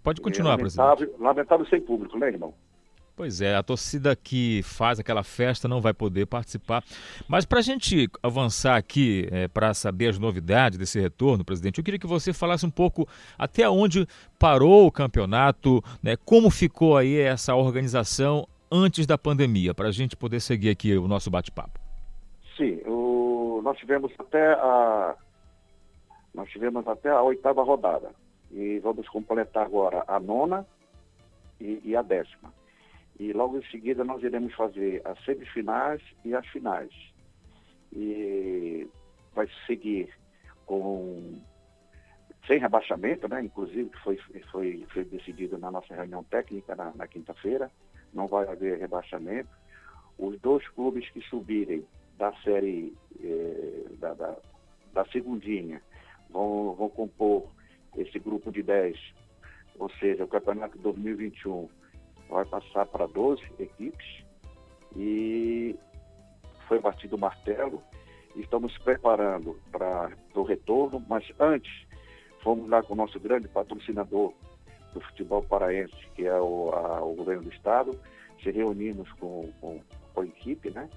Pode 0.02 0.20
continuar, 0.20 0.56
lamentável, 0.56 0.96
presidente. 0.96 1.22
Lamentável 1.22 1.66
sem 1.66 1.80
público, 1.80 2.18
né, 2.18 2.28
irmão? 2.28 2.54
Pois 3.20 3.42
é, 3.42 3.54
a 3.54 3.62
torcida 3.62 4.16
que 4.16 4.62
faz 4.62 4.98
aquela 4.98 5.22
festa 5.22 5.68
não 5.68 5.78
vai 5.78 5.92
poder 5.92 6.24
participar. 6.24 6.82
Mas 7.28 7.44
para 7.44 7.58
a 7.58 7.62
gente 7.62 8.08
avançar 8.22 8.76
aqui, 8.76 9.28
é, 9.30 9.46
para 9.46 9.74
saber 9.74 10.08
as 10.08 10.18
novidades 10.18 10.78
desse 10.78 10.98
retorno, 10.98 11.44
presidente, 11.44 11.76
eu 11.76 11.84
queria 11.84 12.00
que 12.00 12.06
você 12.06 12.32
falasse 12.32 12.64
um 12.64 12.70
pouco 12.70 13.06
até 13.38 13.68
onde 13.68 14.06
parou 14.38 14.86
o 14.86 14.90
campeonato, 14.90 15.82
né, 16.02 16.16
como 16.24 16.48
ficou 16.48 16.96
aí 16.96 17.18
essa 17.18 17.54
organização 17.54 18.48
antes 18.72 19.06
da 19.06 19.18
pandemia, 19.18 19.74
para 19.74 19.88
a 19.88 19.92
gente 19.92 20.16
poder 20.16 20.40
seguir 20.40 20.70
aqui 20.70 20.96
o 20.96 21.06
nosso 21.06 21.30
bate-papo. 21.30 21.78
Sim, 22.56 22.80
o, 22.86 23.60
nós 23.62 23.76
tivemos 23.76 24.10
até 24.18 24.54
a 24.54 25.14
nós 26.32 26.48
tivemos 26.48 26.88
até 26.88 27.10
a 27.10 27.20
oitava 27.20 27.62
rodada 27.62 28.12
e 28.50 28.78
vamos 28.80 29.08
completar 29.08 29.66
agora 29.66 30.04
a 30.06 30.18
nona 30.18 30.66
e, 31.60 31.80
e, 31.84 31.96
a 31.96 32.02
décima. 32.02 32.52
E 33.18 33.32
logo 33.32 33.58
em 33.58 33.64
seguida 33.66 34.04
nós 34.04 34.22
iremos 34.22 34.54
fazer 34.54 35.02
as 35.04 35.22
semifinais 35.24 36.02
e 36.24 36.34
as 36.34 36.46
finais. 36.48 36.90
E 37.92 38.88
vai 39.34 39.48
seguir 39.66 40.12
com 40.66 41.40
sem 42.46 42.58
rebaixamento, 42.58 43.28
né? 43.28 43.42
inclusive 43.42 43.90
que 43.90 44.00
foi, 44.00 44.18
foi, 44.50 44.86
foi 44.92 45.04
decidido 45.04 45.58
na 45.58 45.70
nossa 45.70 45.94
reunião 45.94 46.24
técnica 46.24 46.74
na, 46.74 46.92
na 46.94 47.06
quinta-feira, 47.06 47.70
não 48.12 48.26
vai 48.26 48.48
haver 48.48 48.78
rebaixamento. 48.78 49.50
Os 50.18 50.38
dois 50.40 50.66
clubes 50.70 51.08
que 51.10 51.20
subirem 51.22 51.86
da 52.18 52.32
série 52.42 52.94
eh, 53.22 53.84
da, 53.98 54.14
da, 54.14 54.36
da 54.92 55.04
segundinha 55.06 55.80
vão, 56.28 56.74
vão 56.74 56.88
compor 56.88 57.48
esse 57.96 58.18
grupo 58.18 58.50
de 58.50 58.62
10, 58.62 58.96
ou 59.78 59.90
seja, 59.98 60.24
o 60.24 60.28
campeonato 60.28 60.78
2021 60.78 61.68
vai 62.28 62.44
passar 62.44 62.86
para 62.86 63.06
12 63.06 63.42
equipes 63.58 64.24
e 64.96 65.74
foi 66.68 66.78
batido 66.78 67.16
o 67.16 67.18
martelo. 67.18 67.82
Estamos 68.36 68.76
preparando 68.78 69.58
para 69.72 70.12
o 70.34 70.42
retorno, 70.42 71.04
mas 71.08 71.24
antes 71.38 71.86
fomos 72.42 72.68
lá 72.68 72.82
com 72.82 72.94
o 72.94 72.96
nosso 72.96 73.18
grande 73.18 73.48
patrocinador 73.48 74.32
do 74.92 75.00
futebol 75.00 75.42
paraense, 75.42 75.94
que 76.14 76.26
é 76.26 76.38
o, 76.40 76.70
a, 76.72 77.02
o 77.02 77.14
governo 77.14 77.44
do 77.44 77.50
estado, 77.50 77.98
se 78.42 78.50
reunimos 78.50 79.10
com, 79.12 79.50
com, 79.60 79.80
com, 80.14 80.20
a 80.20 80.26
equipe, 80.26 80.70
né? 80.70 80.88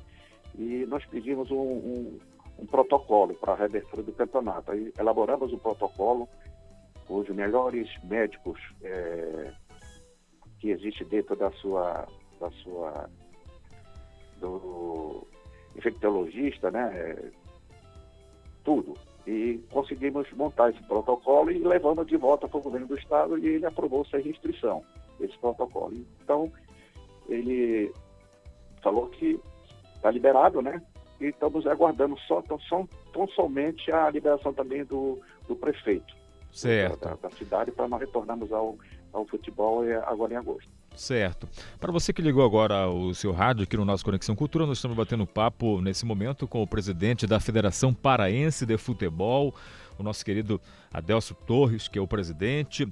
E 0.58 0.86
nós 0.88 1.06
pedimos 1.06 1.50
um, 1.52 1.56
um, 1.56 2.20
um 2.60 2.66
protocolo 2.66 3.34
para 3.36 3.54
a 3.54 3.56
reabertura 3.56 4.04
do 4.04 4.14
campeonato. 4.14 4.72
Aí 4.72 4.94
elaboramos 4.98 5.52
o 5.52 5.56
um 5.56 5.60
protocolo 5.60 6.28
os 7.10 7.30
melhores 7.30 7.90
médicos 8.04 8.60
é, 8.82 9.52
que 10.60 10.70
existe 10.70 11.04
dentro 11.06 11.36
da 11.36 11.52
sua, 11.52 12.08
da 12.40 12.50
sua 12.52 13.10
do 14.40 15.28
infectologista, 15.76 16.72
né? 16.72 17.32
Tudo. 18.64 18.94
E 19.26 19.62
conseguimos 19.72 20.32
montar 20.34 20.70
esse 20.70 20.84
protocolo 20.84 21.52
e 21.52 21.58
levamos 21.60 22.08
de 22.08 22.18
volta 22.18 22.48
para 22.48 22.58
o 22.58 22.62
governo 22.62 22.88
do 22.88 22.98
estado 22.98 23.38
e 23.38 23.48
ele 23.48 23.66
aprovou 23.66 24.06
sem 24.06 24.22
restrição 24.22 24.84
esse 25.20 25.38
protocolo. 25.38 25.94
Então, 26.22 26.52
ele 27.30 27.92
falou 28.82 29.08
que 29.08 29.40
está 29.96 30.12
liberado, 30.12 30.62
né? 30.62 30.82
E 31.22 31.26
estamos 31.26 31.66
aguardando 31.66 32.18
só, 32.20 32.42
tão, 32.42 32.58
tão 33.14 33.28
somente 33.30 33.92
a 33.92 34.10
liberação 34.10 34.54
também 34.54 34.84
do, 34.84 35.20
do 35.48 35.56
prefeito 35.56 36.23
certo. 36.54 37.06
Da, 37.06 37.16
da 37.16 37.30
cidade 37.32 37.72
para 37.72 37.88
nós 37.88 38.00
retornarmos 38.00 38.52
ao, 38.52 38.78
ao 39.12 39.26
futebol 39.26 39.84
é, 39.86 39.96
agora 40.06 40.34
em 40.34 40.38
agosto. 40.38 40.70
Certo. 40.96 41.48
Para 41.80 41.92
você 41.92 42.14
que 42.14 42.22
ligou 42.22 42.46
agora 42.46 42.88
o 42.88 43.14
seu 43.16 43.32
rádio 43.32 43.64
aqui 43.64 43.76
no 43.76 43.86
nosso 43.86 44.06
Conexão 44.06 44.36
Cultura, 44.36 44.66
nós 44.66 44.78
estamos 44.78 44.96
batendo 44.96 45.26
papo 45.26 45.82
nesse 45.82 46.06
momento 46.06 46.48
com 46.48 46.62
o 46.62 46.68
presidente 46.68 47.26
da 47.26 47.40
Federação 47.40 47.94
Paraense 47.94 48.66
de 48.66 48.78
Futebol, 48.78 49.54
o 49.98 50.04
nosso 50.04 50.24
querido 50.24 50.62
Adelso 50.94 51.34
Torres, 51.34 51.88
que 51.88 51.98
é 51.98 52.02
o 52.02 52.08
presidente. 52.08 52.88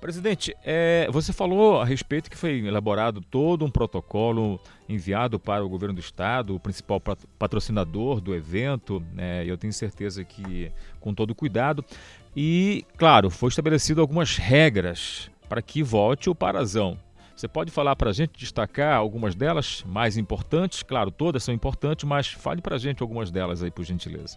Presidente, 0.00 0.54
é, 0.62 1.08
você 1.10 1.32
falou 1.32 1.80
a 1.80 1.84
respeito 1.84 2.30
que 2.30 2.36
foi 2.36 2.66
elaborado 2.66 3.20
todo 3.20 3.64
um 3.64 3.70
protocolo 3.70 4.60
enviado 4.88 5.38
para 5.40 5.64
o 5.64 5.68
governo 5.68 5.94
do 5.94 6.00
estado, 6.00 6.54
o 6.54 6.60
principal 6.60 7.00
patrocinador 7.38 8.20
do 8.20 8.34
evento, 8.34 9.02
né, 9.12 9.44
eu 9.46 9.56
tenho 9.56 9.72
certeza 9.72 10.22
que 10.22 10.70
com 11.00 11.14
todo 11.14 11.34
cuidado. 11.34 11.84
E, 12.36 12.84
claro, 12.98 13.30
foi 13.30 13.48
estabelecido 13.48 14.02
algumas 14.02 14.36
regras 14.36 15.30
para 15.48 15.62
que 15.62 15.82
volte 15.82 16.28
o 16.28 16.34
Parazão. 16.34 16.98
Você 17.34 17.48
pode 17.48 17.70
falar 17.70 17.96
para 17.96 18.10
a 18.10 18.12
gente, 18.12 18.38
destacar 18.38 18.94
algumas 18.94 19.34
delas 19.34 19.82
mais 19.86 20.18
importantes? 20.18 20.82
Claro, 20.82 21.10
todas 21.10 21.42
são 21.42 21.54
importantes, 21.54 22.04
mas 22.04 22.28
fale 22.28 22.60
para 22.60 22.76
a 22.76 22.78
gente 22.78 23.02
algumas 23.02 23.30
delas 23.30 23.62
aí, 23.62 23.70
por 23.70 23.84
gentileza. 23.84 24.36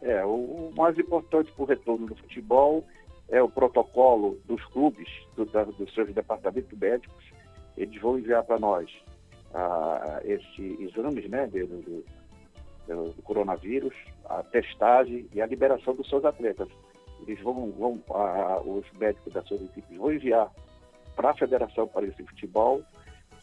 É, 0.00 0.24
o 0.24 0.70
mais 0.76 0.96
importante 0.96 1.50
para 1.50 1.62
o 1.62 1.66
retorno 1.66 2.06
do 2.06 2.14
futebol 2.14 2.84
é 3.28 3.42
o 3.42 3.48
protocolo 3.48 4.38
dos 4.46 4.64
clubes, 4.66 5.08
do, 5.36 5.44
da, 5.46 5.64
dos 5.64 5.92
seus 5.92 6.12
departamentos 6.14 6.78
médicos. 6.78 7.24
Eles 7.76 8.00
vão 8.00 8.16
enviar 8.16 8.44
para 8.44 8.60
nós 8.60 8.88
ah, 9.52 10.20
esses 10.24 10.80
exames 10.80 11.28
né, 11.28 11.48
do, 11.48 11.66
do, 11.66 12.04
do, 12.86 13.22
coronavírus, 13.22 13.94
a 14.24 14.42
testagem 14.44 15.26
e 15.32 15.40
a 15.40 15.46
liberação 15.46 15.94
dos 15.94 16.08
seus 16.08 16.24
atletas. 16.24 16.68
Eles 17.26 17.40
vão, 17.42 17.70
vão 17.72 18.00
ah, 18.14 18.60
os 18.64 18.84
médicos 18.98 19.32
das 19.32 19.46
suas 19.46 19.62
equipes 19.62 19.96
vão 19.96 20.12
enviar 20.12 20.50
para 21.14 21.30
a 21.30 21.34
Federação 21.34 21.86
para 21.88 22.06
esse 22.06 22.22
Futebol 22.24 22.82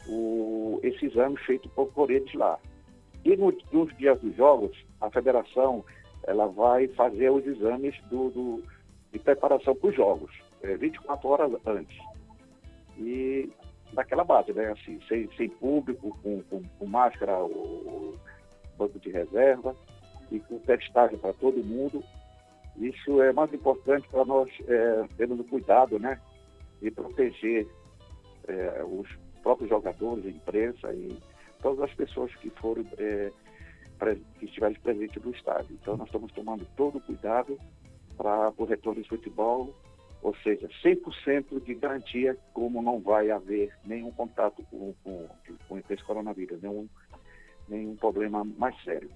o, 0.07 0.79
esse 0.83 1.05
exame 1.05 1.37
feito 1.37 1.69
por, 1.69 1.87
por 1.93 2.11
eles 2.11 2.33
lá. 2.33 2.57
E 3.23 3.35
no, 3.35 3.55
nos 3.71 3.95
dias 3.97 4.19
dos 4.21 4.35
jogos, 4.35 4.77
a 5.01 5.09
federação 5.09 5.83
ela 6.25 6.47
vai 6.47 6.87
fazer 6.89 7.29
os 7.29 7.45
exames 7.45 7.95
do, 8.09 8.29
do 8.29 8.63
de 9.11 9.19
preparação 9.19 9.75
para 9.75 9.89
os 9.89 9.95
jogos, 9.95 10.31
é, 10.61 10.75
24 10.75 11.27
horas 11.29 11.51
antes. 11.65 11.97
E 12.97 13.49
daquela 13.93 14.23
base, 14.23 14.53
né? 14.53 14.71
Assim, 14.71 14.99
sem, 15.07 15.29
sem 15.35 15.49
público, 15.49 16.17
com, 16.21 16.41
com, 16.43 16.61
com 16.63 16.85
máscara, 16.85 17.39
o, 17.43 18.15
banco 18.77 18.99
de 18.99 19.09
reserva 19.09 19.75
e 20.31 20.39
com 20.39 20.59
testagem 20.59 21.17
para 21.17 21.33
todo 21.33 21.63
mundo. 21.63 22.03
Isso 22.77 23.21
é 23.21 23.33
mais 23.33 23.51
importante 23.53 24.07
para 24.09 24.23
nós 24.25 24.49
é, 24.67 25.07
termos 25.17 25.39
o 25.39 25.43
cuidado, 25.43 25.97
né? 25.97 26.19
De 26.81 26.91
proteger 26.91 27.67
é, 28.47 28.83
os 28.83 29.07
próprios 29.41 29.69
jogadores, 29.69 30.25
a 30.25 30.29
imprensa 30.29 30.93
e 30.93 31.17
todas 31.61 31.81
as 31.81 31.93
pessoas 31.95 32.33
que 32.35 32.49
foram 32.51 32.85
é, 32.97 33.31
que 34.39 34.45
estiverem 34.45 34.79
presentes 34.79 35.23
no 35.23 35.31
estádio. 35.31 35.75
Então 35.81 35.97
nós 35.97 36.07
estamos 36.07 36.31
tomando 36.33 36.67
todo 36.75 36.97
o 36.97 37.01
cuidado 37.01 37.57
para 38.15 38.53
o 38.57 38.65
retorno 38.65 39.01
de 39.01 39.09
futebol, 39.09 39.73
ou 40.21 40.35
seja, 40.37 40.67
100% 40.83 41.63
de 41.63 41.75
garantia, 41.75 42.37
como 42.53 42.81
não 42.81 42.99
vai 42.99 43.31
haver 43.31 43.73
nenhum 43.85 44.11
contato 44.11 44.63
com, 44.69 44.93
com, 45.03 45.27
com 45.67 45.77
esse 45.77 46.03
coronavírus, 46.03 46.61
nenhum, 46.61 46.87
nenhum 47.67 47.95
problema 47.95 48.43
mais 48.43 48.75
sério. 48.83 49.09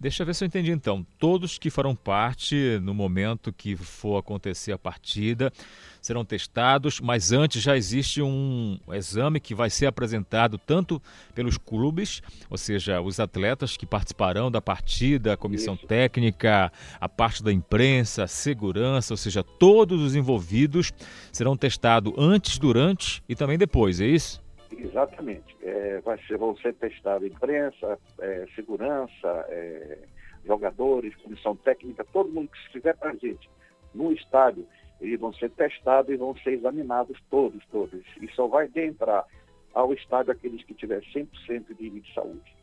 Deixa 0.00 0.22
eu 0.22 0.26
ver 0.26 0.34
se 0.34 0.42
eu 0.42 0.46
entendi 0.46 0.72
então. 0.72 1.06
Todos 1.18 1.58
que 1.58 1.68
farão 1.68 1.94
parte 1.94 2.80
no 2.82 2.94
momento 2.94 3.52
que 3.52 3.76
for 3.76 4.16
acontecer 4.16 4.72
a 4.72 4.78
partida 4.78 5.52
serão 6.00 6.24
testados, 6.24 7.00
mas 7.00 7.32
antes 7.32 7.62
já 7.62 7.76
existe 7.76 8.22
um 8.22 8.78
exame 8.92 9.38
que 9.38 9.54
vai 9.54 9.68
ser 9.68 9.84
apresentado 9.84 10.56
tanto 10.56 11.02
pelos 11.34 11.58
clubes, 11.58 12.22
ou 12.48 12.56
seja, 12.56 13.02
os 13.02 13.20
atletas 13.20 13.76
que 13.76 13.84
participarão 13.84 14.50
da 14.50 14.62
partida, 14.62 15.34
a 15.34 15.36
comissão 15.36 15.74
Isso. 15.74 15.86
técnica, 15.86 16.72
a 16.98 17.08
parte 17.08 17.42
da 17.42 17.52
imprensa, 17.52 18.24
a 18.24 18.26
segurança, 18.26 19.12
ou 19.12 19.18
seja, 19.18 19.44
todos 19.44 20.00
os 20.00 20.16
envolvidos 20.16 20.94
serão 21.30 21.54
testados 21.58 22.14
antes, 22.16 22.58
durante 22.58 23.22
e 23.28 23.34
também 23.34 23.58
depois, 23.58 24.00
é 24.00 24.06
isso? 24.06 24.40
Exatamente. 24.72 25.56
É, 25.62 26.00
vai 26.00 26.18
ser, 26.26 26.38
vão 26.38 26.56
ser 26.56 26.74
testados 26.74 27.26
imprensa, 27.26 27.98
é, 28.18 28.46
segurança, 28.54 29.46
é, 29.48 29.98
jogadores, 30.44 31.14
comissão 31.16 31.56
técnica, 31.56 32.04
todo 32.12 32.32
mundo 32.32 32.48
que 32.50 32.58
estiver 32.58 32.96
presente 32.96 33.48
no 33.94 34.12
estádio, 34.12 34.66
eles 35.00 35.18
vão 35.18 35.32
ser 35.32 35.50
testados 35.50 36.12
e 36.12 36.16
vão 36.16 36.36
ser 36.38 36.52
examinados 36.52 37.18
todos, 37.30 37.64
todos. 37.66 38.04
E 38.20 38.28
só 38.28 38.46
vai 38.46 38.70
entrar 38.76 39.24
ao 39.74 39.92
estádio 39.92 40.32
aqueles 40.32 40.62
que 40.64 40.74
tiverem 40.74 41.08
100% 41.12 41.76
de, 41.76 41.90
de 41.90 42.14
saúde. 42.14 42.59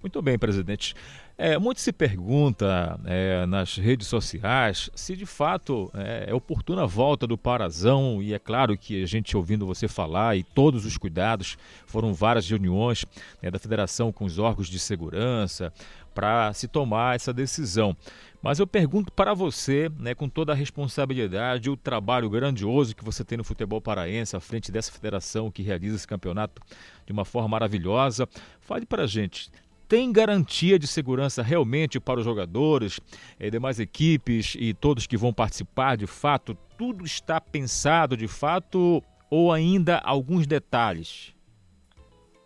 Muito 0.00 0.22
bem, 0.22 0.38
presidente. 0.38 0.94
É, 1.36 1.58
muito 1.58 1.80
se 1.80 1.92
pergunta 1.92 2.98
é, 3.04 3.46
nas 3.46 3.76
redes 3.76 4.06
sociais 4.06 4.90
se 4.94 5.16
de 5.16 5.26
fato 5.26 5.90
é, 5.94 6.26
é, 6.28 6.34
oportuna 6.34 6.82
a 6.82 6.86
volta 6.86 7.26
do 7.26 7.38
Parazão, 7.38 8.22
e 8.22 8.32
é 8.32 8.38
claro 8.38 8.76
que 8.76 9.02
a 9.02 9.06
gente 9.06 9.36
ouvindo 9.36 9.66
você 9.66 9.86
falar 9.88 10.36
e 10.36 10.42
todos 10.42 10.84
os 10.84 10.96
cuidados, 10.96 11.56
foram 11.86 12.14
várias 12.14 12.48
reuniões 12.48 13.04
né, 13.42 13.50
da 13.50 13.58
federação 13.58 14.12
com 14.12 14.24
os 14.24 14.38
órgãos 14.38 14.68
de 14.68 14.78
segurança 14.78 15.72
para 16.14 16.52
se 16.52 16.66
tomar 16.66 17.14
essa 17.14 17.32
decisão. 17.32 17.96
Mas 18.42 18.58
eu 18.58 18.66
pergunto 18.66 19.12
para 19.12 19.34
você, 19.34 19.90
né, 19.98 20.14
com 20.14 20.28
toda 20.28 20.52
a 20.52 20.56
responsabilidade, 20.56 21.70
o 21.70 21.76
trabalho 21.76 22.30
grandioso 22.30 22.94
que 22.94 23.04
você 23.04 23.24
tem 23.24 23.38
no 23.38 23.44
futebol 23.44 23.80
paraense 23.80 24.36
à 24.36 24.40
frente 24.40 24.70
dessa 24.70 24.92
federação 24.92 25.50
que 25.50 25.62
realiza 25.62 25.96
esse 25.96 26.06
campeonato 26.06 26.62
de 27.04 27.12
uma 27.12 27.24
forma 27.24 27.48
maravilhosa. 27.48 28.28
Fale 28.60 28.86
para 28.86 29.04
a 29.04 29.06
gente, 29.06 29.50
tem 29.88 30.12
garantia 30.12 30.78
de 30.78 30.86
segurança 30.86 31.42
realmente 31.42 31.98
para 31.98 32.20
os 32.20 32.24
jogadores, 32.24 33.00
e 33.40 33.50
demais 33.50 33.80
equipes 33.80 34.54
e 34.60 34.74
todos 34.74 35.06
que 35.06 35.16
vão 35.16 35.32
participar 35.32 35.96
de 35.96 36.06
fato? 36.06 36.54
Tudo 36.76 37.06
está 37.06 37.40
pensado 37.40 38.14
de 38.14 38.28
fato 38.28 39.02
ou 39.30 39.50
ainda 39.50 39.98
alguns 39.98 40.46
detalhes? 40.46 41.34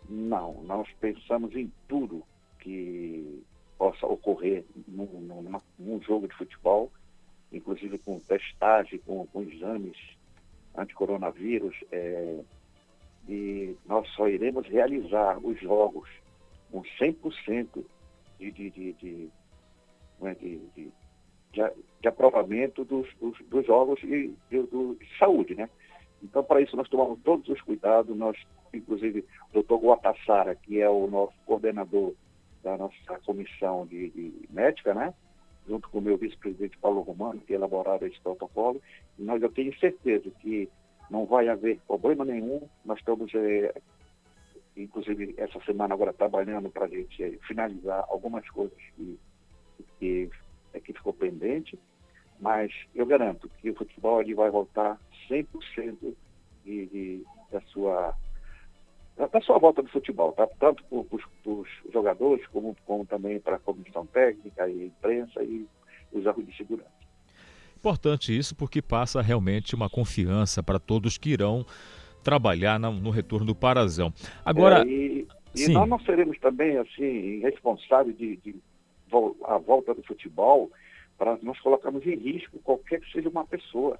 Não, 0.07 0.63
nós 0.63 0.87
pensamos 1.01 1.53
em 1.53 1.71
tudo 1.87 2.23
que 2.59 3.43
possa 3.77 4.05
ocorrer 4.05 4.63
num, 4.87 5.05
num, 5.05 5.59
num 5.77 6.01
jogo 6.01 6.29
de 6.29 6.35
futebol, 6.35 6.89
inclusive 7.51 7.97
com 7.97 8.19
testagem, 8.19 8.99
com, 8.99 9.27
com 9.27 9.41
exames 9.41 9.97
anti-coronavírus, 10.77 11.75
é, 11.91 12.39
e 13.27 13.75
nós 13.85 14.07
só 14.09 14.27
iremos 14.27 14.65
realizar 14.67 15.37
os 15.43 15.59
jogos 15.59 16.09
com 16.73 16.81
100% 16.81 17.85
de, 18.39 18.51
de, 18.51 18.69
de, 18.71 18.93
de, 18.93 19.29
de, 20.39 20.61
de, 20.75 20.91
de 22.01 22.07
aprovamento 22.07 22.83
dos, 22.83 23.07
dos, 23.21 23.37
dos 23.47 23.63
jogos 23.67 24.01
e 24.03 24.35
de, 24.49 24.63
de, 24.63 24.97
saúde, 25.19 25.53
né? 25.53 25.69
Então, 26.23 26.43
para 26.43 26.61
isso, 26.61 26.75
nós 26.75 26.89
tomamos 26.89 27.19
todos 27.23 27.47
os 27.47 27.61
cuidados, 27.61 28.17
nós, 28.17 28.35
inclusive, 28.73 29.23
o 29.51 29.53
doutor 29.53 29.77
Guatassara, 29.77 30.55
que 30.55 30.81
é 30.81 30.89
o 30.89 31.05
nosso 31.05 31.33
coordenador 31.45 32.15
da 32.63 32.75
nossa 32.75 33.19
comissão 33.23 33.85
de, 33.85 34.09
de 34.09 34.33
médica, 34.49 34.95
né? 34.95 35.13
junto 35.67 35.87
com 35.89 35.99
o 35.99 36.01
meu 36.01 36.17
vice-presidente 36.17 36.77
Paulo 36.79 37.01
Romano, 37.01 37.39
que 37.41 37.53
elaboraram 37.53 38.07
esse 38.07 38.19
protocolo, 38.19 38.81
e 39.19 39.23
nós 39.23 39.41
eu 39.41 39.51
tenho 39.51 39.77
certeza 39.77 40.29
que 40.41 40.67
não 41.09 41.25
vai 41.25 41.47
haver 41.49 41.79
problema 41.87 42.25
nenhum, 42.25 42.67
nós 42.83 42.97
estamos 42.97 43.31
é, 43.35 43.73
inclusive 44.75 45.33
essa 45.37 45.59
semana 45.65 45.93
agora 45.93 46.13
trabalhando 46.13 46.69
para 46.69 46.85
a 46.85 46.89
gente 46.89 47.23
eh, 47.23 47.37
finalizar 47.47 48.05
algumas 48.09 48.47
coisas 48.49 48.77
que, 48.95 49.19
que, 49.99 50.29
é, 50.73 50.79
que 50.79 50.93
ficou 50.93 51.13
pendente, 51.13 51.77
mas 52.39 52.71
eu 52.93 53.05
garanto 53.05 53.49
que 53.59 53.69
o 53.69 53.75
futebol 53.75 54.21
ele 54.21 54.33
vai 54.33 54.49
voltar 54.49 54.99
100% 55.29 56.15
de, 56.65 56.85
de, 56.87 57.23
da 57.51 57.61
sua 57.61 58.15
da 59.15 59.41
sua 59.41 59.59
volta 59.59 59.83
do 59.83 59.89
futebol, 59.89 60.31
tá? 60.31 60.47
tanto 60.59 60.83
para 60.83 61.51
os 61.51 61.69
jogadores 61.93 62.45
como, 62.47 62.75
como 62.83 63.05
também 63.05 63.39
para 63.39 63.57
a 63.57 63.59
comissão 63.59 64.07
técnica 64.07 64.67
e 64.67 64.87
imprensa 64.87 65.43
e 65.43 65.67
os 66.11 66.25
órgãos 66.25 66.47
de 66.47 66.57
segurança. 66.57 66.89
Importante 67.77 68.35
isso 68.35 68.55
porque 68.55 68.81
passa 68.81 69.21
realmente 69.21 69.75
uma 69.75 69.89
confiança 69.89 70.63
para 70.63 70.79
todos 70.79 71.17
que 71.17 71.29
irão 71.29 71.63
trabalhar 72.23 72.79
no, 72.79 72.91
no 72.93 73.09
retorno 73.09 73.45
do 73.45 73.55
Parazão. 73.55 74.13
Agora. 74.43 74.81
É, 74.81 74.87
e, 74.87 75.27
e 75.55 75.67
nós 75.67 75.87
não 75.87 75.99
seremos 75.99 76.39
também 76.39 76.77
assim 76.77 77.39
responsáveis 77.41 78.17
de, 78.17 78.37
de 78.37 78.55
a 79.45 79.57
volta 79.59 79.93
do 79.93 80.01
futebol 80.01 80.71
para 81.17 81.37
nós 81.43 81.59
colocarmos 81.59 82.05
em 82.07 82.15
risco 82.15 82.57
qualquer 82.63 82.99
que 82.99 83.11
seja 83.11 83.29
uma 83.29 83.45
pessoa. 83.45 83.99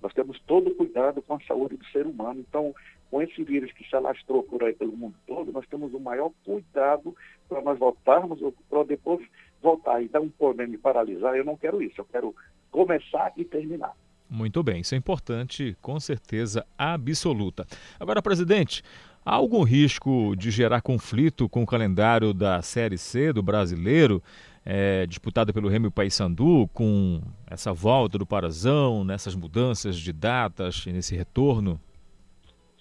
Nós 0.00 0.12
temos 0.14 0.40
todo 0.46 0.70
o 0.70 0.74
cuidado 0.74 1.22
com 1.22 1.34
a 1.34 1.40
saúde 1.40 1.76
do 1.76 1.84
ser 1.86 2.06
humano. 2.06 2.40
Então, 2.40 2.74
com 3.10 3.22
esse 3.22 3.42
vírus 3.42 3.72
que 3.72 3.88
se 3.88 3.94
alastrou 3.94 4.42
por 4.42 4.62
aí 4.64 4.72
pelo 4.72 4.96
mundo 4.96 5.14
todo, 5.26 5.52
nós 5.52 5.66
temos 5.68 5.92
o 5.94 6.00
maior 6.00 6.30
cuidado 6.44 7.14
para 7.48 7.60
nós 7.62 7.78
voltarmos, 7.78 8.40
para 8.68 8.84
depois 8.84 9.24
voltar 9.60 10.02
e 10.02 10.08
dar 10.08 10.20
um 10.20 10.28
problema 10.28 10.74
e 10.74 10.78
paralisar. 10.78 11.36
Eu 11.36 11.44
não 11.44 11.56
quero 11.56 11.82
isso, 11.82 12.00
eu 12.00 12.04
quero 12.04 12.34
começar 12.70 13.32
e 13.36 13.44
terminar. 13.44 13.94
Muito 14.32 14.62
bem, 14.62 14.80
isso 14.80 14.94
é 14.94 14.98
importante, 14.98 15.76
com 15.82 16.00
certeza 16.00 16.64
absoluta. 16.78 17.66
Agora, 18.00 18.22
presidente, 18.22 18.82
há 19.24 19.34
algum 19.34 19.62
risco 19.62 20.34
de 20.36 20.50
gerar 20.50 20.80
conflito 20.80 21.48
com 21.48 21.62
o 21.62 21.66
calendário 21.66 22.32
da 22.32 22.62
Série 22.62 22.96
C 22.96 23.32
do 23.32 23.42
brasileiro? 23.42 24.22
é, 24.64 25.06
disputada 25.06 25.52
pelo 25.52 25.68
Remy 25.68 25.90
Paysandu, 25.90 26.68
com 26.72 27.20
essa 27.50 27.72
volta 27.72 28.16
do 28.16 28.26
Parazão, 28.26 29.04
nessas 29.04 29.34
mudanças 29.34 29.96
de 29.96 30.12
datas 30.12 30.84
e 30.86 30.92
nesse 30.92 31.14
retorno? 31.14 31.80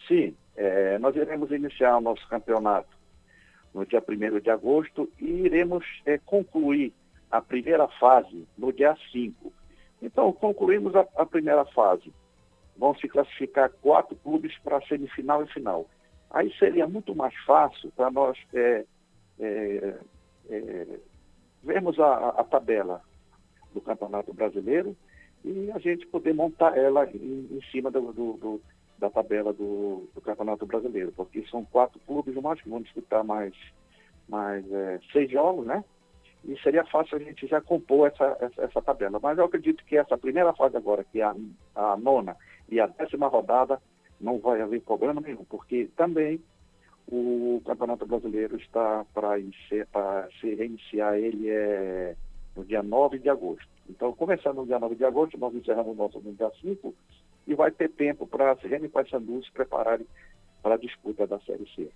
Sim, 0.07 0.35
é, 0.55 0.97
nós 0.99 1.15
iremos 1.15 1.51
iniciar 1.51 1.97
o 1.97 2.01
nosso 2.01 2.27
campeonato 2.27 2.89
no 3.73 3.85
dia 3.85 4.03
1 4.07 4.39
de 4.39 4.49
agosto 4.49 5.09
e 5.19 5.25
iremos 5.25 5.85
é, 6.05 6.17
concluir 6.17 6.93
a 7.31 7.41
primeira 7.41 7.87
fase 7.87 8.45
no 8.57 8.71
dia 8.71 8.95
5. 9.11 9.51
Então, 10.01 10.31
concluímos 10.33 10.95
a, 10.95 11.05
a 11.15 11.25
primeira 11.25 11.65
fase. 11.65 12.11
Vão 12.77 12.95
se 12.95 13.07
classificar 13.07 13.69
quatro 13.81 14.15
clubes 14.15 14.57
para 14.59 14.81
semifinal 14.87 15.43
e 15.43 15.47
final. 15.47 15.85
Aí 16.31 16.51
seria 16.57 16.87
muito 16.87 17.13
mais 17.15 17.35
fácil 17.43 17.91
para 17.91 18.09
nós 18.09 18.37
é, 18.53 18.85
é, 19.39 19.95
é, 20.49 20.99
vermos 21.61 21.99
a, 21.99 22.29
a, 22.29 22.43
tabela 22.43 23.01
do 23.73 23.81
Campeonato 23.81 24.33
Brasileiro 24.33 24.95
e 25.43 25.69
a 25.71 25.79
gente 25.79 26.07
poder 26.07 26.33
montar 26.33 26.77
ela 26.77 27.05
em, 27.05 27.47
em 27.51 27.61
cima 27.71 27.91
do, 27.91 28.13
do, 28.13 28.33
do, 28.33 28.61
da 28.97 29.09
tabela 29.09 29.51
do, 29.51 30.07
Campeonato 30.23 30.65
Brasileiro, 30.65 31.11
porque 31.11 31.45
são 31.47 31.65
quatro 31.65 31.99
clubes, 32.07 32.35
eu 32.35 32.47
acho 32.47 32.63
que 32.63 32.69
vão 32.69 32.81
disputar 32.81 33.23
mais, 33.23 33.53
mais 34.29 34.65
é, 34.71 34.99
seis 35.11 35.29
jogos, 35.29 35.65
né? 35.65 35.83
E 36.43 36.57
seria 36.61 36.83
fácil 36.85 37.17
a 37.17 37.19
gente 37.19 37.45
já 37.45 37.61
compor 37.61 38.07
essa, 38.07 38.37
essa, 38.39 38.63
essa, 38.63 38.81
tabela. 38.81 39.19
Mas 39.21 39.37
eu 39.37 39.45
acredito 39.45 39.85
que 39.85 39.97
essa 39.97 40.17
primeira 40.17 40.53
fase 40.53 40.75
agora, 40.75 41.03
que 41.03 41.21
é 41.21 41.23
a, 41.23 41.35
a 41.75 41.97
nona 41.97 42.35
e 42.69 42.79
a 42.79 42.87
décima 42.87 43.27
rodada, 43.27 43.79
não 44.19 44.39
vai 44.39 44.61
haver 44.61 44.81
problema 44.81 45.21
nenhum, 45.21 45.43
porque 45.45 45.89
também 45.95 46.41
o 47.07 47.61
Campeonato 47.65 48.05
Brasileiro 48.05 48.55
está 48.57 49.05
para 49.13 49.37
se 50.39 50.55
reiniciar 50.55 51.15
ele 51.15 51.49
é 51.49 52.15
no 52.55 52.65
dia 52.65 52.81
9 52.81 53.19
de 53.19 53.29
agosto. 53.29 53.67
Então, 53.89 54.13
começando 54.13 54.57
no 54.57 54.65
dia 54.65 54.79
9 54.79 54.95
de 54.95 55.05
agosto, 55.05 55.37
nós 55.37 55.53
encerramos 55.53 55.93
o 55.93 55.95
nosso 55.95 56.19
no 56.19 56.33
dia 56.33 56.51
5 56.61 56.93
e 57.47 57.55
vai 57.55 57.71
ter 57.71 57.89
tempo 57.89 58.25
para 58.27 58.51
as 58.51 58.61
Remy 58.61 58.87
Paysandu 58.87 59.43
se 59.43 59.51
prepararem 59.51 60.05
para 60.61 60.75
a 60.75 60.77
disputa 60.77 61.25
da 61.25 61.39
Série 61.39 61.67
C. 61.75 61.89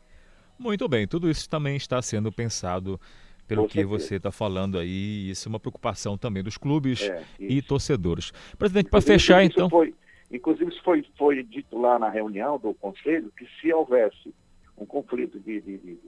Muito 0.57 0.87
bem, 0.87 1.07
tudo 1.07 1.29
isso 1.29 1.49
também 1.49 1.75
está 1.75 2.01
sendo 2.01 2.31
pensado 2.31 2.99
pelo 3.47 3.67
que 3.67 3.83
você 3.83 4.15
está 4.15 4.31
falando 4.31 4.77
aí. 4.77 5.29
Isso 5.29 5.47
é 5.47 5.49
uma 5.49 5.59
preocupação 5.59 6.17
também 6.17 6.43
dos 6.43 6.57
clubes 6.57 7.03
é, 7.03 7.23
e 7.39 7.61
torcedores. 7.61 8.31
Presidente, 8.57 8.89
para 8.89 9.01
fechar 9.01 9.43
então. 9.43 9.69
Foi, 9.69 9.93
Inclusive, 10.31 10.71
isso 10.71 10.83
foi, 10.83 11.05
foi 11.17 11.43
dito 11.43 11.79
lá 11.79 11.99
na 11.99 12.09
reunião 12.09 12.57
do 12.57 12.73
Conselho 12.73 13.31
que 13.37 13.47
se 13.59 13.71
houvesse 13.71 14.33
um 14.77 14.85
conflito 14.85 15.39
de, 15.39 15.61
de, 15.61 15.77
de, 15.77 15.99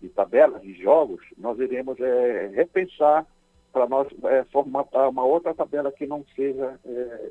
de 0.00 0.08
tabelas, 0.08 0.62
de 0.62 0.72
jogos, 0.74 1.20
nós 1.36 1.58
iremos 1.58 1.98
é, 2.00 2.48
repensar 2.54 3.26
para 3.72 3.86
nós 3.88 4.08
é, 4.24 4.44
formatar 4.44 5.10
uma 5.10 5.24
outra 5.24 5.52
tabela 5.52 5.92
que 5.92 6.06
não 6.06 6.24
seja, 6.34 6.78
é, 6.84 7.30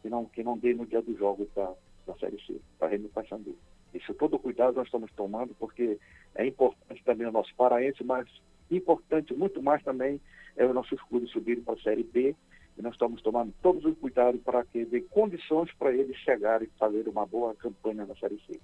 que, 0.00 0.08
não, 0.08 0.24
que 0.24 0.42
não 0.42 0.56
dê 0.56 0.72
no 0.72 0.86
dia 0.86 1.02
dos 1.02 1.18
jogos 1.18 1.46
da, 1.54 1.70
da 2.06 2.14
Série 2.14 2.40
C, 2.46 2.58
para 2.78 2.88
Remy 2.88 3.08
Paysandu. 3.08 3.54
Isso 3.92 4.14
todo 4.14 4.38
cuidado 4.38 4.76
nós 4.76 4.86
estamos 4.86 5.10
tomando, 5.12 5.54
porque 5.58 5.98
é 6.34 6.46
importante 6.46 7.02
também 7.04 7.26
o 7.26 7.32
nosso 7.32 7.54
paraense, 7.54 8.02
mas 8.02 8.26
importante 8.70 9.34
muito 9.34 9.62
mais 9.62 9.82
também 9.82 10.20
é 10.56 10.64
os 10.64 10.74
nossos 10.74 11.00
clubes 11.02 11.30
subirem 11.30 11.62
para 11.62 11.74
a 11.74 11.78
Série 11.78 12.02
B 12.02 12.34
e 12.76 12.82
nós 12.82 12.92
estamos 12.92 13.22
tomando 13.22 13.52
todos 13.62 13.84
os 13.84 13.96
cuidados 13.98 14.40
para 14.42 14.64
que 14.64 14.84
dê 14.84 15.00
condições 15.00 15.70
para 15.78 15.92
eles 15.92 16.16
chegarem 16.18 16.68
e 16.68 16.78
fazer 16.78 17.08
uma 17.08 17.26
boa 17.26 17.54
campanha 17.54 18.04
na 18.04 18.14
Série 18.16 18.40
C. 18.46 18.58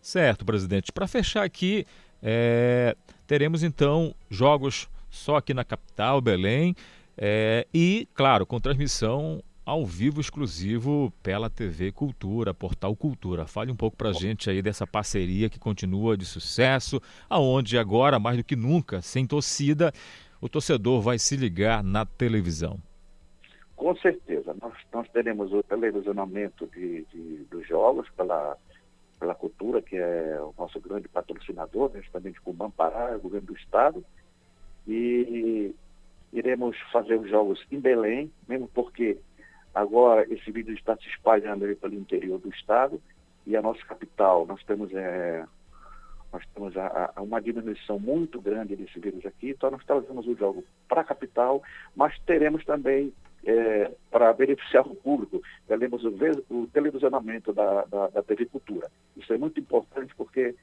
Certo, 0.00 0.44
presidente. 0.44 0.92
Para 0.92 1.06
fechar 1.06 1.44
aqui, 1.44 1.86
é, 2.22 2.96
teremos 3.26 3.62
então 3.62 4.14
jogos 4.30 4.88
só 5.10 5.36
aqui 5.36 5.54
na 5.54 5.64
capital, 5.64 6.20
Belém, 6.20 6.76
é, 7.16 7.66
e, 7.72 8.08
claro, 8.14 8.44
com 8.44 8.60
transmissão 8.60 9.42
ao 9.64 9.86
vivo 9.86 10.20
exclusivo 10.20 11.12
pela 11.22 11.48
TV 11.48 11.90
Cultura, 11.90 12.52
Portal 12.52 12.94
Cultura. 12.94 13.46
Fale 13.46 13.72
um 13.72 13.76
pouco 13.76 13.96
para 13.96 14.10
a 14.10 14.12
gente 14.12 14.50
aí 14.50 14.60
dessa 14.60 14.86
parceria 14.86 15.48
que 15.48 15.58
continua 15.58 16.16
de 16.16 16.26
sucesso, 16.26 17.00
aonde 17.28 17.78
agora, 17.78 18.18
mais 18.18 18.36
do 18.36 18.44
que 18.44 18.54
nunca, 18.54 19.00
sem 19.00 19.26
torcida, 19.26 19.92
o 20.40 20.48
torcedor 20.48 21.00
vai 21.00 21.18
se 21.18 21.36
ligar 21.36 21.82
na 21.82 22.04
televisão. 22.04 22.78
Com 23.74 23.96
certeza, 23.96 24.54
nós, 24.60 24.74
nós 24.92 25.08
teremos 25.08 25.52
o 25.52 25.62
televisionamento 25.62 26.66
de, 26.66 27.04
de, 27.06 27.44
dos 27.50 27.66
jogos 27.66 28.08
pela, 28.10 28.56
pela 29.18 29.34
cultura, 29.34 29.80
que 29.80 29.96
é 29.96 30.38
o 30.40 30.54
nosso 30.56 30.78
grande 30.78 31.08
patrocinador, 31.08 31.90
né, 31.92 32.02
justamente 32.02 32.40
com 32.40 32.50
o 32.50 32.54
Bampará, 32.54 33.16
o 33.16 33.20
governo 33.20 33.48
do 33.48 33.56
Estado, 33.56 34.04
e 34.86 35.74
iremos 36.32 36.76
fazer 36.92 37.18
os 37.18 37.28
jogos 37.30 37.64
em 37.70 37.80
Belém, 37.80 38.30
mesmo 38.46 38.68
porque 38.68 39.18
agora 39.74 40.26
esse 40.32 40.50
vídeo 40.50 40.74
está 40.74 40.96
se 40.96 41.08
espalhando 41.08 41.64
aí 41.64 41.74
pelo 41.74 41.94
interior 41.94 42.38
do 42.38 42.48
Estado, 42.48 43.00
e 43.46 43.56
a 43.56 43.62
nossa 43.62 43.84
capital, 43.84 44.46
nós 44.46 44.62
temos, 44.64 44.92
é, 44.94 45.44
nós 46.32 46.42
temos 46.54 46.76
a, 46.76 47.12
a 47.14 47.22
uma 47.22 47.40
diminuição 47.40 47.98
muito 47.98 48.40
grande 48.40 48.74
desse 48.76 48.98
vírus 48.98 49.24
aqui, 49.26 49.50
então 49.50 49.70
nós 49.70 49.84
trazemos 49.84 50.26
o 50.26 50.34
jogo 50.34 50.64
para 50.88 51.02
a 51.02 51.04
capital, 51.04 51.62
mas 51.94 52.18
teremos 52.20 52.64
também 52.64 53.12
é, 53.44 53.90
para 54.10 54.32
beneficiar 54.32 54.86
o 54.86 54.94
público, 54.94 55.42
teremos 55.66 56.02
o, 56.04 56.14
o 56.50 56.66
televisionamento 56.68 57.52
da, 57.52 57.84
da, 57.84 58.08
da, 58.08 58.22
TV 58.22 58.46
Cultura. 58.46 58.90
Isso 59.16 59.32
é 59.32 59.36
muito 59.36 59.60
importante 59.60 60.14
porque 60.16 60.54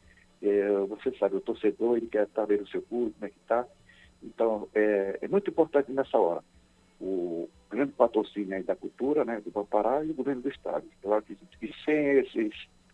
é, 0.41 0.69
você 0.87 1.11
sabe, 1.17 1.35
o 1.35 1.41
torcedor 1.41 1.97
ele 1.97 2.07
quer 2.07 2.23
estar 2.23 2.45
vendo 2.45 2.63
o 2.63 2.67
seu 2.67 2.81
público, 2.81 3.13
como 3.19 3.27
é 3.27 3.29
que 3.29 3.37
está. 3.37 3.65
Então, 4.23 4.67
é, 4.73 5.19
é, 5.21 5.27
muito 5.27 5.49
importante 5.51 5.91
nessa 5.91 6.17
hora 6.17 6.43
o 7.01 7.49
grande 7.69 7.91
patrocínio 7.93 8.63
da 8.63 8.75
cultura, 8.75 9.25
né, 9.25 9.41
do 9.41 9.51
Pampará 9.51 10.03
e 10.05 10.11
o 10.11 10.13
governo 10.13 10.41
do 10.41 10.49
Estado. 10.49 10.85
Claro 11.01 11.23
que, 11.23 11.35
que 11.35 11.73
sem, 11.83 12.19
esses, 12.19 12.53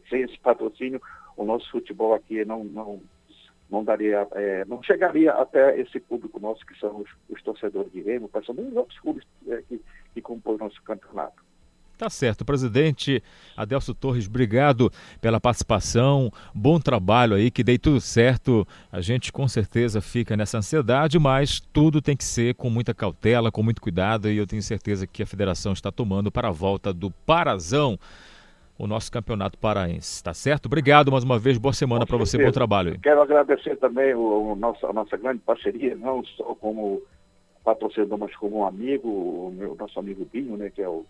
sem 0.09 0.21
esse 0.21 0.39
patrocínio, 0.39 1.01
o 1.35 1.43
nosso 1.43 1.69
futebol 1.69 2.13
aqui 2.13 2.45
não, 2.45 2.63
não, 2.63 3.01
não 3.69 3.83
daria, 3.83 4.25
é, 4.31 4.63
não 4.65 4.81
chegaria 4.81 5.33
até 5.33 5.79
esse 5.79 5.99
público 5.99 6.39
nosso 6.39 6.65
que 6.65 6.79
são 6.79 7.01
os, 7.01 7.09
os 7.29 7.41
torcedores 7.43 7.91
de 7.91 8.01
Remo, 8.01 8.29
passando 8.29 8.61
os 8.61 8.75
outros 8.75 8.97
clubes 8.99 9.25
é, 9.47 9.61
que, 9.63 9.81
que 10.13 10.21
compõem 10.21 10.55
o 10.55 10.59
nosso 10.59 10.81
campeonato. 10.83 11.46
Tá 11.97 12.11
certo, 12.11 12.45
presidente 12.45 13.23
Adelso 13.55 13.91
Torres, 13.91 14.27
obrigado 14.27 14.91
pela 15.19 15.39
participação, 15.39 16.31
bom 16.53 16.79
trabalho 16.79 17.35
aí, 17.35 17.49
que 17.49 17.63
dei 17.63 17.79
tudo 17.79 17.99
certo. 17.99 18.67
A 18.91 19.01
gente 19.01 19.33
com 19.33 19.47
certeza 19.47 19.99
fica 19.99 20.37
nessa 20.37 20.59
ansiedade, 20.59 21.17
mas 21.17 21.59
tudo 21.59 21.99
tem 21.99 22.15
que 22.15 22.23
ser 22.23 22.53
com 22.53 22.69
muita 22.69 22.93
cautela, 22.93 23.51
com 23.51 23.63
muito 23.63 23.81
cuidado 23.81 24.29
e 24.29 24.37
eu 24.37 24.45
tenho 24.45 24.61
certeza 24.61 25.07
que 25.07 25.23
a 25.23 25.25
federação 25.25 25.73
está 25.73 25.91
tomando 25.91 26.31
para 26.31 26.49
a 26.49 26.51
volta 26.51 26.93
do 26.93 27.09
Parazão 27.09 27.97
o 28.77 28.85
nosso 28.85 29.11
campeonato 29.11 29.57
paraense, 29.57 30.23
tá 30.23 30.35
certo? 30.35 30.67
Obrigado 30.67 31.11
mais 31.11 31.23
uma 31.23 31.39
vez, 31.39 31.57
boa 31.57 31.73
semana 31.73 32.05
para 32.05 32.17
você, 32.17 32.37
bom 32.37 32.51
trabalho. 32.51 32.91
Aí. 32.91 32.99
Quero 32.99 33.23
agradecer 33.23 33.75
também 33.77 34.13
o, 34.13 34.51
o 34.51 34.55
nosso, 34.55 34.85
a 34.85 34.93
nossa 34.93 35.17
grande 35.17 35.39
parceria, 35.39 35.95
não 35.95 36.23
só 36.23 36.53
como 36.55 37.01
patrocinador, 37.63 38.19
mas 38.19 38.35
como 38.35 38.59
um 38.59 38.65
amigo, 38.65 39.09
o 39.09 39.51
meu, 39.51 39.75
nosso 39.75 39.99
amigo 39.99 40.27
Binho, 40.31 40.55
né, 40.55 40.69
que 40.69 40.81
é, 40.81 40.87
o, 40.87 41.05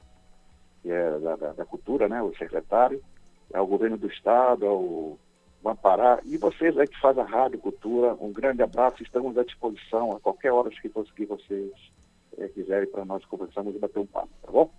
que 0.81 0.91
é 0.91 1.19
da, 1.19 1.35
da, 1.35 1.53
da 1.53 1.65
cultura, 1.65 2.07
né, 2.07 2.21
o 2.21 2.35
secretário, 2.35 3.01
é 3.53 3.59
o 3.59 3.67
governo 3.67 3.97
do 3.97 4.07
estado, 4.07 4.65
é 4.65 4.69
o 4.69 5.17
Vampará, 5.63 6.19
e 6.23 6.37
vocês 6.37 6.77
aí 6.77 6.87
que 6.87 6.99
fazem 6.99 7.23
a 7.23 7.25
Rádio 7.25 7.59
Cultura, 7.59 8.15
um 8.21 8.31
grande 8.31 8.61
abraço, 8.61 9.01
estamos 9.01 9.37
à 9.37 9.43
disposição 9.43 10.11
a 10.11 10.19
qualquer 10.19 10.51
hora 10.51 10.69
que, 10.69 10.89
que 10.89 11.25
vocês 11.25 11.71
é, 12.37 12.47
quiserem 12.49 12.87
para 12.89 13.03
nós 13.03 13.25
conversarmos 13.25 13.75
e 13.75 13.79
bater 13.79 13.99
um 13.99 14.05
papo, 14.05 14.29
tá 14.41 14.51
bom? 14.51 14.69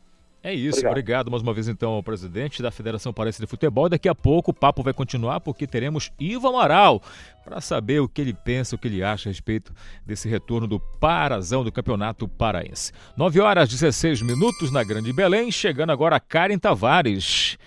É 0.42 0.54
isso, 0.54 0.78
obrigado. 0.78 0.90
obrigado. 0.92 1.30
mais 1.30 1.42
uma 1.42 1.52
vez 1.52 1.68
então 1.68 1.92
ao 1.92 2.02
presidente 2.02 2.62
da 2.62 2.70
Federação 2.70 3.12
Parense 3.12 3.40
de 3.40 3.46
Futebol. 3.46 3.88
Daqui 3.88 4.08
a 4.08 4.14
pouco 4.14 4.50
o 4.50 4.54
papo 4.54 4.82
vai 4.82 4.92
continuar 4.92 5.40
porque 5.40 5.66
teremos 5.66 6.12
Ivo 6.18 6.48
Amaral 6.48 7.02
para 7.44 7.60
saber 7.60 8.00
o 8.00 8.08
que 8.08 8.20
ele 8.20 8.32
pensa, 8.32 8.76
o 8.76 8.78
que 8.78 8.86
ele 8.86 9.02
acha 9.02 9.28
a 9.28 9.32
respeito 9.32 9.72
desse 10.06 10.28
retorno 10.28 10.66
do 10.66 10.78
Parazão 10.78 11.64
do 11.64 11.72
Campeonato 11.72 12.28
Paraense. 12.28 12.92
9 13.16 13.40
horas 13.40 13.68
16 13.68 14.22
minutos 14.22 14.70
na 14.70 14.84
Grande 14.84 15.12
Belém, 15.12 15.50
chegando 15.50 15.90
agora 15.90 16.16
a 16.16 16.20
Karen 16.20 16.58
Tavares. 16.58 17.58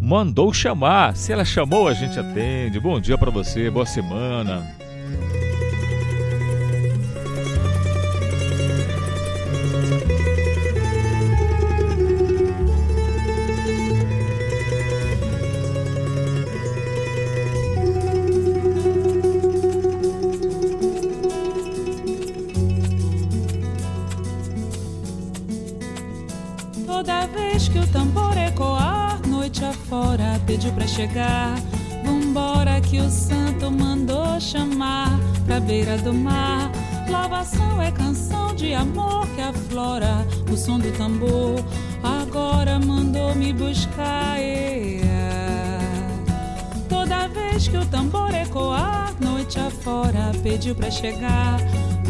Mandou 0.00 0.52
chamar. 0.52 1.16
Se 1.16 1.32
ela 1.32 1.44
chamou, 1.44 1.88
a 1.88 1.94
gente 1.94 2.18
atende. 2.18 2.78
Bom 2.78 3.00
dia 3.00 3.16
para 3.16 3.30
você, 3.30 3.70
boa 3.70 3.86
semana. 3.86 4.87
Pediu 30.58 30.72
pra 30.72 30.86
chegar. 30.88 31.54
Vambora 32.04 32.80
que 32.80 32.98
o 32.98 33.08
santo 33.08 33.70
mandou 33.70 34.40
chamar 34.40 35.08
pra 35.46 35.60
beira 35.60 35.96
do 35.98 36.12
mar. 36.12 36.72
Louvação 37.08 37.80
é 37.80 37.92
canção 37.92 38.52
de 38.56 38.74
amor 38.74 39.24
que 39.36 39.40
aflora 39.40 40.26
o 40.52 40.56
som 40.56 40.80
do 40.80 40.90
tambor. 40.98 41.64
Agora 42.02 42.76
mandou 42.80 43.36
me 43.36 43.52
buscar. 43.52 44.38
Toda 46.88 47.28
vez 47.28 47.68
que 47.68 47.76
o 47.76 47.86
tambor 47.86 48.34
ecoar, 48.34 49.14
noite 49.20 49.60
afora, 49.60 50.32
pediu 50.42 50.74
pra 50.74 50.90
chegar. 50.90 51.60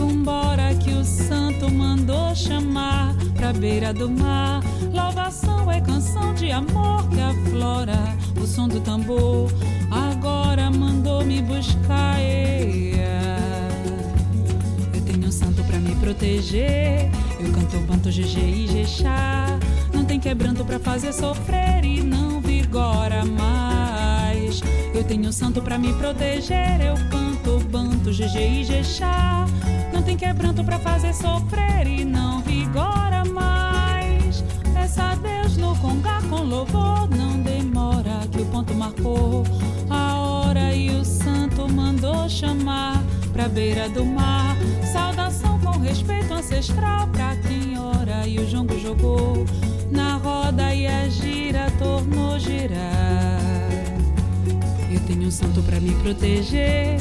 Vambora 0.09 0.75
que 0.77 0.91
o 0.91 1.05
santo 1.05 1.71
mandou 1.71 2.35
chamar 2.35 3.15
pra 3.37 3.53
beira 3.53 3.93
do 3.93 4.09
mar. 4.09 4.63
Louvação 4.91 5.71
é 5.71 5.83
canção 5.83 6.33
de 6.33 6.51
amor 6.51 7.07
que 7.11 7.21
aflora 7.21 8.17
o 8.43 8.47
som 8.47 8.69
do 8.69 8.81
tambor. 8.81 9.53
Agora 9.91 10.71
mandou 10.71 11.23
me 11.27 11.43
buscar. 11.43 12.17
Eu 14.95 15.03
tenho 15.03 15.29
um 15.29 15.33
santo 15.33 15.63
pra 15.65 15.79
me 15.79 15.95
proteger. 15.97 17.11
Eu 17.39 17.53
canto 17.53 17.79
banto 17.81 18.09
GG 18.09 18.39
e 18.39 18.67
Jexá. 18.67 19.59
Não 19.93 20.07
tem 20.07 20.19
quebranto 20.19 20.65
pra 20.65 20.79
fazer 20.79 21.13
sofrer 21.13 21.85
e 21.85 22.03
não 22.03 22.41
vigora 22.41 23.27
mais. 23.27 24.63
Eu 24.95 25.05
tenho 25.05 25.29
um 25.29 25.33
santo 25.33 25.61
pra 25.61 25.77
me 25.77 25.93
proteger. 25.93 26.81
Eu 26.81 26.95
canto 27.11 27.28
banto 27.70 28.11
GG 28.11 28.61
e 28.61 28.65
Jexá. 28.65 29.47
Não 29.93 30.03
tem 30.03 30.16
quebranto 30.16 30.62
pra 30.62 30.79
fazer 30.79 31.15
sofrer 31.15 31.87
e 31.87 32.05
não 32.05 32.43
vigora 32.43 33.25
mais. 33.25 34.45
Peça 34.75 35.03
a 35.03 35.15
Deus 35.15 35.57
no 35.57 35.75
congá 35.77 36.20
com 36.29 36.43
louvor. 36.43 37.09
Não 37.16 37.41
demora 37.41 38.20
que 38.31 38.41
o 38.43 38.47
ponto 38.47 38.75
marcou 38.75 39.45
a 39.89 40.15
hora 40.16 40.75
e 40.75 40.91
o 40.91 41.05
santo 41.05 41.69
mandou 41.70 42.29
chamar 42.29 43.03
pra 43.33 43.49
beira 43.49 43.89
do 43.89 44.05
mar. 44.05 44.57
Saudação 44.93 45.59
com 45.61 45.79
respeito 45.79 46.35
ancestral 46.35 47.09
pra 47.09 47.35
quem 47.37 47.79
ora 47.79 48.27
e 48.27 48.39
o 48.39 48.47
jongo 48.47 48.79
jogou 48.79 49.45
na 49.91 50.16
roda 50.16 50.75
e 50.75 50.87
a 50.87 51.09
gira 51.09 51.70
tornou 51.79 52.39
girar. 52.39 53.39
Eu 54.91 55.01
tenho 55.07 55.27
um 55.27 55.31
santo 55.31 55.62
pra 55.62 55.81
me 55.81 55.95
proteger. 55.97 56.99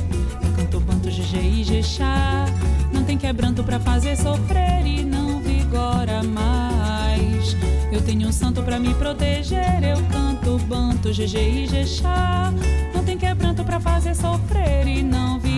Eu 0.68 0.72
canto 0.72 0.80
banto 0.82 1.10
GG 1.10 1.38
e 1.38 1.64
Jexá. 1.64 2.46
Não 2.92 3.04
tem 3.06 3.18
quebranto 3.18 3.64
pra 3.64 3.80
fazer 3.80 4.18
sofrer 4.18 4.86
e 4.86 5.02
não 5.04 5.40
vigora 5.40 6.22
mais. 6.24 7.56
Eu 7.90 8.02
tenho 8.02 8.28
um 8.28 8.32
santo 8.34 8.62
pra 8.62 8.78
me 8.78 8.94
proteger. 8.96 9.82
Eu 9.82 9.98
canto 10.12 10.58
banto 10.66 11.10
GG 11.10 11.38
e 11.38 11.68
Jexá. 11.68 12.54
Não 12.94 13.02
tem 13.02 13.18
quebranto 13.18 13.64
pra 13.64 13.80
fazer 13.80 14.14
sofrer 14.14 14.86
e 14.88 15.02
não 15.02 15.40
vigora 15.40 15.57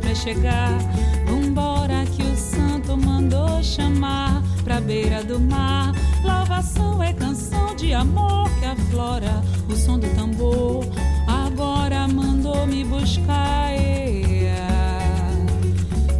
pra 0.00 0.14
chegar. 0.14 0.78
Vambora 1.26 2.04
que 2.06 2.22
o 2.22 2.36
santo 2.36 2.96
mandou 2.96 3.62
chamar 3.62 4.42
pra 4.64 4.80
beira 4.80 5.22
do 5.22 5.38
mar. 5.38 5.92
Louvação 6.24 7.02
é 7.02 7.12
canção 7.12 7.74
de 7.76 7.92
amor 7.92 8.50
que 8.58 8.66
aflora 8.66 9.42
o 9.68 9.76
som 9.76 9.98
do 9.98 10.08
tambor. 10.14 10.84
Agora 11.28 12.08
mandou 12.08 12.66
me 12.66 12.84
buscar. 12.84 13.70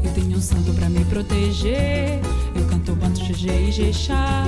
Eu 0.03 0.13
tenho 0.15 0.39
um 0.39 0.41
santo 0.41 0.73
pra 0.75 0.89
me 0.89 1.05
proteger. 1.05 2.21
Eu 2.55 2.67
canto 2.67 2.95
banto 2.95 3.21
GG 3.21 3.69
e 3.69 3.73
Jexá. 3.73 4.45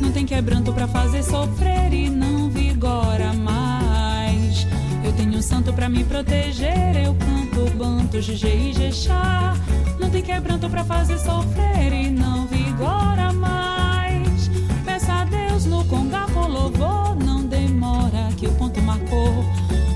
Não 0.00 0.12
tem 0.12 0.26
quebranto 0.26 0.72
pra 0.72 0.86
fazer 0.86 1.22
sofrer 1.22 1.92
e 1.92 2.08
não 2.08 2.48
vigora 2.50 3.32
mais. 3.32 3.55
Tenho 5.16 5.38
um 5.38 5.42
santo 5.42 5.72
pra 5.72 5.88
me 5.88 6.04
proteger. 6.04 6.96
Eu 7.04 7.14
canto 7.14 7.70
banto 7.76 8.18
GG 8.18 8.46
e 8.46 8.72
Jexá. 8.72 9.54
Não 9.98 10.10
tem 10.10 10.22
quebranto 10.22 10.68
pra 10.68 10.84
fazer 10.84 11.18
sofrer 11.18 11.92
e 11.92 12.10
não 12.10 12.46
vigora 12.46 13.32
mais. 13.32 14.50
Peça 14.84 15.12
a 15.12 15.24
Deus 15.24 15.64
no 15.64 15.84
congá 15.86 16.26
com 16.32 16.46
louvor. 16.46 17.16
Não 17.24 17.44
demora 17.44 18.28
que 18.36 18.46
o 18.46 18.52
ponto 18.52 18.80
marcou 18.82 19.44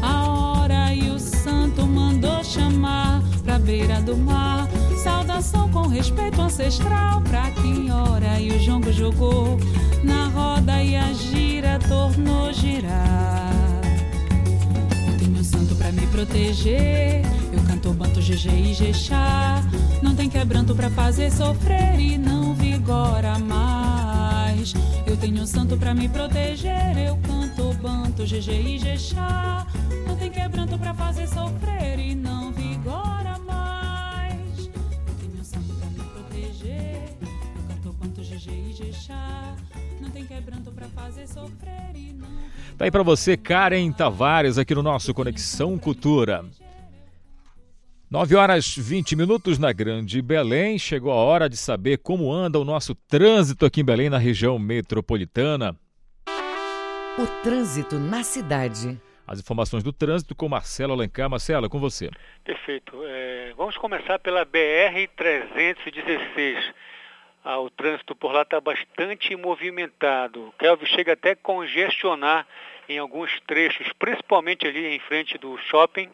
a 0.03 0.29
hora 0.29 0.95
e 0.95 1.11
o 1.11 1.19
santo 1.19 1.87
mandou 1.87 2.43
chamar 2.43 3.23
pra 3.45 3.59
beira 3.59 4.01
do 4.01 4.17
mar. 4.17 4.69
Saudação 5.03 5.69
com 5.71 5.87
respeito 5.87 6.41
ancestral 6.41 7.21
pra 7.23 7.51
quem 7.51 7.91
ora 7.93 8.41
e 8.41 8.51
o 8.51 8.59
jongo 8.59 8.93
jogou 8.93 9.59
na 10.03 10.20
proteger. 16.27 17.23
Eu 17.51 17.63
canto 17.67 17.93
banto 17.95 18.21
GG 18.21 18.49
e 18.51 18.75
Jexá. 18.75 19.63
Não 20.03 20.15
tem 20.15 20.29
quebranto 20.29 20.75
pra 20.75 20.91
fazer 20.91 21.31
sofrer 21.31 21.99
e 21.99 22.19
não 22.19 22.55
vigora 22.55 23.39
mais. 23.39 24.75
Eu 25.07 25.17
tenho 25.17 25.41
um 25.41 25.47
santo 25.47 25.79
pra 25.79 25.95
me 25.95 26.09
proteger. 26.09 26.99
Eu 26.99 27.17
canto 27.27 27.73
banto 27.81 28.25
GG 28.25 28.51
e 28.51 28.79
Jexá. 28.79 29.67
Não 30.07 30.17
tem 30.17 30.31
quebranto 30.31 30.79
pra 30.79 30.93
fazer 30.93 31.27
sofrer 31.27 31.80
Tá 42.77 42.87
aí 42.87 42.91
para 42.91 43.03
você, 43.03 43.37
Karen 43.37 43.93
Tavares, 43.93 44.57
aqui 44.57 44.75
no 44.75 44.83
nosso 44.83 45.13
Conexão 45.13 45.79
Cultura. 45.79 46.45
9 48.11 48.35
horas 48.35 48.75
20 48.77 49.15
minutos 49.15 49.59
na 49.59 49.73
Grande 49.73 50.21
Belém. 50.21 50.79
Chegou 50.79 51.13
a 51.13 51.17
hora 51.17 51.49
de 51.49 51.57
saber 51.57 51.99
como 51.99 52.33
anda 52.33 52.59
o 52.59 52.65
nosso 52.65 52.95
trânsito 52.95 53.65
aqui 53.65 53.83
em 53.83 53.85
Belém, 53.85 54.11
na 54.11 54.19
região 54.19 54.59
metropolitana. 54.59 55.77
O 57.19 57.27
trânsito 57.43 57.99
na 57.99 58.25
cidade. 58.25 59.01
As 59.27 59.39
informações 59.39 59.85
do 59.85 59.93
trânsito 59.93 60.35
com 60.35 60.49
Marcelo 60.49 60.93
Alencar. 60.93 61.31
Marcelo, 61.31 61.67
é 61.67 61.69
com 61.69 61.79
você. 61.79 62.11
Perfeito. 62.43 63.01
É, 63.05 63.53
vamos 63.57 63.77
começar 63.77 64.19
pela 64.19 64.45
BR-316. 64.45 66.57
Ah, 67.43 67.59
o 67.59 67.71
trânsito 67.71 68.15
por 68.15 68.33
lá 68.33 68.43
está 68.43 68.61
bastante 68.61 69.35
movimentado. 69.35 70.53
Kelvin 70.59 70.85
chega 70.85 71.15
até 71.15 71.35
congestionar 71.35 72.47
em 72.87 72.99
alguns 72.99 73.31
trechos, 73.47 73.91
principalmente 73.99 74.67
ali 74.67 74.95
em 74.95 74.99
frente 75.01 75.39
do 75.39 75.57
shopping 75.57 76.11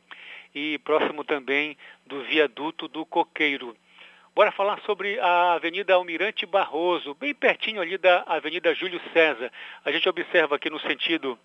e 0.54 0.78
próximo 0.78 1.24
também 1.24 1.76
do 2.06 2.22
viaduto 2.22 2.86
do 2.86 3.04
Coqueiro. 3.04 3.76
Bora 4.36 4.52
falar 4.52 4.78
sobre 4.82 5.18
a 5.18 5.54
Avenida 5.54 5.94
Almirante 5.94 6.46
Barroso, 6.46 7.14
bem 7.14 7.34
pertinho 7.34 7.80
ali 7.80 7.98
da 7.98 8.22
Avenida 8.26 8.72
Júlio 8.74 9.00
César. 9.12 9.50
A 9.84 9.90
gente 9.90 10.08
observa 10.08 10.54
aqui 10.54 10.70
no 10.70 10.78
sentido 10.78 11.36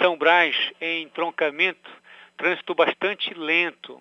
São 0.00 0.16
Brás, 0.16 0.56
em 0.80 1.02
entroncamento, 1.02 1.90
trânsito 2.38 2.74
bastante 2.74 3.34
lento. 3.34 4.00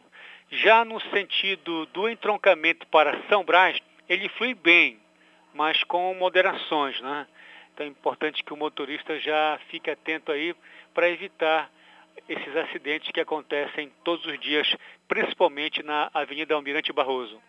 Já 0.52 0.86
no 0.86 1.02
sentido 1.10 1.86
do 1.88 2.08
entroncamento 2.08 2.88
para 2.88 3.20
São 3.28 3.44
Brás, 3.44 3.78
ele 4.08 4.30
flui 4.30 4.54
bem, 4.54 5.01
mas 5.53 5.84
com 5.84 6.14
moderações, 6.15 6.99
né? 7.02 7.28
Então 7.73 7.86
é 7.86 7.90
importante 7.90 8.44
que 8.44 8.53
o 8.53 8.57
motorista 8.57 9.19
já 9.19 9.60
fique 9.69 9.90
atento 9.90 10.32
aí 10.32 10.56
para 10.94 11.10
evitar 11.10 11.72
esses 12.28 12.56
acidentes 12.56 13.11
que 13.11 13.19
acontecem 13.19 13.91
todos 14.03 14.26
os 14.26 14.40
dias, 14.40 14.76
principalmente 15.07 15.82
na 15.82 16.10
Avenida 16.14 16.53
Almirante 16.53 16.91
Barroso. 16.91 17.41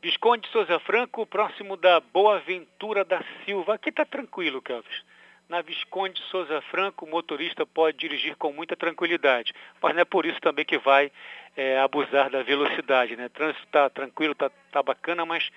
Visconde 0.00 0.48
Souza 0.48 0.80
Franco, 0.80 1.24
próximo 1.24 1.76
da 1.76 2.00
Boa 2.00 2.40
Ventura 2.40 3.04
da 3.04 3.22
Silva. 3.44 3.74
Aqui 3.74 3.90
está 3.90 4.04
tranquilo, 4.04 4.60
Kelvis. 4.60 5.04
Na 5.48 5.60
Visconde 5.62 6.20
Souza 6.22 6.60
Franco, 6.62 7.04
o 7.04 7.08
motorista 7.08 7.64
pode 7.66 7.98
dirigir 7.98 8.34
com 8.36 8.52
muita 8.52 8.74
tranquilidade, 8.74 9.52
mas 9.80 9.94
não 9.94 10.00
é 10.00 10.04
por 10.04 10.24
isso 10.24 10.40
também 10.40 10.64
que 10.64 10.78
vai 10.78 11.12
é, 11.56 11.78
abusar 11.78 12.30
da 12.30 12.42
velocidade. 12.42 13.16
Né? 13.16 13.28
Trânsito 13.28 13.64
está 13.64 13.88
tranquilo, 13.90 14.32
está 14.32 14.50
tá 14.72 14.82
bacana, 14.82 15.24
mas 15.24 15.50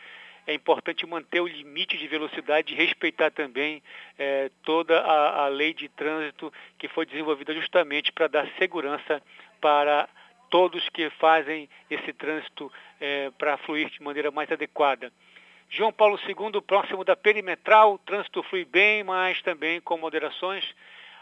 é 0.47 0.53
importante 0.53 1.05
manter 1.05 1.39
o 1.39 1.47
limite 1.47 1.97
de 1.97 2.07
velocidade 2.07 2.73
e 2.73 2.77
respeitar 2.77 3.31
também 3.31 3.81
é, 4.17 4.51
toda 4.63 4.99
a, 4.99 5.45
a 5.45 5.47
lei 5.47 5.73
de 5.73 5.89
trânsito 5.89 6.53
que 6.77 6.87
foi 6.87 7.05
desenvolvida 7.05 7.53
justamente 7.53 8.11
para 8.11 8.27
dar 8.27 8.47
segurança 8.57 9.21
para 9.59 10.07
todos 10.49 10.87
que 10.89 11.09
fazem 11.11 11.67
esse 11.89 12.13
trânsito 12.13 12.71
é, 12.99 13.31
para 13.37 13.57
fluir 13.57 13.89
de 13.89 14.01
maneira 14.01 14.31
mais 14.31 14.51
adequada. 14.51 15.11
João 15.69 15.91
Paulo 15.91 16.19
II, 16.27 16.61
próximo 16.61 17.03
da 17.03 17.15
perimetral, 17.15 17.93
o 17.93 17.97
trânsito 17.97 18.43
flui 18.43 18.63
bem, 18.63 19.03
mas 19.03 19.41
também 19.41 19.81
com 19.81 19.97
moderações. 19.97 20.63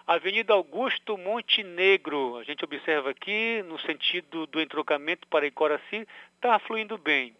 Avenida 0.05 0.53
Augusto 0.53 1.17
Montenegro, 1.17 2.37
a 2.37 2.43
gente 2.43 2.63
observa 2.65 3.11
aqui 3.11 3.63
no 3.63 3.79
sentido 3.79 4.45
do 4.47 4.59
entrocamento 4.59 5.25
para 5.29 5.47
Icoraci, 5.47 6.05
está 6.35 6.59
fluindo 6.59 6.97
bem. 6.97 7.33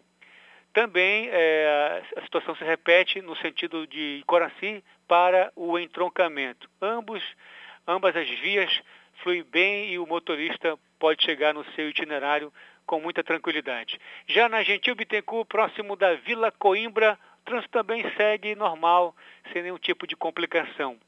Também 0.74 1.28
é, 1.30 2.02
a 2.16 2.22
situação 2.22 2.56
se 2.56 2.64
repete 2.64 3.22
no 3.22 3.36
sentido 3.36 3.86
de 3.86 4.18
Icoraci 4.18 4.82
para 5.06 5.52
o 5.54 5.78
entroncamento. 5.78 6.68
Ambos, 6.82 7.22
ambas 7.86 8.16
as 8.16 8.28
vias 8.28 8.82
fluem 9.22 9.44
bem 9.44 9.92
e 9.92 10.00
o 10.00 10.06
motorista 10.06 10.76
pode 10.98 11.22
chegar 11.22 11.54
no 11.54 11.64
seu 11.72 11.88
itinerário 11.88 12.52
com 12.84 13.00
muita 13.00 13.22
tranquilidade. 13.22 14.00
Já 14.26 14.48
na 14.48 14.64
Gentil 14.64 14.96
Bittencourt, 14.96 15.46
próximo 15.46 15.94
da 15.94 16.14
Vila 16.16 16.50
Coimbra, 16.50 17.16
o 17.40 17.44
trânsito 17.44 17.70
também 17.70 18.04
segue 18.16 18.56
normal, 18.56 19.14
sem 19.52 19.62
nenhum 19.62 19.78
tipo 19.78 20.08
de 20.08 20.16
complicação. 20.16 20.98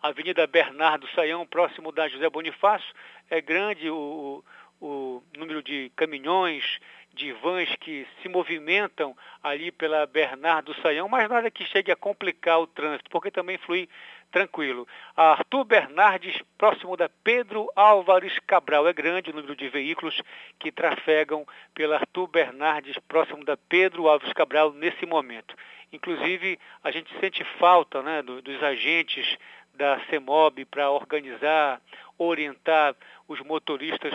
Avenida 0.00 0.46
Bernardo 0.46 1.08
Saião, 1.08 1.44
próximo 1.44 1.90
da 1.90 2.06
José 2.06 2.30
Bonifácio, 2.30 2.94
é 3.28 3.40
grande 3.40 3.90
o, 3.90 4.44
o 4.80 5.22
número 5.36 5.60
de 5.60 5.90
caminhões, 5.96 6.78
de 7.16 7.32
vans 7.32 7.74
que 7.80 8.06
se 8.20 8.28
movimentam 8.28 9.16
ali 9.42 9.72
pela 9.72 10.06
Bernardo 10.06 10.74
Saião, 10.82 11.08
mas 11.08 11.28
nada 11.28 11.50
que 11.50 11.64
chegue 11.64 11.90
a 11.90 11.96
complicar 11.96 12.60
o 12.60 12.66
trânsito, 12.66 13.10
porque 13.10 13.30
também 13.30 13.56
flui 13.56 13.88
tranquilo. 14.30 14.86
A 15.16 15.30
Arthur 15.30 15.64
Bernardes, 15.64 16.38
próximo 16.58 16.94
da 16.94 17.08
Pedro 17.08 17.70
Álvares 17.74 18.38
Cabral. 18.40 18.86
É 18.86 18.92
grande 18.92 19.30
o 19.30 19.34
número 19.34 19.56
de 19.56 19.66
veículos 19.68 20.20
que 20.58 20.70
trafegam 20.70 21.46
pela 21.74 21.96
Arthur 21.96 22.26
Bernardes, 22.26 22.98
próximo 23.08 23.42
da 23.44 23.56
Pedro 23.56 24.08
Álvares 24.08 24.34
Cabral, 24.34 24.72
nesse 24.72 25.06
momento. 25.06 25.56
Inclusive, 25.90 26.58
a 26.84 26.90
gente 26.90 27.10
sente 27.18 27.42
falta 27.58 28.02
né, 28.02 28.20
do, 28.20 28.42
dos 28.42 28.62
agentes 28.62 29.38
da 29.74 29.98
CEMOB 30.10 30.66
para 30.66 30.90
organizar, 30.90 31.80
orientar 32.18 32.94
os 33.26 33.40
motoristas 33.40 34.14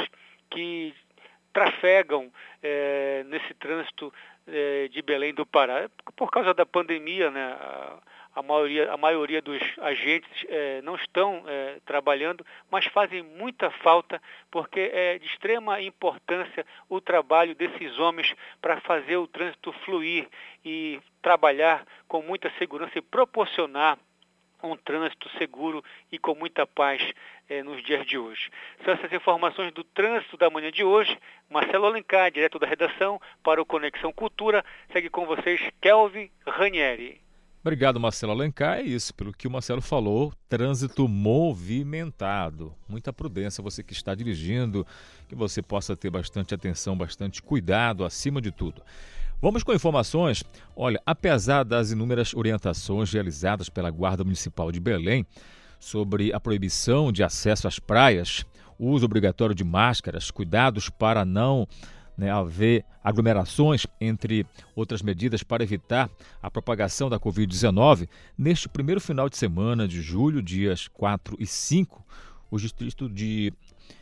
que 0.52 0.94
trafegam 1.54 2.32
é, 2.62 3.24
nesse 3.28 3.54
trânsito 3.56 4.14
é, 4.48 4.88
de 4.88 5.02
Belém 5.02 5.34
do 5.34 5.46
Pará. 5.46 5.90
Por 6.16 6.30
causa 6.30 6.54
da 6.54 6.66
pandemia, 6.66 7.32
né, 7.32 7.44
a, 7.44 7.98
a 8.36 8.42
maioria, 8.42 8.92
a 8.92 8.98
maioria 8.98 9.42
dos 9.42 9.62
agentes 9.80 10.46
é, 10.48 10.82
não 10.82 10.96
estão 10.96 11.44
trabalhando, 11.86 12.46
mas 12.70 12.86
fazem 12.86 13.24
muita 13.24 13.70
falta 13.70 14.22
porque 14.50 14.80
é 14.94 15.20
de 15.20 15.26
extrema 15.26 15.82
importância 15.82 16.66
o 16.88 17.02
trabalho 17.02 17.56
desses 17.56 18.00
homens 18.00 18.34
para 18.62 18.80
fazer 18.82 19.18
o 19.18 19.28
trânsito 19.28 19.74
fluir 19.86 20.28
e 20.64 21.00
trabalhar 21.22 21.86
com 22.08 22.22
muita 22.22 22.50
segurança 22.58 22.98
e 22.98 23.02
proporcionar 23.02 23.98
um 24.68 24.78
trânsito 24.78 25.30
seguro 25.38 25.84
e 26.12 26.18
com 26.18 26.36
muita 26.36 26.66
paz 26.68 27.02
eh, 27.50 27.64
nos 27.64 27.84
dias 27.84 28.06
de 28.06 28.18
hoje. 28.18 28.50
São 28.84 28.94
essas 28.94 29.12
informações 29.12 29.74
do 29.74 29.84
trânsito 29.84 30.38
da 30.38 30.50
manhã 30.50 30.72
de 30.72 30.84
hoje. 30.84 31.18
Marcelo 31.50 31.86
Alencar, 31.86 32.32
direto 32.32 32.60
da 32.60 32.68
redação, 32.68 33.20
para 33.44 33.62
o 33.62 33.66
Conexão 33.66 34.12
Cultura. 34.12 34.64
Segue 34.92 35.10
com 35.10 35.26
vocês, 35.26 35.62
Kelvin 35.82 36.30
Ranieri. 36.46 37.22
Obrigado, 37.64 38.00
Marcelo 38.00 38.32
Alencar. 38.32 38.80
É 38.80 38.82
isso, 38.82 39.14
pelo 39.14 39.32
que 39.32 39.48
o 39.48 39.52
Marcelo 39.52 39.84
falou, 39.84 40.34
trânsito 40.50 41.08
movimentado. 41.08 42.74
Muita 42.90 43.14
prudência, 43.14 43.62
você 43.62 43.84
que 43.84 43.94
está 43.94 44.16
dirigindo, 44.16 44.86
que 45.30 45.36
você 45.36 45.62
possa 45.62 45.96
ter 45.96 46.10
bastante 46.10 46.56
atenção, 46.56 46.98
bastante 46.98 47.40
cuidado, 47.40 48.04
acima 48.04 48.42
de 48.42 48.52
tudo. 48.52 48.82
Vamos 49.42 49.64
com 49.64 49.74
informações. 49.74 50.44
Olha, 50.76 51.02
apesar 51.04 51.64
das 51.64 51.90
inúmeras 51.90 52.32
orientações 52.36 53.12
realizadas 53.12 53.70
pela 53.70 53.90
Guarda 53.90 54.24
Municipal 54.24 54.72
de 54.72 54.80
Belém 54.80 55.26
sobre 55.80 56.32
a 56.32 56.40
proibição 56.40 57.12
de 57.12 57.24
acesso 57.24 57.68
às 57.68 57.80
praias, 57.80 58.46
uso 58.78 59.04
obrigatório 59.04 59.56
de 59.56 59.64
máscaras, 59.64 60.30
cuidados 60.30 60.92
para 60.92 61.26
não 61.26 61.68
né, 62.16 62.30
haver 62.30 62.86
aglomerações, 63.04 63.88
entre 64.00 64.46
outras 64.76 65.02
medidas 65.02 65.42
para 65.42 65.64
evitar 65.64 66.08
a 66.40 66.52
propagação 66.52 67.10
da 67.10 67.20
Covid-19, 67.20 68.08
neste 68.38 68.70
primeiro 68.70 69.02
final 69.02 69.28
de 69.28 69.38
semana 69.38 69.88
de 69.88 70.04
julho, 70.04 70.40
dias 70.40 70.88
4 70.88 71.36
e 71.40 71.48
5, 71.48 72.06
o 72.52 72.60
distrito 72.60 73.10
de 73.10 73.52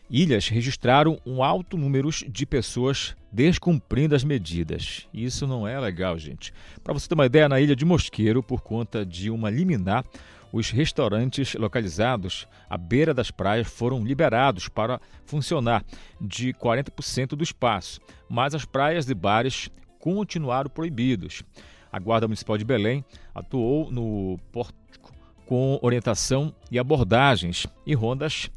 ilhas 0.10 0.48
registraram 0.48 1.20
um 1.26 1.44
alto 1.44 1.78
número 1.78 2.10
de 2.10 2.46
pessoas 2.46 3.16
descumprindo 3.32 4.16
as 4.16 4.24
medidas. 4.24 5.08
Isso 5.14 5.46
não 5.46 5.68
é 5.68 5.80
legal, 5.80 6.18
gente. 6.18 6.54
Para 6.84 6.94
você 6.94 7.08
ter 7.08 7.16
uma 7.16 7.26
ideia, 7.26 7.48
na 7.48 7.60
ilha 7.60 7.76
de 7.76 7.86
Mosqueiro, 7.86 8.42
por 8.42 8.62
conta 8.62 9.06
de 9.06 9.30
uma 9.30 9.50
liminar, 9.50 10.04
os 10.52 10.72
restaurantes 10.72 11.54
localizados 11.54 12.48
à 12.68 12.78
beira 12.78 13.14
das 13.14 13.30
praias 13.30 13.68
foram 13.68 14.04
liberados 14.04 14.68
para 14.68 15.00
funcionar 15.26 15.86
de 16.20 16.54
40% 16.54 17.30
do 17.30 17.44
espaço, 17.44 18.02
mas 18.28 18.56
as 18.56 18.66
praias 18.66 19.08
e 19.10 19.14
bares 19.14 19.70
continuaram 20.00 20.70
proibidos. 20.70 21.44
A 21.92 22.00
Guarda 22.00 22.28
Municipal 22.28 22.58
de 22.58 22.66
Belém 22.66 23.06
atuou 23.34 23.92
no 23.92 24.40
pórtico 24.52 25.14
com 25.46 25.80
orientação 25.82 26.54
e 26.72 26.78
abordagens 26.78 27.66
e 27.86 27.94
rondas 27.94 28.50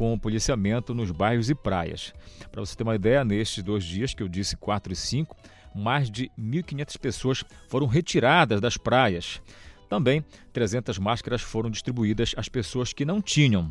com 0.00 0.18
policiamento 0.18 0.94
nos 0.94 1.10
bairros 1.10 1.50
e 1.50 1.54
praias. 1.54 2.14
Para 2.50 2.62
você 2.62 2.74
ter 2.74 2.84
uma 2.84 2.94
ideia, 2.94 3.22
nestes 3.22 3.62
dois 3.62 3.84
dias 3.84 4.14
que 4.14 4.22
eu 4.22 4.28
disse 4.28 4.56
4 4.56 4.94
e 4.94 4.96
5, 4.96 5.36
mais 5.74 6.10
de 6.10 6.30
1.500 6.40 6.98
pessoas 6.98 7.44
foram 7.68 7.86
retiradas 7.86 8.62
das 8.62 8.78
praias. 8.78 9.42
Também 9.90 10.24
300 10.54 10.98
máscaras 10.98 11.42
foram 11.42 11.68
distribuídas 11.68 12.32
às 12.38 12.48
pessoas 12.48 12.94
que 12.94 13.04
não 13.04 13.20
tinham. 13.20 13.70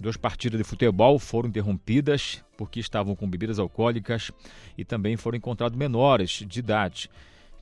Duas 0.00 0.16
partidas 0.16 0.56
de 0.56 0.64
futebol 0.64 1.18
foram 1.18 1.50
interrompidas 1.50 2.42
porque 2.56 2.80
estavam 2.80 3.14
com 3.14 3.28
bebidas 3.28 3.58
alcoólicas 3.58 4.30
e 4.78 4.86
também 4.86 5.18
foram 5.18 5.36
encontrados 5.36 5.76
menores 5.76 6.42
de 6.48 6.60
idade 6.60 7.10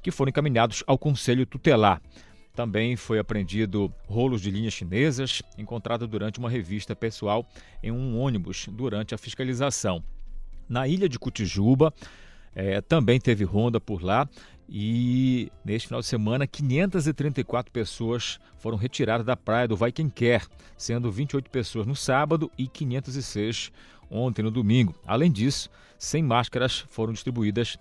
que 0.01 0.13
foram 0.13 0.31
encaminhados 0.31 0.85
ao 0.87 0.97
Conselho 0.97 1.45
Tutelar. 1.45 2.01
Também 2.55 2.97
foi 2.97 3.19
apreendido 3.19 3.93
rolos 4.07 4.41
de 4.41 4.51
linhas 4.51 4.75
chinesas 4.75 5.43
encontrados 5.57 6.09
durante 6.09 6.39
uma 6.39 6.51
revista 6.51 6.97
pessoal 6.97 7.47
em 7.83 7.91
um 7.91 8.19
ônibus 8.19 8.67
durante 8.71 9.15
a 9.15 9.19
fiscalização. 9.19 10.03
Na 10.69 10.87
ilha 10.87 11.09
de 11.09 11.19
Cutijuba, 11.19 11.93
é, 12.55 12.81
também 12.81 13.21
teve 13.21 13.45
ronda 13.45 13.81
por 13.81 14.03
lá 14.03 14.29
e 14.69 15.51
neste 15.65 15.89
final 15.89 16.01
de 16.01 16.07
semana 16.07 16.47
534 16.47 17.73
pessoas 17.73 18.39
foram 18.59 18.77
retiradas 18.77 19.27
da 19.27 19.37
praia 19.37 19.67
do 19.67 19.77
Vai 19.77 19.91
Quem 19.91 20.09
Quer, 20.09 20.47
sendo 20.77 21.11
28 21.11 21.51
pessoas 21.51 21.87
no 21.87 21.97
sábado 21.97 22.51
e 22.59 22.69
506 22.69 23.73
ontem 24.11 24.43
no 24.43 24.51
domingo. 24.51 24.95
Além 25.07 25.31
disso, 25.31 25.71
100 25.99 26.23
máscaras 26.23 26.79
foram 26.89 27.13
distribuídas 27.13 27.79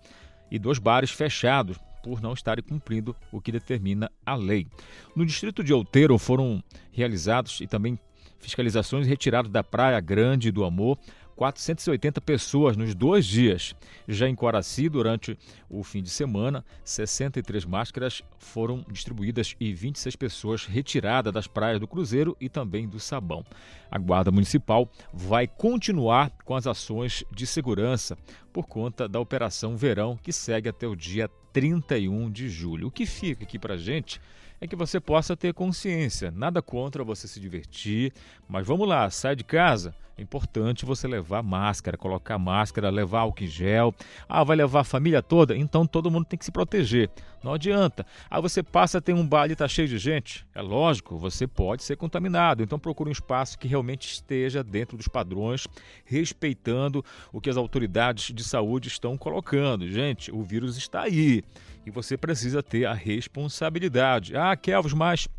e 0.51 0.57
dois 0.57 0.79
bares 0.79 1.11
fechados 1.11 1.77
por 2.03 2.21
não 2.21 2.33
estarem 2.33 2.63
cumprindo 2.63 3.15
o 3.31 3.41
que 3.41 3.51
determina 3.51 4.11
a 4.25 4.35
lei. 4.35 4.67
No 5.15 5.25
distrito 5.25 5.63
de 5.63 5.73
Outeiro 5.73 6.17
foram 6.17 6.63
realizados 6.91 7.61
e 7.61 7.67
também 7.67 7.99
fiscalizações 8.39 9.05
retiradas 9.05 9.51
da 9.51 9.63
Praia 9.63 9.99
Grande 9.99 10.51
do 10.51 10.63
Amor 10.63 10.97
480 11.39 12.19
pessoas 12.19 12.75
nos 12.75 12.93
dois 12.93 13.25
dias. 13.25 13.73
Já 14.05 14.27
em 14.27 14.35
Coraci, 14.35 14.89
durante 14.89 15.39
o 15.69 15.81
fim 15.85 16.03
de 16.03 16.09
semana, 16.09 16.65
63 16.83 17.63
máscaras 17.63 18.21
foram 18.37 18.85
distribuídas 18.91 19.55
e 19.57 19.73
26 19.73 20.17
pessoas 20.17 20.65
retiradas 20.65 21.31
das 21.31 21.47
praias 21.47 21.79
do 21.79 21.87
Cruzeiro 21.87 22.35
e 22.41 22.49
também 22.49 22.89
do 22.89 22.99
Sabão. 22.99 23.45
A 23.89 23.97
Guarda 23.97 24.31
Municipal 24.31 24.91
vai 25.13 25.47
continuar 25.47 26.29
com 26.43 26.57
as 26.57 26.67
ações 26.67 27.23
de 27.31 27.47
segurança 27.47 28.17
por 28.51 28.67
conta 28.67 29.07
da 29.07 29.21
Operação 29.21 29.77
Verão, 29.77 30.19
que 30.21 30.33
segue 30.33 30.67
até 30.67 30.85
o 30.87 30.95
dia 30.95 31.29
31 31.53 32.29
de 32.31 32.49
julho. 32.49 32.87
O 32.87 32.91
que 32.91 33.05
fica 33.05 33.43
aqui 33.43 33.57
para 33.57 33.77
gente 33.77 34.21
é 34.61 34.67
que 34.67 34.75
você 34.75 34.99
possa 34.99 35.35
ter 35.35 35.53
consciência. 35.53 36.31
Nada 36.31 36.61
contra 36.61 37.03
você 37.03 37.27
se 37.27 37.39
divertir, 37.39 38.13
mas 38.47 38.67
vamos 38.67 38.87
lá, 38.87 39.09
sai 39.09 39.35
de 39.35 39.43
casa 39.43 39.95
é 40.19 40.21
importante 40.21 40.85
você 40.85 41.07
levar 41.07 41.41
máscara, 41.41 41.97
colocar 41.97 42.37
máscara, 42.37 42.89
levar 42.89 43.21
álcool 43.21 43.45
em 43.45 43.47
gel. 43.47 43.95
Ah, 44.27 44.43
vai 44.43 44.57
levar 44.57 44.81
a 44.81 44.83
família 44.83 45.23
toda? 45.23 45.55
Então 45.55 45.87
todo 45.87 46.11
mundo 46.11 46.25
tem 46.25 46.37
que 46.37 46.43
se 46.43 46.51
proteger. 46.51 47.09
Não 47.41 47.53
adianta. 47.53 48.05
Ah, 48.29 48.41
você 48.41 48.61
passa, 48.61 49.01
tem 49.01 49.15
um 49.15 49.25
baile 49.25 49.53
e 49.53 49.53
está 49.53 49.65
cheio 49.65 49.87
de 49.87 49.97
gente. 49.97 50.45
É 50.53 50.61
lógico, 50.61 51.17
você 51.17 51.47
pode 51.47 51.83
ser 51.83 51.95
contaminado. 51.95 52.61
Então 52.61 52.77
procure 52.77 53.07
um 53.07 53.13
espaço 53.13 53.57
que 53.57 53.65
realmente 53.65 54.11
esteja 54.11 54.61
dentro 54.61 54.97
dos 54.97 55.07
padrões, 55.07 55.65
respeitando 56.03 57.03
o 57.31 57.39
que 57.39 57.49
as 57.49 57.55
autoridades 57.55 58.35
de 58.35 58.43
saúde 58.43 58.89
estão 58.89 59.17
colocando. 59.17 59.89
Gente, 59.89 60.33
o 60.33 60.43
vírus 60.43 60.75
está 60.75 61.03
aí 61.03 61.41
e 61.85 61.89
você 61.89 62.17
precisa 62.17 62.61
ter 62.61 62.85
a 62.85 62.93
responsabilidade. 62.93 64.35
Ah, 64.35 64.53
Kelvin, 64.57 64.95
mas 64.97 65.29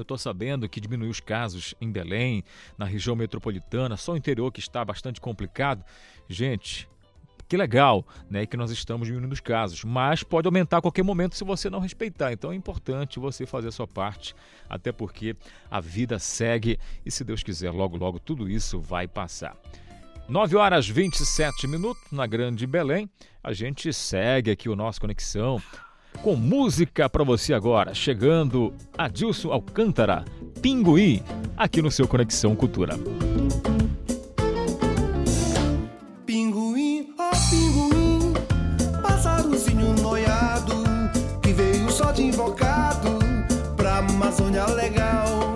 eu 0.00 0.02
estou 0.02 0.18
sabendo 0.18 0.68
que 0.68 0.80
diminuiu 0.80 1.10
os 1.10 1.20
casos 1.20 1.74
em 1.80 1.90
Belém, 1.90 2.44
na 2.76 2.84
região 2.84 3.16
metropolitana, 3.16 3.96
só 3.96 4.12
o 4.12 4.16
interior 4.16 4.52
que 4.52 4.60
está 4.60 4.84
bastante 4.84 5.20
complicado. 5.20 5.84
Gente, 6.28 6.88
que 7.48 7.56
legal, 7.56 8.06
né, 8.28 8.44
que 8.44 8.58
nós 8.58 8.70
estamos 8.70 9.08
diminuindo 9.08 9.32
os 9.32 9.40
casos, 9.40 9.82
mas 9.82 10.22
pode 10.22 10.46
aumentar 10.46 10.78
a 10.78 10.82
qualquer 10.82 11.02
momento 11.02 11.34
se 11.34 11.44
você 11.44 11.70
não 11.70 11.80
respeitar. 11.80 12.30
Então 12.30 12.52
é 12.52 12.54
importante 12.54 13.18
você 13.18 13.46
fazer 13.46 13.68
a 13.68 13.72
sua 13.72 13.86
parte, 13.86 14.34
até 14.68 14.92
porque 14.92 15.34
a 15.70 15.80
vida 15.80 16.18
segue 16.18 16.78
e 17.06 17.10
se 17.10 17.24
Deus 17.24 17.42
quiser, 17.42 17.70
logo 17.70 17.96
logo 17.96 18.18
tudo 18.18 18.50
isso 18.50 18.78
vai 18.78 19.08
passar. 19.08 19.56
9 20.28 20.56
horas 20.56 20.86
27 20.86 21.66
minutos 21.66 22.02
na 22.12 22.26
Grande 22.26 22.66
Belém. 22.66 23.08
A 23.42 23.54
gente 23.54 23.90
segue 23.94 24.50
aqui 24.50 24.68
o 24.68 24.76
nosso 24.76 25.00
Conexão 25.00 25.58
com 26.22 26.34
música 26.34 27.08
para 27.08 27.24
você 27.24 27.54
agora, 27.54 27.94
chegando 27.94 28.72
Adilson 28.96 29.50
Alcântara, 29.50 30.24
Pinguim, 30.60 31.22
aqui 31.56 31.80
no 31.80 31.90
seu 31.90 32.08
Conexão 32.08 32.56
Cultura. 32.56 32.98
Pinguim, 36.26 37.14
ó 37.18 37.30
oh 37.30 37.50
pinguim, 37.50 38.32
pássarozinho 39.02 39.94
noiado, 40.02 40.74
que 41.42 41.52
veio 41.52 41.90
só 41.90 42.10
de 42.12 42.24
invocado 42.24 43.18
pra 43.76 43.98
Amazônia 43.98 44.66
legal. 44.66 45.54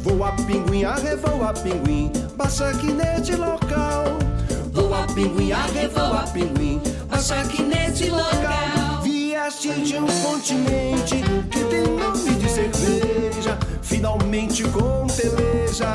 Voa 0.00 0.32
pinguim, 0.46 0.84
arrevoa 0.84 1.54
pinguim, 1.54 2.12
baixa 2.36 2.68
aqui 2.68 2.92
neste 2.92 3.34
local. 3.34 4.04
Voa 4.72 5.06
pinguim, 5.14 5.52
arrevoa 5.52 6.24
pinguim, 6.32 6.80
baixa 7.08 7.40
aqui 7.40 7.62
neste 7.62 8.10
local 8.10 8.81
vieste 9.62 9.82
de 9.82 9.96
um 9.96 10.06
continente 10.06 11.22
que 11.50 11.64
tem 11.64 11.82
nome 11.82 12.34
de 12.34 12.48
cerveja. 12.48 13.58
Finalmente 13.80 14.64
com 14.64 15.06
peleja, 15.06 15.94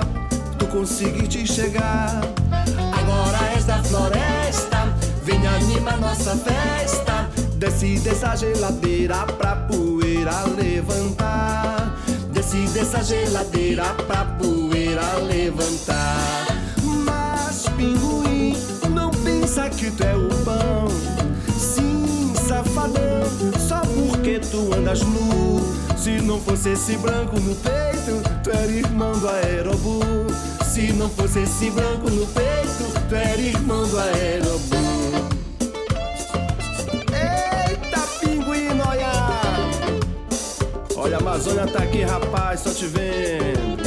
tu 0.57 0.65
conseguiste 0.68 1.45
chegar. 1.45 2.22
Agora 2.49 3.53
és 3.53 3.65
da 3.65 3.84
floresta, 3.84 4.95
vem 5.23 5.45
anima 5.45 5.91
nossa 5.98 6.35
festa. 6.38 7.30
Desce 7.56 7.99
dessa 7.99 8.35
geladeira 8.35 9.26
pra 9.38 9.56
poeira 9.56 10.44
levantar. 10.44 11.94
Desce 12.31 12.68
dessa 12.68 13.03
geladeira 13.03 13.84
pra 14.07 14.23
poeira 14.39 15.18
levantar. 15.18 16.45
Mas 16.84 17.68
pinguim, 17.76 18.56
não 18.91 19.11
pensa 19.11 19.69
que 19.69 19.91
tu 19.91 20.03
é 20.03 20.15
o 20.15 20.30
pão 20.45 20.88
safadão, 22.78 23.60
só 23.68 23.82
porque 23.82 24.40
tu 24.40 24.74
andas 24.74 25.02
nu. 25.02 25.60
Se 25.98 26.22
não 26.22 26.40
fosse 26.40 26.70
esse 26.70 26.95
branco 26.98 27.40
no 27.40 27.56
peito, 27.56 28.22
tu 28.44 28.52
era 28.52 28.72
irmão 28.72 29.18
do 29.18 29.28
aerobu. 29.28 29.99
Se 30.64 30.94
não 30.94 31.10
fosse 31.10 31.40
esse 31.40 31.72
branco 31.72 32.10
no 32.10 32.26
peito, 32.28 33.10
tu 33.10 33.16
era 33.16 33.41
irmão 33.41 33.88
do 33.88 33.99
aerobu. 33.99 34.76
Eita, 37.12 37.99
pinguim, 38.20 38.80
olha! 38.88 39.12
Olha, 40.95 41.18
a 41.18 41.20
Amazônia 41.20 41.68
tá 41.68 41.80
aqui, 41.80 42.04
rapaz, 42.04 42.60
só 42.62 42.70
te 42.70 42.86
vendo. 42.86 43.86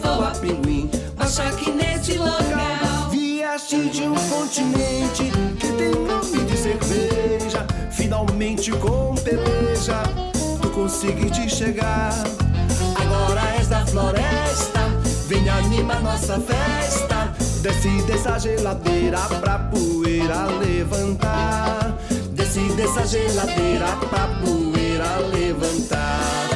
Arrevoa 0.00 0.30
pinguim, 0.40 0.90
baixa 1.16 1.44
aqui 1.44 1.70
neste 1.70 2.16
local. 2.16 3.10
Vieste 3.10 3.88
de 3.90 4.02
um 4.02 4.14
continente 4.14 5.30
que 5.58 5.72
tem 5.72 5.90
nome 5.90 6.44
de 6.44 6.56
cerveja. 6.56 7.66
Finalmente 7.90 8.70
com 8.72 9.14
peleja, 9.16 10.02
tu 10.60 10.70
conseguiste 10.70 11.48
chegar. 11.48 12.12
Agora 12.96 13.40
és 13.58 13.68
da 13.68 13.84
floresta, 13.86 14.80
vem 15.26 15.48
anima 15.48 15.94
nossa 16.00 16.40
festa. 16.40 17.32
Desce 17.60 18.02
dessa 18.06 18.38
geladeira 18.38 19.18
pra 19.40 19.58
poeira 19.58 20.46
levantar. 20.46 21.94
Desce 22.32 22.60
dessa 22.72 23.06
geladeira 23.06 23.86
pra 24.08 24.28
poeira 24.42 25.18
levantar. 25.32 26.49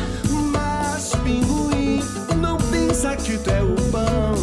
Que 3.25 3.39
tu 3.39 3.51
é 3.51 3.63
o 3.63 3.75
pão. 3.91 4.35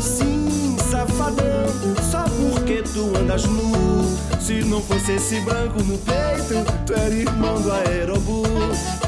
Sim, 0.00 0.76
safadão, 0.90 1.64
só 2.10 2.24
porque 2.24 2.82
tu 2.82 3.16
andas 3.16 3.44
nu. 3.46 4.04
Se 4.38 4.62
não 4.64 4.82
fosse 4.82 5.12
esse 5.12 5.40
branco 5.40 5.82
no 5.82 5.96
peito, 5.98 6.64
tu 6.84 6.92
era 6.92 7.14
irmão 7.14 7.60
do 7.62 7.72
aerobu. 7.72 8.42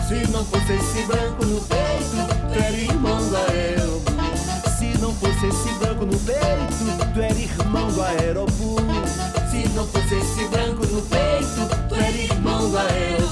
Se 0.09 0.31
não 0.33 0.45
fosse 0.47 0.73
esse 0.73 1.07
branco 1.07 1.45
no 1.45 1.61
peito, 1.61 2.17
tu 2.53 2.59
era 2.59 2.77
irmão 2.77 3.19
do 3.29 3.37
aerobu. 3.37 4.15
Se 4.79 4.99
não 4.99 5.13
fosse 5.15 5.47
esse 5.47 5.75
branco 5.79 6.07
no 6.07 6.19
peito, 6.19 7.13
tu 7.13 7.21
era 7.21 7.39
irmão 7.39 7.89
do 7.89 8.03
aerobu. 8.03 8.77
Se 9.51 9.69
não 9.75 9.87
fosse 9.89 10.15
esse 10.15 10.49
branco 10.49 10.87
no 10.87 11.03
peito, 11.03 11.89
tu 11.89 11.95
era 11.95 12.17
irmão 12.17 12.71
do 12.71 12.79
aerobu. 12.79 13.32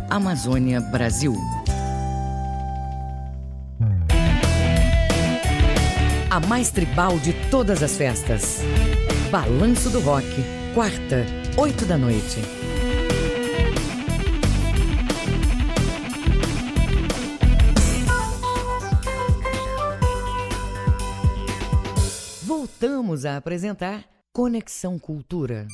Amazônia, 0.11 0.81
Brasil. 0.81 1.33
A 6.29 6.37
mais 6.49 6.69
tribal 6.69 7.17
de 7.17 7.31
todas 7.49 7.81
as 7.81 7.95
festas. 7.95 8.59
Balanço 9.31 9.89
do 9.89 10.01
Rock, 10.01 10.25
quarta, 10.75 11.25
oito 11.57 11.85
da 11.85 11.97
noite. 11.97 12.41
Voltamos 22.43 23.23
a 23.23 23.37
apresentar 23.37 24.03
Conexão 24.33 24.99
Cultura. 24.99 25.67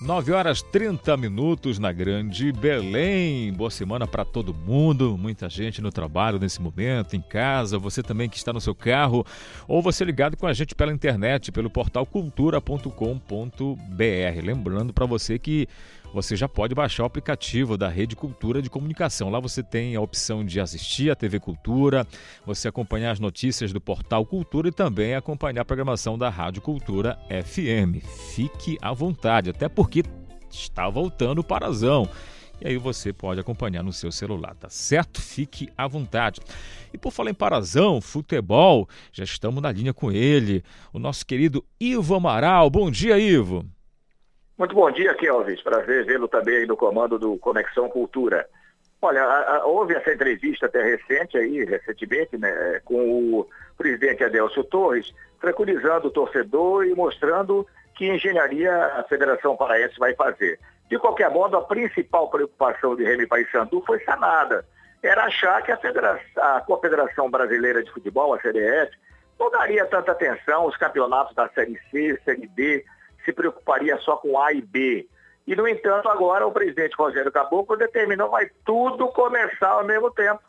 9 0.00 0.32
horas 0.32 0.60
30 0.60 1.16
minutos 1.16 1.78
na 1.78 1.92
Grande 1.92 2.50
Belém. 2.50 3.52
Boa 3.52 3.70
semana 3.70 4.08
para 4.08 4.24
todo 4.24 4.52
mundo, 4.52 5.16
muita 5.16 5.48
gente 5.48 5.80
no 5.80 5.92
trabalho 5.92 6.38
nesse 6.38 6.60
momento, 6.60 7.14
em 7.14 7.20
casa, 7.20 7.78
você 7.78 8.02
também 8.02 8.28
que 8.28 8.36
está 8.36 8.52
no 8.52 8.60
seu 8.60 8.74
carro, 8.74 9.24
ou 9.68 9.80
você 9.80 10.04
ligado 10.04 10.36
com 10.36 10.48
a 10.48 10.52
gente 10.52 10.74
pela 10.74 10.92
internet, 10.92 11.52
pelo 11.52 11.70
portal 11.70 12.04
cultura.com.br. 12.04 12.90
Lembrando 14.42 14.92
para 14.92 15.06
você 15.06 15.38
que 15.38 15.68
você 16.14 16.36
já 16.36 16.48
pode 16.48 16.76
baixar 16.76 17.02
o 17.02 17.06
aplicativo 17.06 17.76
da 17.76 17.88
Rede 17.88 18.14
Cultura 18.14 18.62
de 18.62 18.70
Comunicação. 18.70 19.30
Lá 19.30 19.40
você 19.40 19.64
tem 19.64 19.96
a 19.96 20.00
opção 20.00 20.44
de 20.44 20.60
assistir 20.60 21.10
a 21.10 21.16
TV 21.16 21.40
Cultura, 21.40 22.06
você 22.46 22.68
acompanhar 22.68 23.10
as 23.10 23.18
notícias 23.18 23.72
do 23.72 23.80
portal 23.80 24.24
Cultura 24.24 24.68
e 24.68 24.72
também 24.72 25.16
acompanhar 25.16 25.62
a 25.62 25.64
programação 25.64 26.16
da 26.16 26.30
Rádio 26.30 26.62
Cultura 26.62 27.18
FM. 27.28 28.00
Fique 28.32 28.78
à 28.80 28.92
vontade, 28.92 29.50
até 29.50 29.68
porque 29.68 30.04
está 30.48 30.88
voltando 30.88 31.40
o 31.40 31.44
Parazão. 31.44 32.08
E 32.60 32.68
aí 32.68 32.76
você 32.76 33.12
pode 33.12 33.40
acompanhar 33.40 33.82
no 33.82 33.92
seu 33.92 34.12
celular, 34.12 34.54
tá 34.54 34.68
certo? 34.70 35.20
Fique 35.20 35.68
à 35.76 35.88
vontade. 35.88 36.40
E 36.92 36.96
por 36.96 37.10
falar 37.10 37.30
em 37.30 37.34
Parazão, 37.34 38.00
futebol, 38.00 38.88
já 39.12 39.24
estamos 39.24 39.60
na 39.60 39.72
linha 39.72 39.92
com 39.92 40.12
ele, 40.12 40.62
o 40.92 41.00
nosso 41.00 41.26
querido 41.26 41.64
Ivo 41.80 42.14
Amaral. 42.14 42.70
Bom 42.70 42.88
dia, 42.88 43.18
Ivo. 43.18 43.73
Muito 44.56 44.74
bom 44.74 44.88
dia, 44.90 45.14
Kelvis. 45.14 45.60
Prazer 45.62 46.04
vê-lo 46.04 46.28
também 46.28 46.58
aí 46.58 46.66
no 46.66 46.76
comando 46.76 47.18
do 47.18 47.36
Conexão 47.38 47.88
Cultura. 47.88 48.48
Olha, 49.02 49.22
a, 49.22 49.56
a, 49.56 49.66
houve 49.66 49.94
essa 49.94 50.12
entrevista 50.12 50.66
até 50.66 50.82
recente 50.82 51.36
aí, 51.36 51.64
recentemente, 51.64 52.38
né, 52.38 52.80
com 52.84 52.96
o 53.40 53.48
presidente 53.76 54.22
Adelcio 54.22 54.62
Torres, 54.64 55.12
tranquilizando 55.40 56.06
o 56.08 56.10
torcedor 56.10 56.86
e 56.86 56.94
mostrando 56.94 57.66
que 57.96 58.08
engenharia 58.08 58.72
a 58.96 59.02
Federação 59.04 59.56
Paraense 59.56 59.98
vai 59.98 60.14
fazer. 60.14 60.58
De 60.88 60.98
qualquer 60.98 61.30
modo, 61.30 61.56
a 61.56 61.64
principal 61.64 62.30
preocupação 62.30 62.94
de 62.94 63.04
Remy 63.04 63.26
Paysandu 63.26 63.82
foi 63.84 64.00
sanada. 64.04 64.64
Era 65.02 65.24
achar 65.24 65.62
que 65.62 65.72
a, 65.72 65.78
a 66.56 66.60
Confederação 66.60 67.28
Brasileira 67.30 67.82
de 67.82 67.90
Futebol, 67.90 68.32
a 68.32 68.38
CBF, 68.38 68.96
não 69.38 69.50
daria 69.50 69.84
tanta 69.84 70.12
atenção 70.12 70.62
aos 70.62 70.76
campeonatos 70.76 71.34
da 71.34 71.48
Série 71.48 71.78
C, 71.90 72.18
Série 72.24 72.46
D, 72.48 72.84
se 73.24 73.32
preocuparia 73.32 73.96
só 73.98 74.16
com 74.16 74.40
A 74.40 74.52
e 74.52 74.60
B. 74.60 75.08
E, 75.46 75.54
no 75.54 75.68
entanto, 75.68 76.08
agora 76.08 76.46
o 76.46 76.52
presidente 76.52 76.96
Rogério 76.96 77.30
Caboclo 77.30 77.76
determinou 77.76 78.30
vai 78.30 78.48
tudo 78.64 79.08
começar 79.08 79.70
ao 79.70 79.84
mesmo 79.84 80.10
tempo. 80.10 80.40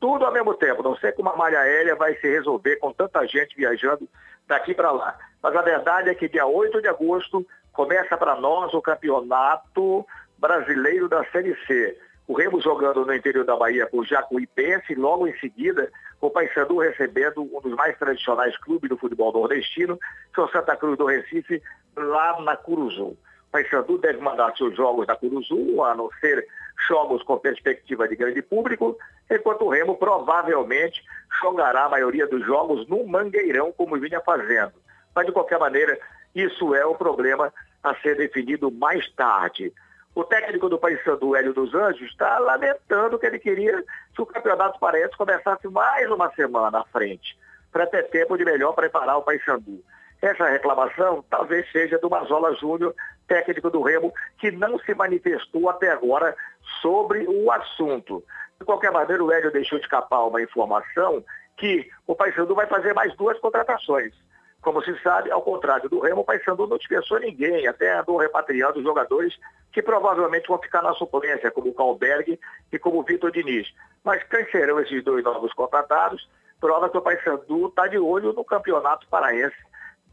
Tudo 0.00 0.24
ao 0.24 0.32
mesmo 0.32 0.54
tempo. 0.54 0.82
Não 0.82 0.96
sei 0.96 1.12
como 1.12 1.28
a 1.28 1.36
malha 1.36 1.60
aérea 1.60 1.94
vai 1.96 2.14
se 2.16 2.28
resolver 2.28 2.76
com 2.76 2.92
tanta 2.92 3.26
gente 3.26 3.56
viajando 3.56 4.08
daqui 4.46 4.74
para 4.74 4.90
lá. 4.90 5.18
Mas 5.42 5.54
a 5.54 5.62
verdade 5.62 6.08
é 6.08 6.14
que 6.14 6.28
dia 6.28 6.46
8 6.46 6.80
de 6.80 6.88
agosto 6.88 7.46
começa 7.72 8.16
para 8.16 8.36
nós 8.36 8.72
o 8.72 8.80
campeonato 8.80 10.06
brasileiro 10.38 11.08
da 11.08 11.24
Série 11.26 11.56
C. 11.66 11.98
O 12.26 12.34
Remo 12.34 12.60
jogando 12.60 13.04
no 13.04 13.14
interior 13.14 13.44
da 13.44 13.56
Bahia 13.56 13.86
com 13.86 13.98
o 13.98 14.04
Jacuipense, 14.04 14.94
logo 14.94 15.26
em 15.26 15.38
seguida 15.38 15.90
o 16.20 16.30
Paysandu 16.30 16.78
recebendo 16.78 17.42
um 17.42 17.60
dos 17.60 17.74
mais 17.74 17.96
tradicionais 17.98 18.56
clubes 18.58 18.88
do 18.88 18.96
futebol 18.96 19.32
nordestino, 19.32 19.98
que 20.34 20.40
é 20.40 20.42
o 20.42 20.48
Santa 20.48 20.76
Cruz 20.76 20.98
do 20.98 21.06
Recife, 21.06 21.62
lá 21.96 22.40
na 22.40 22.56
Curuzu. 22.56 23.06
O 23.06 23.18
Paysandu 23.52 23.98
deve 23.98 24.20
mandar 24.20 24.56
seus 24.56 24.76
jogos 24.76 25.06
da 25.06 25.16
Curuzu, 25.16 25.82
a 25.84 25.94
não 25.94 26.10
ser 26.20 26.46
jogos 26.88 27.22
com 27.22 27.38
perspectiva 27.38 28.08
de 28.08 28.16
grande 28.16 28.42
público, 28.42 28.96
enquanto 29.30 29.64
o 29.64 29.68
Remo 29.68 29.96
provavelmente 29.96 31.02
jogará 31.40 31.84
a 31.84 31.88
maioria 31.88 32.26
dos 32.26 32.44
jogos 32.44 32.86
no 32.88 33.06
Mangueirão, 33.06 33.72
como 33.72 33.98
vinha 33.98 34.20
fazendo. 34.20 34.72
Mas, 35.14 35.26
de 35.26 35.32
qualquer 35.32 35.58
maneira, 35.58 35.98
isso 36.34 36.74
é 36.74 36.84
o 36.84 36.94
problema 36.94 37.52
a 37.82 37.94
ser 37.96 38.16
definido 38.16 38.70
mais 38.70 39.08
tarde. 39.12 39.72
O 40.18 40.24
técnico 40.24 40.68
do 40.68 40.80
Paysandu, 40.80 41.36
Hélio 41.36 41.54
dos 41.54 41.72
Anjos, 41.72 42.10
está 42.10 42.40
lamentando 42.40 43.16
que 43.20 43.24
ele 43.24 43.38
queria 43.38 43.84
que 44.12 44.20
o 44.20 44.26
Campeonato 44.26 44.76
Paraense 44.80 45.16
começasse 45.16 45.68
mais 45.68 46.10
uma 46.10 46.28
semana 46.32 46.80
à 46.80 46.84
frente, 46.86 47.38
para 47.70 47.86
ter 47.86 48.02
tempo 48.10 48.36
de 48.36 48.44
melhor 48.44 48.72
preparar 48.72 49.16
o 49.16 49.22
Paysandu. 49.22 49.80
Essa 50.20 50.48
reclamação 50.48 51.24
talvez 51.30 51.70
seja 51.70 52.00
do 52.00 52.10
Mazola 52.10 52.52
Júnior, 52.56 52.96
técnico 53.28 53.70
do 53.70 53.80
Remo, 53.80 54.12
que 54.38 54.50
não 54.50 54.76
se 54.80 54.92
manifestou 54.92 55.70
até 55.70 55.92
agora 55.92 56.34
sobre 56.82 57.24
o 57.28 57.52
assunto. 57.52 58.24
De 58.58 58.66
qualquer 58.66 58.90
maneira, 58.90 59.22
o 59.22 59.30
Hélio 59.30 59.52
deixou 59.52 59.78
escapar 59.78 60.24
uma 60.24 60.42
informação 60.42 61.24
que 61.56 61.88
o 62.08 62.16
Paysandu 62.16 62.56
vai 62.56 62.66
fazer 62.66 62.92
mais 62.92 63.14
duas 63.14 63.38
contratações. 63.38 64.12
Como 64.60 64.82
se 64.82 65.00
sabe, 65.02 65.30
ao 65.30 65.40
contrário 65.40 65.88
do 65.88 66.00
Remo, 66.00 66.22
o 66.22 66.24
Paysandu 66.24 66.66
não 66.66 66.78
dispensou 66.78 67.20
ninguém, 67.20 67.66
até 67.68 67.98
andou 67.98 68.16
repatriando 68.16 68.82
jogadores 68.82 69.38
que 69.72 69.80
provavelmente 69.80 70.48
vão 70.48 70.58
ficar 70.58 70.82
na 70.82 70.92
suplência, 70.94 71.50
como 71.50 71.68
o 71.68 71.74
Calberg 71.74 72.38
e 72.72 72.78
como 72.78 72.98
o 72.98 73.04
Vitor 73.04 73.30
Diniz. 73.30 73.72
Mas 74.02 74.22
quem 74.24 74.44
serão 74.50 74.80
esses 74.80 75.02
dois 75.04 75.22
novos 75.22 75.52
contratados? 75.52 76.28
Prova 76.60 76.90
que 76.90 76.98
o 76.98 77.02
Paysandu 77.02 77.68
está 77.68 77.86
de 77.86 77.98
olho 77.98 78.32
no 78.32 78.44
campeonato 78.44 79.06
paraense 79.08 79.56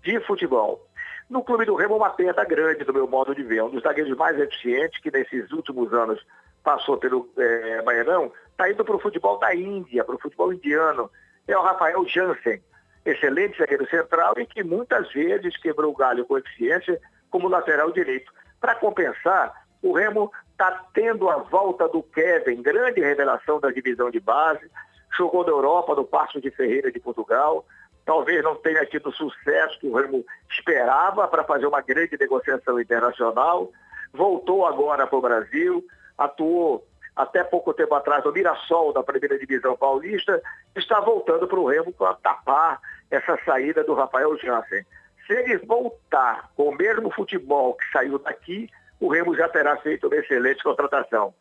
de 0.04 0.20
futebol. 0.22 0.86
No 1.28 1.44
clube 1.44 1.66
do 1.66 1.74
Remo, 1.74 1.96
uma 1.96 2.12
perda 2.12 2.44
grande, 2.46 2.84
do 2.84 2.94
meu 2.94 3.08
modo 3.08 3.34
de 3.34 3.42
ver. 3.42 3.64
Um 3.64 3.70
dos 3.72 3.82
zagueiros 3.82 4.16
mais 4.16 4.40
eficientes 4.40 5.02
que 5.02 5.10
nesses 5.10 5.52
últimos 5.52 5.92
anos 5.92 6.24
passou 6.64 6.98
pelo 6.98 7.28
é, 7.38 7.82
Baianão, 7.82 8.32
está 8.52 8.70
indo 8.70 8.86
para 8.86 8.96
o 8.96 9.00
futebol 9.00 9.40
da 9.40 9.56
Índia, 9.56 10.04
para 10.04 10.16
o 10.16 10.20
futebol 10.20 10.54
indiano. 10.54 11.10
É 11.48 11.58
o 11.58 11.64
Rafael 11.64 12.08
Jansen 12.08 12.62
excelente 13.06 13.58
zagueiro 13.58 13.88
central 13.90 14.34
e 14.38 14.46
que 14.46 14.64
muitas 14.64 15.12
vezes 15.14 15.56
quebrou 15.58 15.92
o 15.92 15.96
galho 15.96 16.26
com 16.26 16.38
eficiência 16.38 17.00
como 17.30 17.48
lateral 17.48 17.92
direito. 17.92 18.32
Para 18.60 18.76
compensar, 18.76 19.54
o 19.82 19.94
Remo 19.94 20.32
está 20.52 20.86
tendo 20.94 21.30
a 21.30 21.38
volta 21.38 21.88
do 21.88 22.02
Kevin, 22.02 22.62
grande 22.62 23.02
revelação 23.02 23.60
da 23.60 23.70
divisão 23.70 24.10
de 24.10 24.20
base, 24.20 24.70
jogou 25.18 25.44
da 25.44 25.52
Europa, 25.52 25.96
do 25.96 26.04
Passo 26.04 26.42
de 26.42 26.50
Ferreira 26.50 26.92
de 26.92 27.00
Portugal, 27.00 27.66
talvez 28.06 28.44
não 28.44 28.56
tenha 28.56 28.86
tido 28.86 29.10
o 29.10 29.14
sucesso 29.14 29.80
que 29.80 29.88
o 29.88 29.96
Remo 29.96 30.26
esperava 30.50 31.28
para 31.28 31.44
fazer 31.44 31.68
uma 31.68 31.82
grande 31.82 32.18
negociação 32.20 32.80
internacional, 32.80 33.72
voltou 34.14 34.66
agora 34.66 35.06
para 35.06 35.18
o 35.18 35.22
Brasil, 35.22 35.86
atuou 36.18 36.86
até 37.16 37.44
pouco 37.44 37.74
tempo 37.74 37.96
atrás 37.96 38.24
no 38.24 38.32
Mirassol 38.32 38.92
da 38.92 39.04
primeira 39.04 39.38
divisão 39.40 39.78
paulista, 39.78 40.42
está 40.76 41.00
voltando 41.00 41.48
para 41.48 41.60
o 41.60 41.68
Remo 41.68 41.94
para 41.94 42.14
tapar 42.16 42.80
essa 43.10 43.38
saída 43.46 43.84
do 43.84 43.94
Rafael 43.94 44.38
Jansen. 44.38 44.86
Se 45.26 45.34
ele 45.34 45.58
voltar 45.60 46.52
com 46.56 46.70
o 46.70 46.76
mesmo 46.76 47.12
futebol 47.12 47.74
que 47.74 47.86
saiu 47.92 48.20
daqui, 48.20 48.70
o 49.00 49.12
Remo 49.12 49.36
já 49.36 49.50
terá 49.50 49.78
feito 49.78 50.08
uma 50.08 50.16
excelente 50.16 50.64
contratação. 50.64 51.34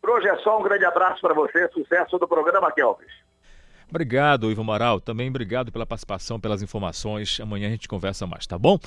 Por 0.00 0.26
é 0.26 0.36
só, 0.38 0.58
um 0.58 0.62
grande 0.62 0.84
abraço 0.84 1.20
para 1.20 1.34
você, 1.34 1.68
sucesso 1.68 2.18
do 2.18 2.26
programa, 2.26 2.72
Kelvis. 2.72 3.12
Obrigado, 3.88 4.50
Ivo 4.50 4.64
Moral. 4.64 5.00
Também 5.00 5.28
obrigado 5.28 5.72
pela 5.72 5.84
participação, 5.84 6.38
pelas 6.40 6.62
informações. 6.62 7.40
Amanhã 7.40 7.68
a 7.68 7.70
gente 7.70 7.88
conversa 7.88 8.26
mais, 8.26 8.46
tá 8.46 8.56
bom? 8.56 8.78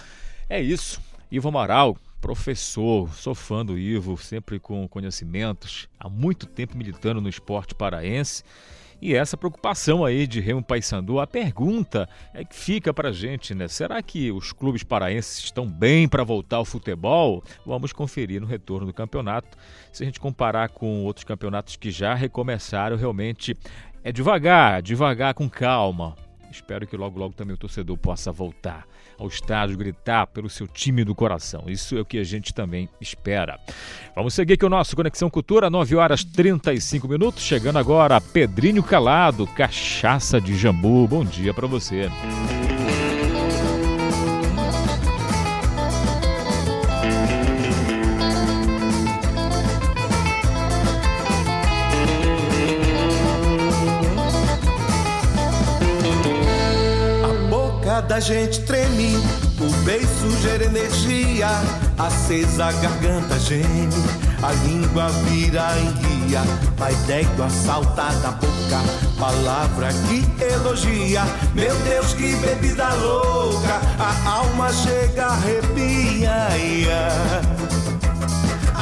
É 0.49 0.61
isso. 0.61 1.01
Ivo 1.29 1.49
Amaral, 1.49 1.97
professor, 2.21 3.09
sou 3.13 3.35
fã 3.35 3.65
do 3.65 3.77
Ivo, 3.77 4.17
sempre 4.17 4.59
com 4.59 4.87
conhecimentos, 4.87 5.89
há 5.99 6.07
muito 6.07 6.45
tempo 6.45 6.77
militando 6.77 7.19
no 7.19 7.27
esporte 7.27 7.75
paraense. 7.75 8.43
E 9.05 9.13
essa 9.13 9.35
preocupação 9.35 10.05
aí 10.05 10.25
de 10.25 10.39
Remo 10.39 10.63
Paysandu, 10.63 11.19
a 11.19 11.27
pergunta 11.27 12.07
é 12.33 12.45
que 12.45 12.55
fica 12.55 12.93
para 12.93 13.11
gente, 13.11 13.53
né? 13.53 13.67
Será 13.67 14.01
que 14.01 14.31
os 14.31 14.53
clubes 14.53 14.81
paraenses 14.81 15.39
estão 15.39 15.67
bem 15.67 16.07
para 16.07 16.23
voltar 16.23 16.55
ao 16.55 16.63
futebol? 16.63 17.43
Vamos 17.65 17.91
conferir 17.91 18.39
no 18.39 18.47
retorno 18.47 18.87
do 18.87 18.93
campeonato. 18.93 19.57
Se 19.91 20.03
a 20.03 20.05
gente 20.05 20.21
comparar 20.21 20.69
com 20.69 21.03
outros 21.03 21.25
campeonatos 21.25 21.75
que 21.75 21.91
já 21.91 22.13
recomeçaram, 22.13 22.95
realmente 22.95 23.57
é 24.05 24.09
devagar, 24.09 24.81
devagar 24.81 25.33
com 25.33 25.49
calma. 25.49 26.15
Espero 26.49 26.87
que 26.87 26.95
logo, 26.95 27.19
logo 27.19 27.33
também 27.33 27.55
o 27.55 27.59
torcedor 27.59 27.97
possa 27.97 28.31
voltar 28.31 28.87
ao 29.23 29.29
estádio, 29.29 29.77
gritar 29.77 30.27
pelo 30.27 30.49
seu 30.49 30.67
time 30.67 31.03
do 31.03 31.15
coração. 31.15 31.63
Isso 31.67 31.97
é 31.97 32.01
o 32.01 32.05
que 32.05 32.17
a 32.17 32.23
gente 32.23 32.53
também 32.53 32.89
espera. 32.99 33.59
Vamos 34.15 34.33
seguir 34.33 34.53
aqui 34.53 34.65
o 34.65 34.69
nosso 34.69 34.95
Conexão 34.95 35.29
Cultura, 35.29 35.69
9 35.69 35.95
horas 35.95 36.23
35 36.23 37.07
minutos. 37.07 37.43
Chegando 37.43 37.79
agora, 37.79 38.19
Pedrinho 38.19 38.83
Calado, 38.83 39.47
Cachaça 39.47 40.39
de 40.39 40.55
Jambu. 40.55 41.07
Bom 41.07 41.23
dia 41.23 41.53
para 41.53 41.67
você. 41.67 42.09
Da 58.07 58.19
gente 58.19 58.61
treme, 58.61 59.15
o 59.59 59.69
beijo 59.83 60.29
gera 60.41 60.65
energia, 60.65 61.47
acesa 61.97 62.65
a 62.65 62.71
garganta 62.71 63.39
geme, 63.39 64.03
a 64.41 64.51
língua 64.65 65.09
vira 65.25 65.75
enguia, 65.79 66.41
vai 66.77 66.93
d'égua 67.07 67.49
salta 67.49 68.09
da 68.21 68.31
boca, 68.31 68.81
palavra 69.19 69.89
que 70.07 70.43
elogia, 70.43 71.23
meu 71.53 71.75
Deus 71.79 72.13
que 72.13 72.35
bebida 72.35 72.93
louca, 72.93 73.81
a 73.99 74.29
alma 74.29 74.71
chega 74.71 75.27
arrepia. 75.27 76.47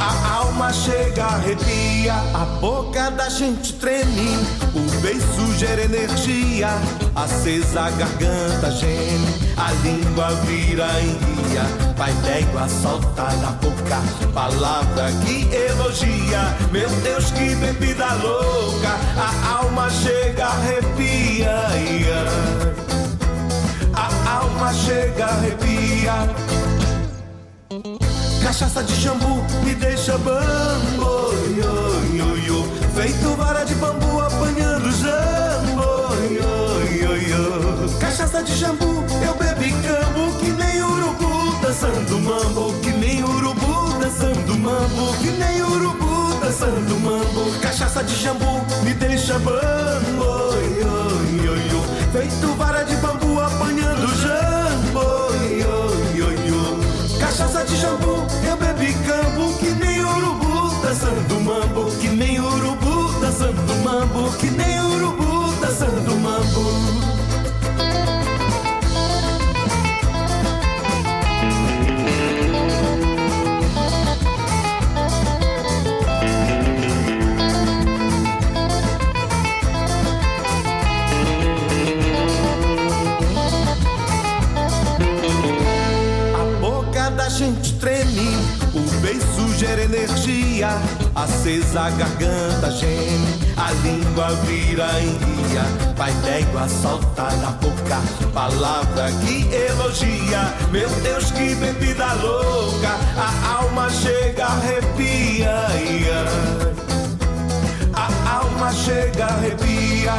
A 0.02 0.34
alma 0.38 0.72
chega, 0.72 1.24
arrepia, 1.26 2.14
a 2.34 2.44
boca 2.60 3.08
da 3.12 3.28
gente 3.28 3.72
treme. 3.74 4.36
O 4.74 5.00
beijo 5.00 5.54
gera 5.56 5.82
energia, 5.82 6.70
acesa 7.14 7.82
a 7.82 7.90
garganta 7.90 8.72
geme. 8.72 9.28
A 9.56 9.70
língua 9.84 10.30
vira 10.44 10.88
em 11.00 11.14
guia, 11.18 11.62
vai 11.96 12.12
d'égua 12.14 12.68
solta 12.68 13.30
na 13.36 13.52
boca. 13.52 14.02
Palavra 14.34 15.12
que 15.24 15.48
elogia, 15.54 16.52
meu 16.72 16.90
Deus, 17.02 17.30
que 17.30 17.54
bebida 17.54 18.12
louca. 18.14 18.98
A 19.16 19.58
alma 19.60 19.88
chega, 19.88 20.46
arrepia. 20.46 21.54
A 23.94 24.38
alma 24.40 24.74
chega, 24.74 25.26
arrepia. 25.26 26.28
Cachaça 28.42 28.82
de 28.82 28.94
jambu 28.96 29.42
me 29.64 29.74
deixa 29.74 30.18
bambo, 30.18 31.32
yo, 31.56 32.16
yo, 32.16 32.36
yo. 32.46 32.64
Feito 32.94 33.34
vara 33.36 33.64
de 33.64 33.74
bambu 33.76 34.20
apanhando 34.20 34.90
jambo, 34.92 36.14
yo, 36.28 36.52
yo, 37.02 37.16
yo. 37.16 37.98
Cachaça 37.98 38.42
de 38.42 38.54
jambu 38.56 39.04
eu 39.24 39.34
bebi 39.34 39.72
cambo 39.82 40.32
que 40.38 40.50
nem 40.52 40.82
urubu 40.82 41.56
dançando 41.62 42.18
mambo, 42.18 42.72
que 42.82 42.90
nem 42.90 43.22
urubu 43.22 43.98
dançando 44.00 44.58
mambo, 44.58 45.12
que 45.22 45.30
nem 45.30 45.62
urubu 45.62 46.34
dançando 46.40 46.98
mambo. 47.00 47.58
Cachaça 47.60 48.02
de 48.02 48.14
jambu 48.16 48.60
me 48.84 48.92
deixa 48.94 49.38
bambo, 49.38 50.52
yo, 50.80 51.44
yo, 51.44 51.56
yo. 51.56 51.82
Feito 52.12 52.48
vara 52.58 52.84
de 52.84 52.96
bambu 52.96 53.40
apanhando 53.40 54.06
jambo, 54.22 55.32
yo, 55.48 55.94
yo, 56.14 56.32
yo. 56.32 57.18
Cachaça 57.20 57.64
de 57.64 57.76
jambu 57.76 58.21
eu 58.82 58.88
bebi 58.88 58.92
cambo 59.06 59.58
que 59.58 59.70
nem 59.70 60.00
urubu 60.00 60.82
dançando 60.82 61.40
mambo, 61.40 61.90
que 62.00 62.08
nem 62.08 62.40
urubu 62.40 63.20
dançando 63.20 63.74
mambo, 63.84 64.36
que 64.38 64.50
nem 64.50 64.80
urubu 64.80 65.52
dançando 65.60 66.16
mambo. 66.16 67.11
Gera 89.72 89.84
energia, 89.84 90.68
acesa 91.14 91.82
a 91.82 91.90
garganta 91.90 92.70
geme, 92.72 93.26
a 93.56 93.70
língua 93.82 94.28
vira 94.44 95.00
em 95.00 95.14
guia, 95.16 95.62
vai 95.96 96.12
d'égua 96.12 96.68
solta 96.68 97.30
na 97.36 97.52
boca, 97.52 97.98
palavra 98.34 99.10
que 99.24 99.48
elogia, 99.54 100.52
meu 100.70 100.90
Deus 101.02 101.30
que 101.30 101.54
bebida 101.54 102.12
louca, 102.14 102.98
a 103.16 103.62
alma 103.62 103.88
chega, 103.88 104.44
arrepia, 104.44 105.54
ia. 105.80 106.24
a 107.94 108.30
alma 108.40 108.72
chega, 108.72 109.24
arrepia. 109.24 110.12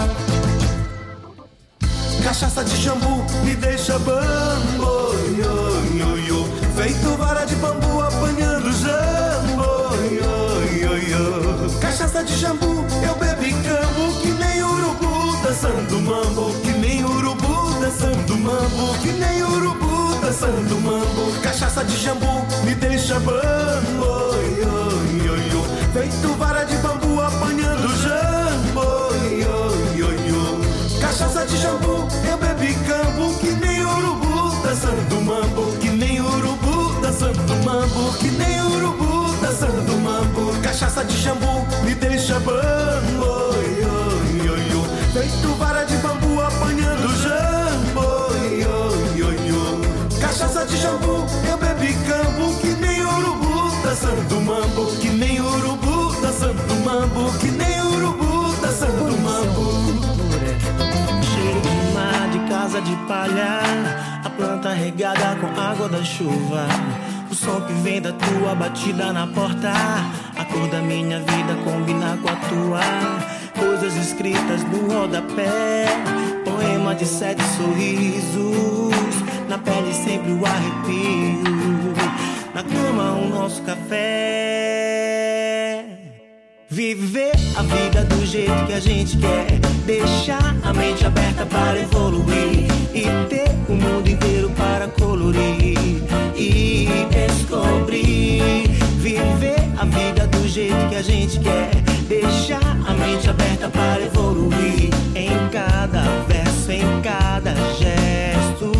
Cachaça 2.23 2.63
de 2.63 2.77
jambu 2.77 3.23
me 3.43 3.53
deixa 3.55 3.99
yo. 6.27 6.43
Feito 6.75 7.15
vara 7.17 7.45
de 7.45 7.55
bambu 7.55 8.01
apanhando 8.01 8.71
jambo, 8.71 9.22
Cachaça 11.79 12.23
de 12.23 12.35
jambu 12.35 12.85
eu 13.07 13.15
bebi 13.15 13.53
cambo 13.63 14.19
que 14.21 14.31
nem 14.31 14.61
urubu 14.63 15.37
dançando 15.41 16.01
mambo, 16.01 16.53
que 16.61 16.71
nem 16.73 17.05
urubu 17.05 17.79
dançando 17.79 18.37
mambo, 18.37 18.99
que 19.01 19.11
nem 19.13 19.43
urubu 19.43 20.19
dançando 20.21 20.75
mambo. 20.81 21.31
Cachaça 21.41 21.85
de 21.85 21.95
jambu 21.97 22.45
me 22.65 22.75
deixa 22.75 23.17
bambo, 23.19 24.35
yo, 24.59 25.25
yo, 25.25 25.35
yo. 25.37 25.63
Feito 25.93 26.33
vara 26.37 26.65
de 26.65 26.75
bambu 26.77 27.21
apanhando 27.21 27.87
jambo, 28.03 28.83
yo, 29.31 29.71
yo, 29.95 30.11
yo. 30.27 30.99
Cachaça 30.99 31.45
de 31.45 31.57
jambu, 31.57 32.07
eu 32.29 32.37
bebi 32.37 32.73
cambo 32.87 33.33
que 33.39 33.51
nem 33.53 33.81
urubu 33.85 34.51
dançando 34.63 35.21
mambo, 35.21 35.77
que 35.79 35.89
nem 35.89 36.19
urubu 36.19 36.99
dançando 37.01 37.55
mambo, 37.63 38.11
que 38.17 38.31
nem 38.31 38.62
dançando 39.63 39.97
mambo. 39.99 40.51
Cachaça 40.61 41.03
de 41.03 41.17
jambu 41.17 41.65
me 41.83 41.95
deixa 41.95 42.39
bambo, 42.39 43.53
yo, 44.43 44.57
yo. 44.57 44.83
Feito 45.13 45.47
vara 45.57 45.85
de 45.85 45.97
bambu 45.97 46.41
apanhando 46.41 47.07
jambo. 47.21 48.23
Cachaça 50.19 50.65
de 50.65 50.77
jambu, 50.77 51.25
eu 51.47 51.57
bebi 51.57 51.93
cambo 52.07 52.57
que 52.59 52.67
nem 52.67 53.01
urubu 53.01 53.71
dançando 53.83 54.41
mambo, 54.41 54.85
que 54.99 55.09
nem 55.09 55.39
urubu 55.39 56.21
dançando 56.21 56.75
mambo, 56.83 57.37
que 57.39 57.51
nem 57.51 57.81
urubu 57.81 58.55
dançando 58.61 59.17
mambo. 59.21 59.73
Cheiro 61.21 61.61
de 62.31 62.49
casa 62.49 62.81
de 62.81 62.95
palha 63.07 63.59
A 64.23 64.29
planta 64.29 64.69
regada 64.69 65.35
com 65.35 65.59
água 65.59 65.89
da 65.89 66.03
chuva 66.03 66.65
O 67.29 67.35
som 67.35 67.61
que 67.61 67.73
vem 67.73 68.01
da 68.01 68.12
tua 68.27 68.55
batida 68.55 69.13
na 69.13 69.27
porta. 69.27 69.73
A 70.37 70.45
cor 70.45 70.67
da 70.69 70.81
minha 70.81 71.19
vida 71.19 71.55
combina 71.63 72.17
com 72.21 72.29
a 72.29 72.35
tua. 72.35 72.81
Coisas 73.59 73.95
escritas 73.95 74.63
no 74.63 74.93
rodapé. 74.93 75.85
Poema 76.43 76.95
de 76.95 77.05
sete 77.05 77.43
sorrisos. 77.57 79.15
Na 79.47 79.57
pele 79.57 79.93
sempre 79.93 80.31
o 80.31 80.45
arrepio. 80.45 81.93
Na 82.53 82.63
cama 82.63 83.13
o 83.13 83.29
nosso 83.29 83.61
café 83.63 84.82
Viver 86.73 87.33
a 87.55 87.61
vida 87.61 88.03
do 88.03 88.25
jeito 88.25 88.65
que 88.65 88.73
a 88.73 88.79
gente 88.79 89.15
quer. 89.19 89.59
Deixar 89.85 90.55
a 90.63 90.73
mente 90.73 91.05
aberta 91.05 91.45
para 91.45 91.79
evoluir. 91.79 92.65
E 92.91 93.03
ter 93.29 93.47
o 93.69 93.73
mundo 93.73 94.09
inteiro 94.09 94.49
para 94.57 94.87
colorir. 94.87 96.01
E 96.35 96.87
descobrir. 97.11 98.67
Viver 98.97 99.59
a 99.77 99.85
vida 99.85 100.25
do 100.25 100.47
jeito 100.47 100.89
que 100.89 100.95
a 100.95 101.03
gente 101.03 101.39
quer. 101.41 101.69
Deixar 102.07 102.65
a 102.87 102.93
mente 102.95 103.29
aberta 103.29 103.69
para 103.69 104.01
evoluir. 104.01 104.89
Em 105.13 105.47
cada 105.51 106.01
verso, 106.27 106.71
em 106.71 107.01
cada 107.03 107.53
gesto. 107.77 108.71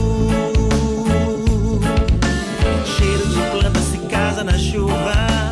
Cheiro 2.97 3.27
de 3.27 3.51
planta 3.51 3.79
se 3.81 3.99
casa 4.09 4.43
na 4.43 4.57
chuva. 4.57 5.42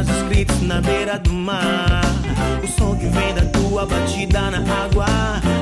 Poemas 0.00 0.16
escritos 0.16 0.62
na 0.62 0.80
beira 0.80 1.18
do 1.18 1.30
mar. 1.30 2.00
O 2.62 2.66
som 2.66 2.96
que 2.96 3.06
vem 3.06 3.34
da 3.34 3.42
tua 3.46 3.84
batida 3.84 4.50
na 4.50 4.58
água. 4.84 5.04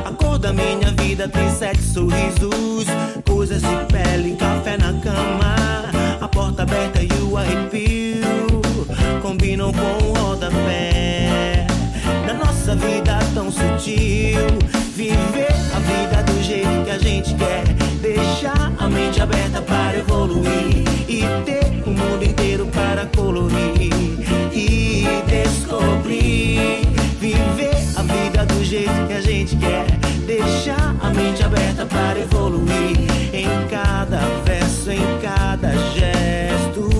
A 0.04 0.12
cor 0.12 0.38
da 0.38 0.52
minha 0.52 0.92
vida 0.92 1.28
tem 1.28 1.50
sete 1.50 1.82
sorrisos. 1.82 2.86
Coisas 3.26 3.60
de 3.60 3.92
pele, 3.92 4.36
café 4.36 4.76
na 4.76 4.92
cama. 5.00 5.56
A 6.20 6.28
porta 6.28 6.62
aberta 6.62 7.00
e 7.02 7.08
o 7.22 7.36
arrepio 7.36 8.62
combinam 9.22 9.72
com 9.72 10.06
o 10.06 10.12
rodapé. 10.12 11.66
Da 12.24 12.34
nossa 12.34 12.76
vida 12.76 13.18
tão 13.34 13.50
sutil. 13.50 14.38
Viver 14.94 15.52
a 15.74 15.80
vida 15.80 16.22
do 16.22 16.42
jeito 16.44 16.84
que 16.84 16.90
a 16.90 16.98
gente 16.98 17.34
quer. 17.34 17.64
Deixar 18.00 18.72
a 18.78 18.88
mente 18.88 19.20
aberta 19.20 19.60
para 19.62 19.98
evoluir. 19.98 20.84
E 21.08 21.22
ter 21.44 21.82
o 21.84 21.90
mundo 21.90 22.22
inteiro 22.22 22.66
para 22.66 23.06
colorir. 23.06 24.27
E 24.58 25.04
descobrir. 25.28 26.80
Viver 27.20 27.76
a 27.96 28.02
vida 28.02 28.44
do 28.44 28.64
jeito 28.64 29.06
que 29.06 29.12
a 29.12 29.20
gente 29.20 29.54
quer. 29.56 29.86
Deixar 30.26 30.96
a 31.00 31.10
mente 31.10 31.44
aberta 31.44 31.86
para 31.86 32.18
evoluir. 32.18 32.98
Em 33.32 33.46
cada 33.70 34.18
verso, 34.44 34.90
em 34.90 35.20
cada 35.22 35.70
gesto. 35.94 36.97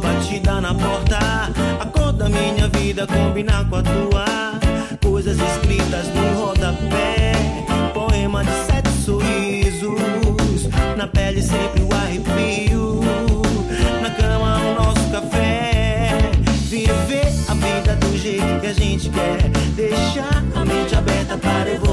Batida 0.00 0.60
na 0.60 0.74
porta. 0.74 1.18
A 1.80 1.86
cor 1.86 2.12
da 2.12 2.28
minha 2.28 2.68
vida 2.68 3.06
combina 3.06 3.64
com 3.68 3.76
a 3.76 3.82
tua. 3.82 4.24
Coisas 5.02 5.38
escritas 5.38 6.08
no 6.14 6.46
rodapé. 6.46 7.32
Poema 7.92 8.42
de 8.44 8.50
sete 8.66 8.90
sorrisos. 9.04 10.68
Na 10.96 11.06
pele 11.06 11.42
sempre 11.42 11.82
o 11.82 11.94
arrepio. 11.94 13.00
Na 14.02 14.10
cama 14.10 14.58
o 14.58 14.74
nosso 14.74 15.10
café. 15.10 16.18
Viver 16.68 17.32
a 17.48 17.54
vida 17.54 17.96
do 17.96 18.16
jeito 18.16 18.60
que 18.60 18.66
a 18.66 18.72
gente 18.72 19.10
quer. 19.10 19.48
Deixar 19.74 20.42
a 20.54 20.64
mente 20.64 20.94
aberta 20.94 21.36
para 21.36 21.70
evoluir. 21.70 21.89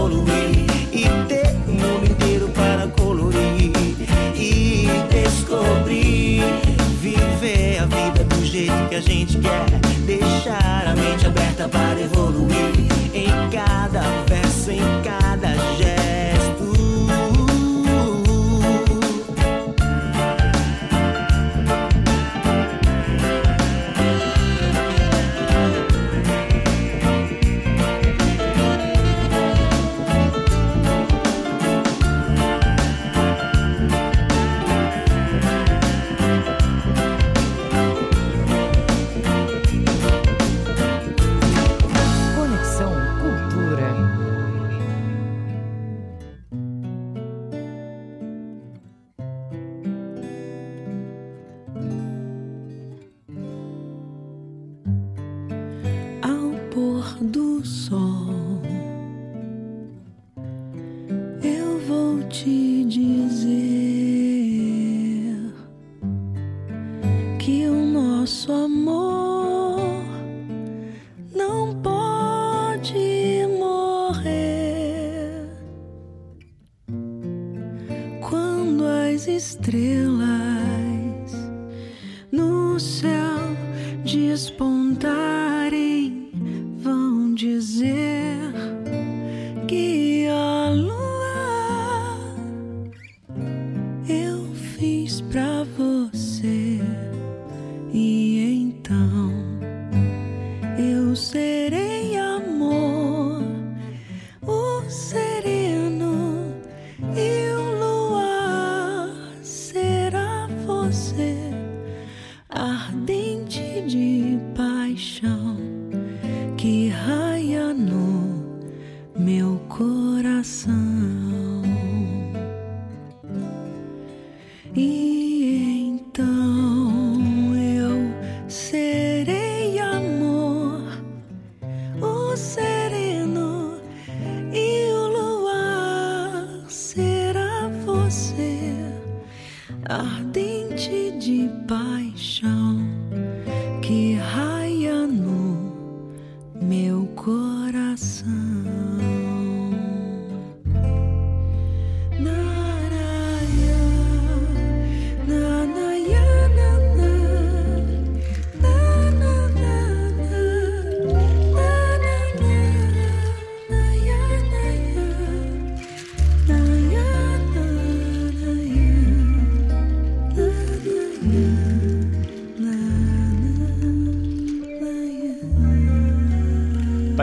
A 8.98 9.02
gente 9.02 9.38
quer. 9.38 9.66
Deixar 10.06 10.88
a 10.88 10.96
mente 10.96 11.28
aberta 11.28 11.70
para 11.70 12.00
evoluir. 12.02 12.74
Em 13.14 13.50
cada 13.52 14.02
verso, 14.28 14.72
em 14.72 15.02
cada 15.04 15.50
gesto. 15.78 16.07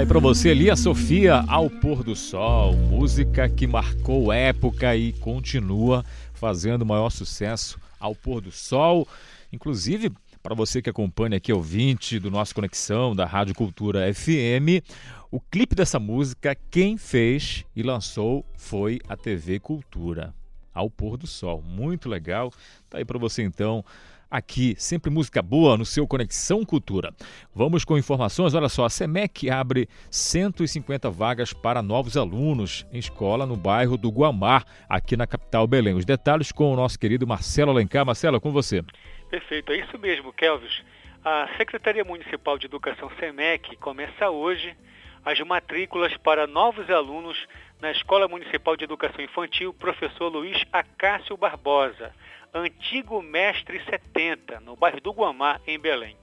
Pra 0.06 0.20
você 0.20 0.50
ali 0.50 0.70
a 0.70 0.76
Sofia 0.76 1.44
ao 1.48 1.68
pôr 1.68 2.04
do 2.04 2.14
sol, 2.14 2.76
música 2.76 3.48
que 3.48 3.66
marcou 3.66 4.32
época 4.32 4.94
e 4.94 5.12
continua 5.14 6.04
fazendo 6.34 6.82
o 6.82 6.86
maior 6.86 7.10
sucesso 7.10 7.80
ao 7.98 8.14
pôr 8.14 8.40
do 8.40 8.52
sol. 8.52 9.08
Inclusive, 9.52 10.12
para 10.42 10.54
você 10.54 10.80
que 10.80 10.90
acompanha 10.90 11.38
aqui, 11.38 11.52
ouvinte 11.52 12.20
do 12.20 12.30
nosso 12.30 12.54
Conexão, 12.54 13.16
da 13.16 13.24
Rádio 13.24 13.54
Cultura 13.54 14.12
FM, 14.14 14.84
o 15.30 15.40
clipe 15.40 15.74
dessa 15.74 15.98
música, 15.98 16.56
quem 16.70 16.96
fez 16.96 17.64
e 17.74 17.82
lançou 17.82 18.44
foi 18.56 19.00
a 19.08 19.16
TV 19.16 19.58
Cultura, 19.58 20.32
ao 20.72 20.88
pôr 20.88 21.16
do 21.16 21.26
sol. 21.26 21.60
Muito 21.60 22.08
legal. 22.08 22.52
Tá 22.88 22.98
aí 22.98 23.04
para 23.04 23.18
você 23.18 23.42
então 23.42 23.84
aqui, 24.30 24.74
sempre 24.78 25.10
música 25.10 25.42
boa 25.42 25.76
no 25.76 25.84
seu 25.84 26.06
Conexão 26.06 26.64
Cultura. 26.64 27.12
Vamos 27.54 27.84
com 27.84 27.98
informações. 27.98 28.54
Olha 28.54 28.68
só, 28.68 28.84
a 28.84 28.90
SEMEC 28.90 29.50
abre 29.50 29.88
150 30.10 31.10
vagas 31.10 31.52
para 31.52 31.82
novos 31.82 32.16
alunos 32.16 32.86
em 32.92 32.98
escola 32.98 33.46
no 33.46 33.56
bairro 33.56 33.96
do 33.96 34.10
Guamar, 34.10 34.64
aqui 34.88 35.16
na 35.16 35.26
capital 35.26 35.66
Belém. 35.66 35.94
Os 35.94 36.04
detalhes 36.04 36.52
com 36.52 36.72
o 36.72 36.76
nosso 36.76 36.98
querido 36.98 37.26
Marcelo 37.26 37.70
Alencar. 37.70 38.04
Marcelo, 38.04 38.40
com 38.40 38.50
você. 38.50 38.82
Perfeito, 39.30 39.72
é 39.72 39.78
isso 39.78 39.98
mesmo, 39.98 40.32
Kelvis. 40.32 40.82
A 41.24 41.48
Secretaria 41.56 42.04
Municipal 42.04 42.58
de 42.58 42.66
Educação 42.66 43.10
SEMEC 43.18 43.76
começa 43.76 44.28
hoje 44.28 44.76
as 45.24 45.40
matrículas 45.40 46.14
para 46.18 46.46
novos 46.46 46.90
alunos 46.90 47.36
na 47.80 47.90
Escola 47.90 48.28
Municipal 48.28 48.76
de 48.76 48.84
Educação 48.84 49.24
Infantil 49.24 49.72
Professor 49.72 50.28
Luiz 50.28 50.62
Acácio 50.70 51.36
Barbosa, 51.36 52.14
antigo 52.54 53.20
mestre 53.20 53.82
70, 53.84 54.60
no 54.60 54.76
bairro 54.76 55.00
do 55.00 55.10
Guamá, 55.10 55.60
em 55.66 55.76
Belém. 55.78 56.16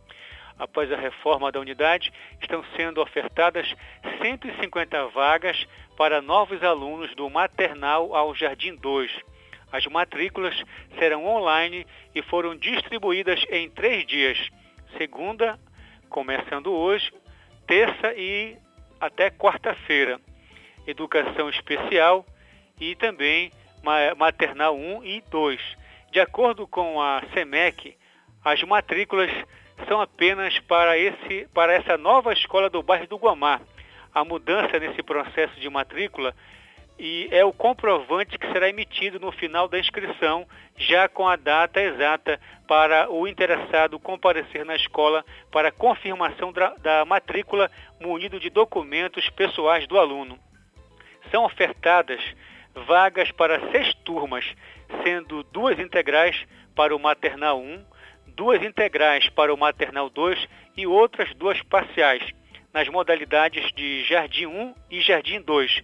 Após 0.58 0.90
a 0.92 0.96
reforma 0.96 1.52
da 1.52 1.60
unidade, 1.60 2.14
estão 2.42 2.64
sendo 2.78 3.02
ofertadas 3.02 3.68
150 4.22 5.08
vagas 5.08 5.68
para 5.98 6.22
novos 6.22 6.64
alunos 6.64 7.14
do 7.16 7.30
maternal 7.30 8.16
ao 8.16 8.34
Jardim 8.34 8.76
2. 8.76 9.12
As 9.72 9.86
matrículas 9.88 10.56
serão 10.98 11.26
online 11.26 11.86
e 12.16 12.22
foram 12.22 12.56
distribuídas 12.56 13.44
em 13.50 13.70
três 13.70 14.06
dias. 14.06 14.38
Segunda, 14.98 15.60
começando 16.10 16.72
hoje, 16.72 17.12
terça 17.68 18.14
e 18.14 18.58
até 19.00 19.30
quarta-feira. 19.30 20.20
Educação 20.86 21.50
especial 21.50 22.26
e 22.80 22.96
também 22.96 23.52
maternal 24.18 24.76
1 24.76 25.04
e 25.04 25.22
2. 25.30 25.81
De 26.12 26.20
acordo 26.20 26.68
com 26.68 27.02
a 27.02 27.24
SEMEC, 27.34 27.96
as 28.44 28.62
matrículas 28.64 29.32
são 29.88 30.02
apenas 30.02 30.60
para, 30.60 30.98
esse, 30.98 31.48
para 31.54 31.74
essa 31.74 31.98
nova 31.98 32.34
escola 32.34 32.70
do 32.70 32.84
bairro 32.84 33.08
do 33.08 33.16
Guamá. 33.16 33.62
A 34.14 34.26
mudança 34.26 34.78
nesse 34.78 35.02
processo 35.02 35.58
de 35.58 35.70
matrícula 35.70 36.36
e 37.00 37.30
é 37.32 37.46
o 37.46 37.54
comprovante 37.54 38.38
que 38.38 38.52
será 38.52 38.68
emitido 38.68 39.22
no 39.22 39.32
final 39.32 39.70
da 39.70 39.80
inscrição, 39.80 40.46
já 40.76 41.08
com 41.08 41.26
a 41.26 41.38
data 41.38 41.82
exata 41.82 42.38
para 42.68 43.10
o 43.10 43.26
interessado 43.26 43.98
comparecer 43.98 44.66
na 44.66 44.76
escola 44.76 45.24
para 45.50 45.72
confirmação 45.72 46.52
da, 46.52 47.06
matrícula 47.06 47.72
munido 48.02 48.38
de 48.38 48.50
documentos 48.50 49.30
pessoais 49.30 49.88
do 49.88 49.98
aluno. 49.98 50.38
São 51.32 51.46
ofertadas 51.46 52.22
vagas 52.76 53.32
para 53.32 53.72
seis 53.72 53.94
turmas, 54.06 54.46
sendo 55.04 55.44
duas 55.44 55.80
integrais 55.80 56.46
para 56.76 56.96
o 56.96 57.00
maternal 57.00 57.60
1, 57.60 57.84
duas 58.36 58.64
integrais 58.64 59.28
para 59.30 59.54
o 59.54 59.58
maternal 59.58 60.10
2 60.10 60.48
e 60.78 60.88
outras 60.88 61.34
duas 61.36 61.62
parciais, 61.64 62.24
nas 62.74 62.88
modalidades 62.88 63.72
de 63.74 64.04
Jardim 64.06 64.46
1 64.46 64.76
e 64.90 65.02
Jardim 65.02 65.42
2 65.42 65.84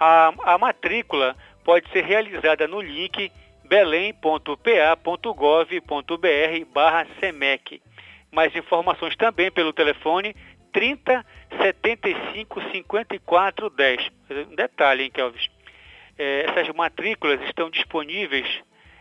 a, 0.00 0.32
a 0.54 0.58
matrícula 0.58 1.36
pode 1.62 1.88
ser 1.92 2.04
realizada 2.04 2.66
no 2.66 2.80
link 2.80 3.30
belém.pa.gov.br 3.66 6.64
barra 6.72 7.06
SEMEC. 7.20 7.82
Mais 8.32 8.56
informações 8.56 9.14
também 9.16 9.50
pelo 9.50 9.74
telefone 9.74 10.34
30 10.72 11.24
75 11.60 12.62
54 12.72 13.70
10. 13.70 14.08
Um 14.48 14.54
detalhe, 14.54 15.04
hein, 15.04 15.10
Kelvis? 15.10 15.50
É, 16.22 16.44
essas 16.50 16.68
matrículas 16.74 17.40
estão 17.44 17.70
disponíveis, 17.70 18.46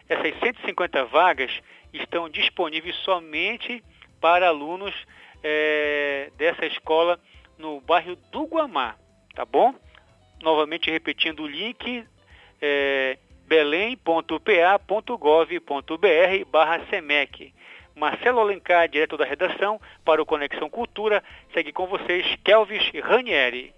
essas 0.07 0.39
150 0.39 1.03
vagas 1.03 1.51
estão 1.91 2.29
disponíveis 2.29 2.95
somente 3.03 3.83
para 4.21 4.47
alunos 4.47 4.95
é, 5.43 6.31
dessa 6.37 6.65
escola 6.65 7.19
no 7.57 7.81
bairro 7.81 8.15
do 8.31 8.43
Guamá, 8.43 8.95
tá 9.35 9.43
bom? 9.43 9.75
novamente 10.41 10.89
repetindo 10.89 11.43
o 11.43 11.47
link, 11.47 12.05
é, 12.61 13.17
belém.pa.gov.br 13.47 16.45
barra 16.49 16.85
SEMEC. 16.89 17.53
Marcelo 17.95 18.39
Alencar, 18.39 18.87
direto 18.87 19.17
da 19.17 19.25
redação, 19.25 19.81
para 20.05 20.21
o 20.21 20.25
Conexão 20.25 20.69
Cultura, 20.69 21.21
segue 21.53 21.73
com 21.73 21.85
vocês 21.85 22.37
Kelvis 22.45 22.89
Ranieri. 23.03 23.73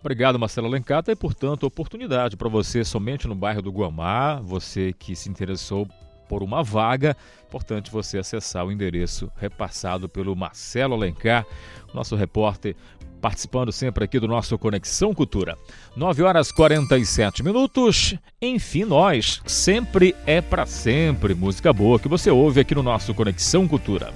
Obrigado, 0.00 0.38
Marcelo 0.38 0.66
Alencar. 0.66 1.04
E, 1.06 1.14
portanto, 1.14 1.64
oportunidade 1.64 2.36
para 2.36 2.48
você 2.48 2.82
somente 2.84 3.28
no 3.28 3.34
bairro 3.34 3.62
do 3.62 3.70
Guamá, 3.70 4.40
você 4.40 4.94
que 4.98 5.14
se 5.14 5.28
interessou 5.28 5.86
por 6.28 6.42
uma 6.42 6.62
vaga, 6.62 7.16
importante 7.46 7.90
você 7.90 8.16
acessar 8.16 8.64
o 8.64 8.70
endereço 8.70 9.30
repassado 9.36 10.08
pelo 10.08 10.36
Marcelo 10.36 10.94
Alencar, 10.94 11.44
nosso 11.92 12.14
repórter 12.14 12.76
participando 13.20 13.70
sempre 13.70 14.04
aqui 14.04 14.18
do 14.18 14.26
nosso 14.26 14.56
Conexão 14.58 15.12
Cultura. 15.12 15.58
9 15.94 16.22
horas 16.22 16.50
47 16.50 17.42
minutos. 17.42 18.16
Enfim, 18.40 18.84
nós. 18.84 19.42
Sempre 19.44 20.16
é 20.26 20.40
para 20.40 20.64
sempre. 20.66 21.34
Música 21.34 21.72
boa 21.72 21.98
que 21.98 22.08
você 22.08 22.30
ouve 22.30 22.60
aqui 22.60 22.74
no 22.74 22.82
nosso 22.82 23.12
Conexão 23.12 23.68
Cultura. 23.68 24.12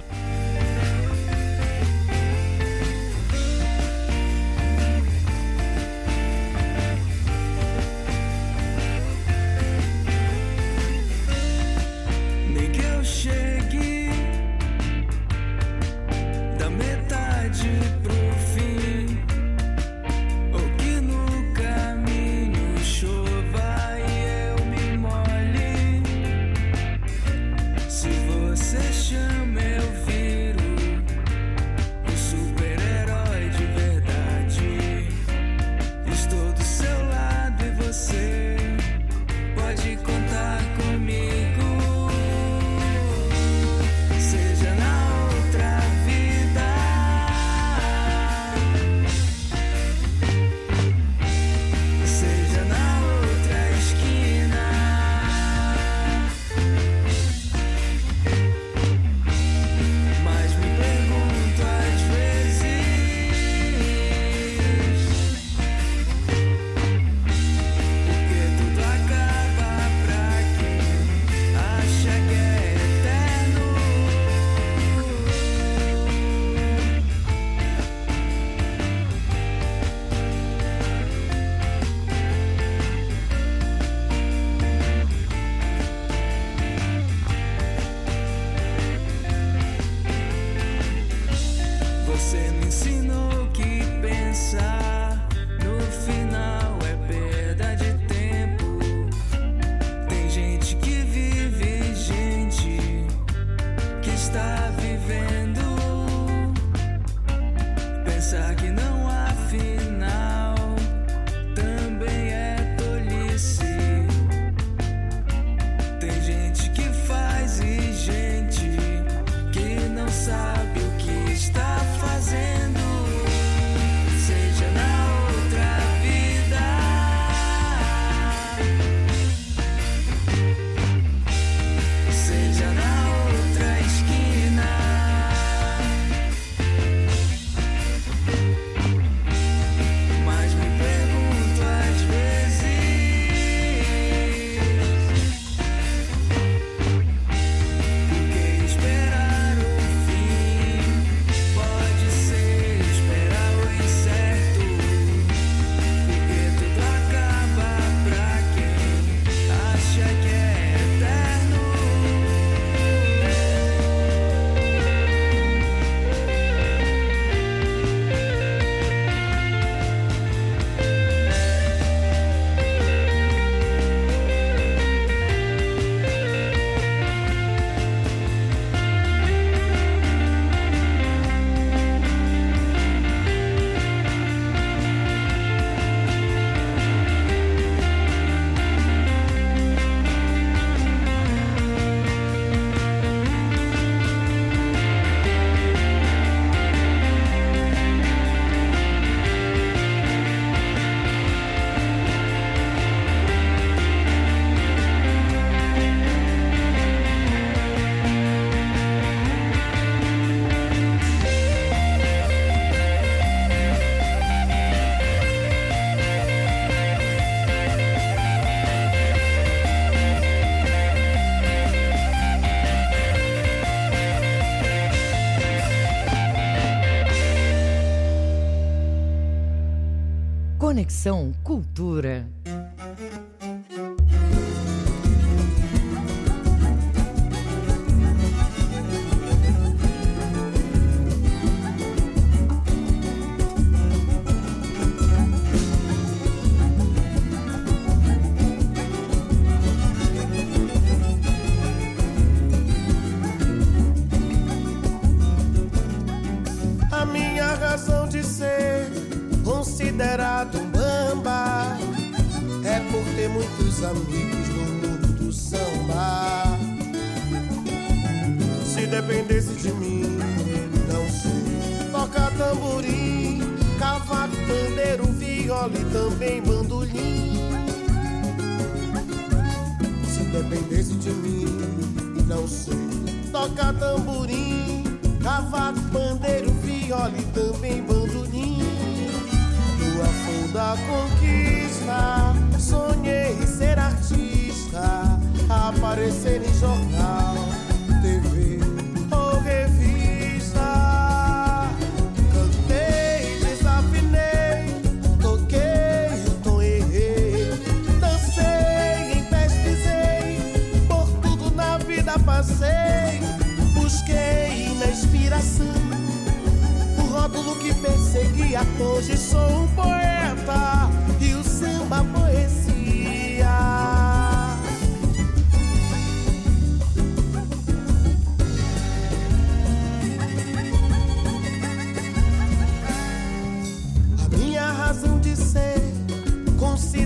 Cultura. 231.45 232.25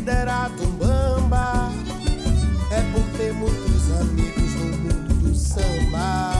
considerado 0.10 0.64
um 0.64 0.72
bamba 0.72 1.72
é 2.72 2.82
por 2.92 3.04
ter 3.16 3.32
muitos 3.32 3.92
amigos 4.02 4.56
no 4.56 4.66
mundo 4.78 5.14
do 5.22 5.36
samba. 5.36 6.34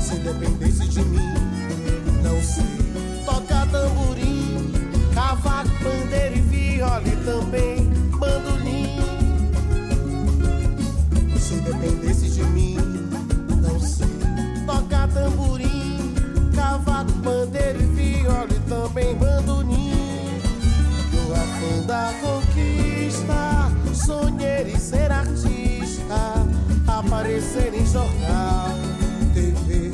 Se 0.00 0.14
dependesse 0.16 0.86
de 0.88 1.02
mim, 1.02 1.34
não 2.22 2.40
sei 2.40 2.64
Toca 3.24 3.66
tamborim, 3.66 4.72
cavaco, 5.12 5.70
pandeiro 5.82 6.36
e 6.36 6.40
viola 6.40 7.02
e 7.04 7.16
também 7.24 7.90
bandolim. 8.16 9.00
Se 11.36 11.54
dependesse 11.56 12.03
aparecer 27.34 27.74
em 27.74 27.84
jornal, 27.86 28.68
TV 29.34 29.90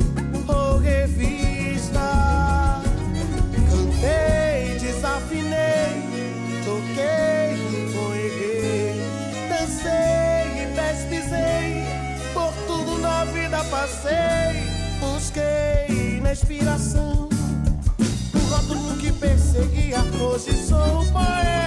ou 0.47 0.77
revista. 0.77 1.99
Cantei, 3.67 4.77
desafinei, 4.79 6.03
toquei, 6.63 7.93
correrei, 7.93 9.01
dancei 9.49 10.61
e 10.61 10.67
pesquisei. 10.75 11.83
Por 12.31 12.53
tudo 12.67 12.99
na 12.99 13.25
vida 13.25 13.63
passei, 13.71 14.61
busquei 14.99 16.21
na 16.21 16.33
inspiração. 16.33 17.27
O 18.35 18.53
rótulo 18.53 18.97
que 18.97 19.11
perseguia, 19.13 20.03
hoje 20.21 20.53
sou 20.67 21.01
o 21.01 21.11
poeta. 21.11 21.60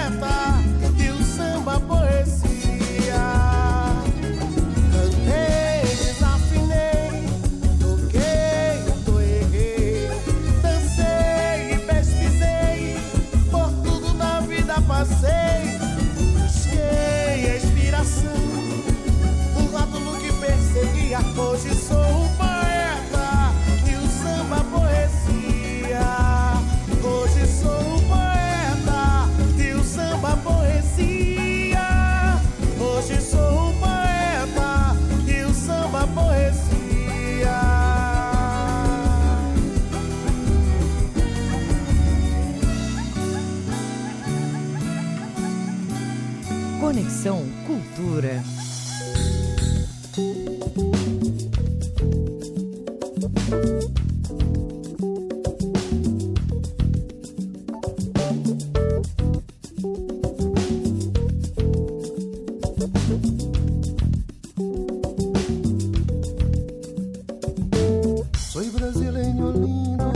Sou 68.37 68.63
brasileiro 68.71 69.51
lindo, 69.51 70.13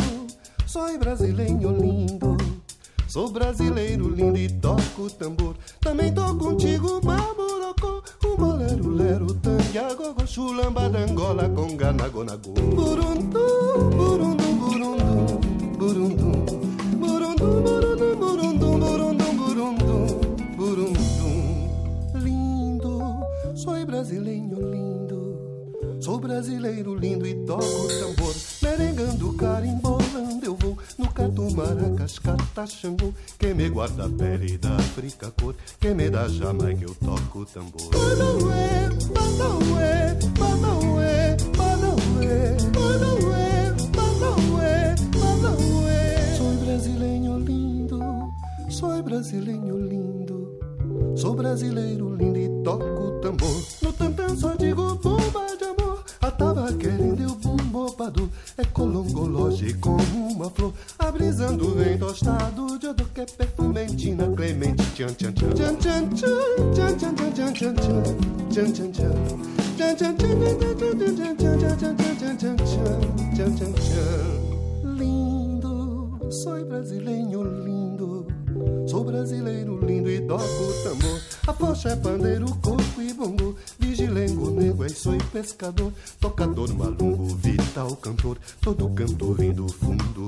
sou 0.65 0.97
brasileiro 0.97 1.71
lindo, 1.71 2.37
sou 3.09 3.29
brasileiro 3.29 4.07
lindo 4.07 4.37
e 4.37 4.47
toco 4.47 5.09
tambor. 5.09 5.48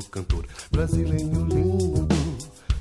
Cantor. 0.10 0.45
Brasileiro 0.72 1.45
lindo, 1.45 2.07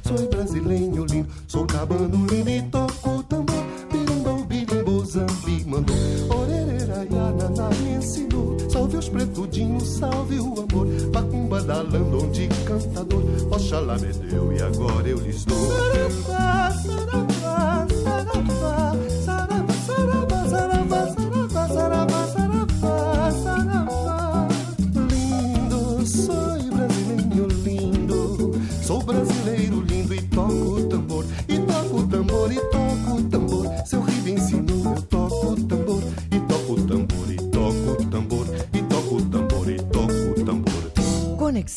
sou 0.07 0.29
brasileiro 0.29 1.05
lindo. 1.05 1.29
Sou 1.47 1.67
cabano 1.67 2.27
lindo 2.27 2.51
e 2.51 2.63
toco 2.63 3.23
tambor. 3.25 3.65
Birimbo, 3.91 4.45
birimbo, 4.45 5.05
zambi, 5.05 5.65
mandou. 5.67 5.97
Orerera, 6.31 7.07
yanana, 7.11 7.69
me 7.83 7.95
ensinou. 7.95 8.57
Salve 8.71 8.97
os 8.97 9.09
pretudinhos, 9.09 9.89
salve 9.89 10.39
o 10.39 10.55
amor. 10.61 10.87
Macumba 11.13 11.63
da 11.63 11.81
onde 11.81 12.49
cantador. 12.67 13.23
Oxalá 13.51 13.99
me 13.99 14.13
deu 14.13 14.53
e 14.53 14.63
agora 14.63 15.09
eu 15.09 15.19
lhes 15.19 15.45
dou. 15.45 15.57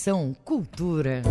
Conexão 0.03 0.35
Cultura. 0.43 1.21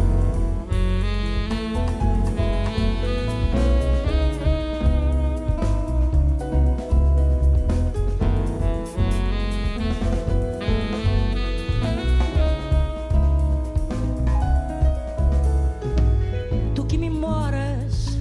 Tu 16.74 16.85
que 16.86 16.97
me 16.97 17.11
moras, 17.11 18.19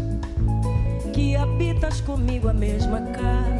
que 1.13 1.37
habitas 1.37 2.01
comigo 2.01 2.49
a 2.49 2.53
mesma 2.53 2.99
casa. 3.13 3.50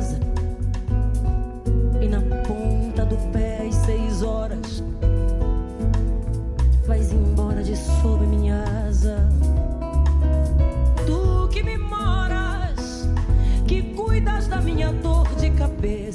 bit. 15.82 16.11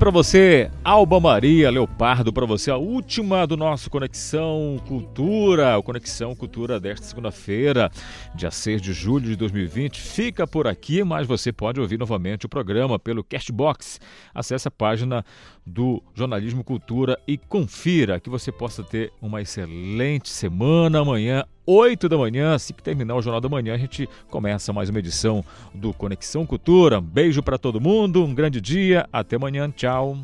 Pra 0.00 0.10
você, 0.10 0.70
Alba 0.82 1.20
Maria 1.20 1.70
Leopardo, 1.70 2.32
pra 2.32 2.46
você 2.46 2.70
a 2.70 2.76
última 2.78 3.46
do 3.46 3.54
nosso 3.54 3.90
Conexão 3.90 4.80
Cultura, 4.88 5.76
o 5.76 5.82
Conexão 5.82 6.34
Cultura 6.34 6.80
desta 6.80 7.04
segunda-feira, 7.04 7.90
dia 8.34 8.50
6 8.50 8.80
de 8.80 8.94
julho 8.94 9.26
de 9.26 9.36
2020. 9.36 10.00
Fica 10.00 10.46
por 10.46 10.66
aqui, 10.66 11.04
mas 11.04 11.26
você 11.26 11.52
pode 11.52 11.78
ouvir 11.78 11.98
novamente 11.98 12.46
o 12.46 12.48
programa 12.48 12.98
pelo 12.98 13.22
Castbox. 13.22 14.00
Acesse 14.34 14.66
a 14.66 14.70
página 14.70 15.22
do 15.66 16.02
Jornalismo 16.14 16.64
Cultura 16.64 17.20
e 17.28 17.36
confira 17.36 18.18
que 18.18 18.30
você 18.30 18.50
possa 18.50 18.82
ter 18.82 19.12
uma 19.20 19.42
excelente 19.42 20.30
semana 20.30 21.00
amanhã. 21.00 21.44
8 21.72 22.08
da 22.08 22.18
manhã, 22.18 22.54
assim 22.54 22.74
que 22.74 22.82
terminar 22.82 23.14
o 23.14 23.22
Jornal 23.22 23.40
da 23.40 23.48
Manhã, 23.48 23.74
a 23.74 23.78
gente 23.78 24.08
começa 24.28 24.72
mais 24.72 24.88
uma 24.88 24.98
edição 24.98 25.44
do 25.72 25.94
Conexão 25.94 26.44
Cultura. 26.44 26.98
Um 26.98 27.02
beijo 27.02 27.44
para 27.44 27.56
todo 27.56 27.80
mundo, 27.80 28.24
um 28.24 28.34
grande 28.34 28.60
dia, 28.60 29.08
até 29.12 29.36
amanhã, 29.36 29.70
tchau. 29.70 30.18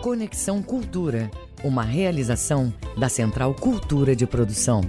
Conexão 0.00 0.62
Cultura, 0.62 1.30
uma 1.62 1.82
realização 1.82 2.72
da 2.96 3.10
Central 3.10 3.52
Cultura 3.52 4.16
de 4.16 4.26
Produção. 4.26 4.80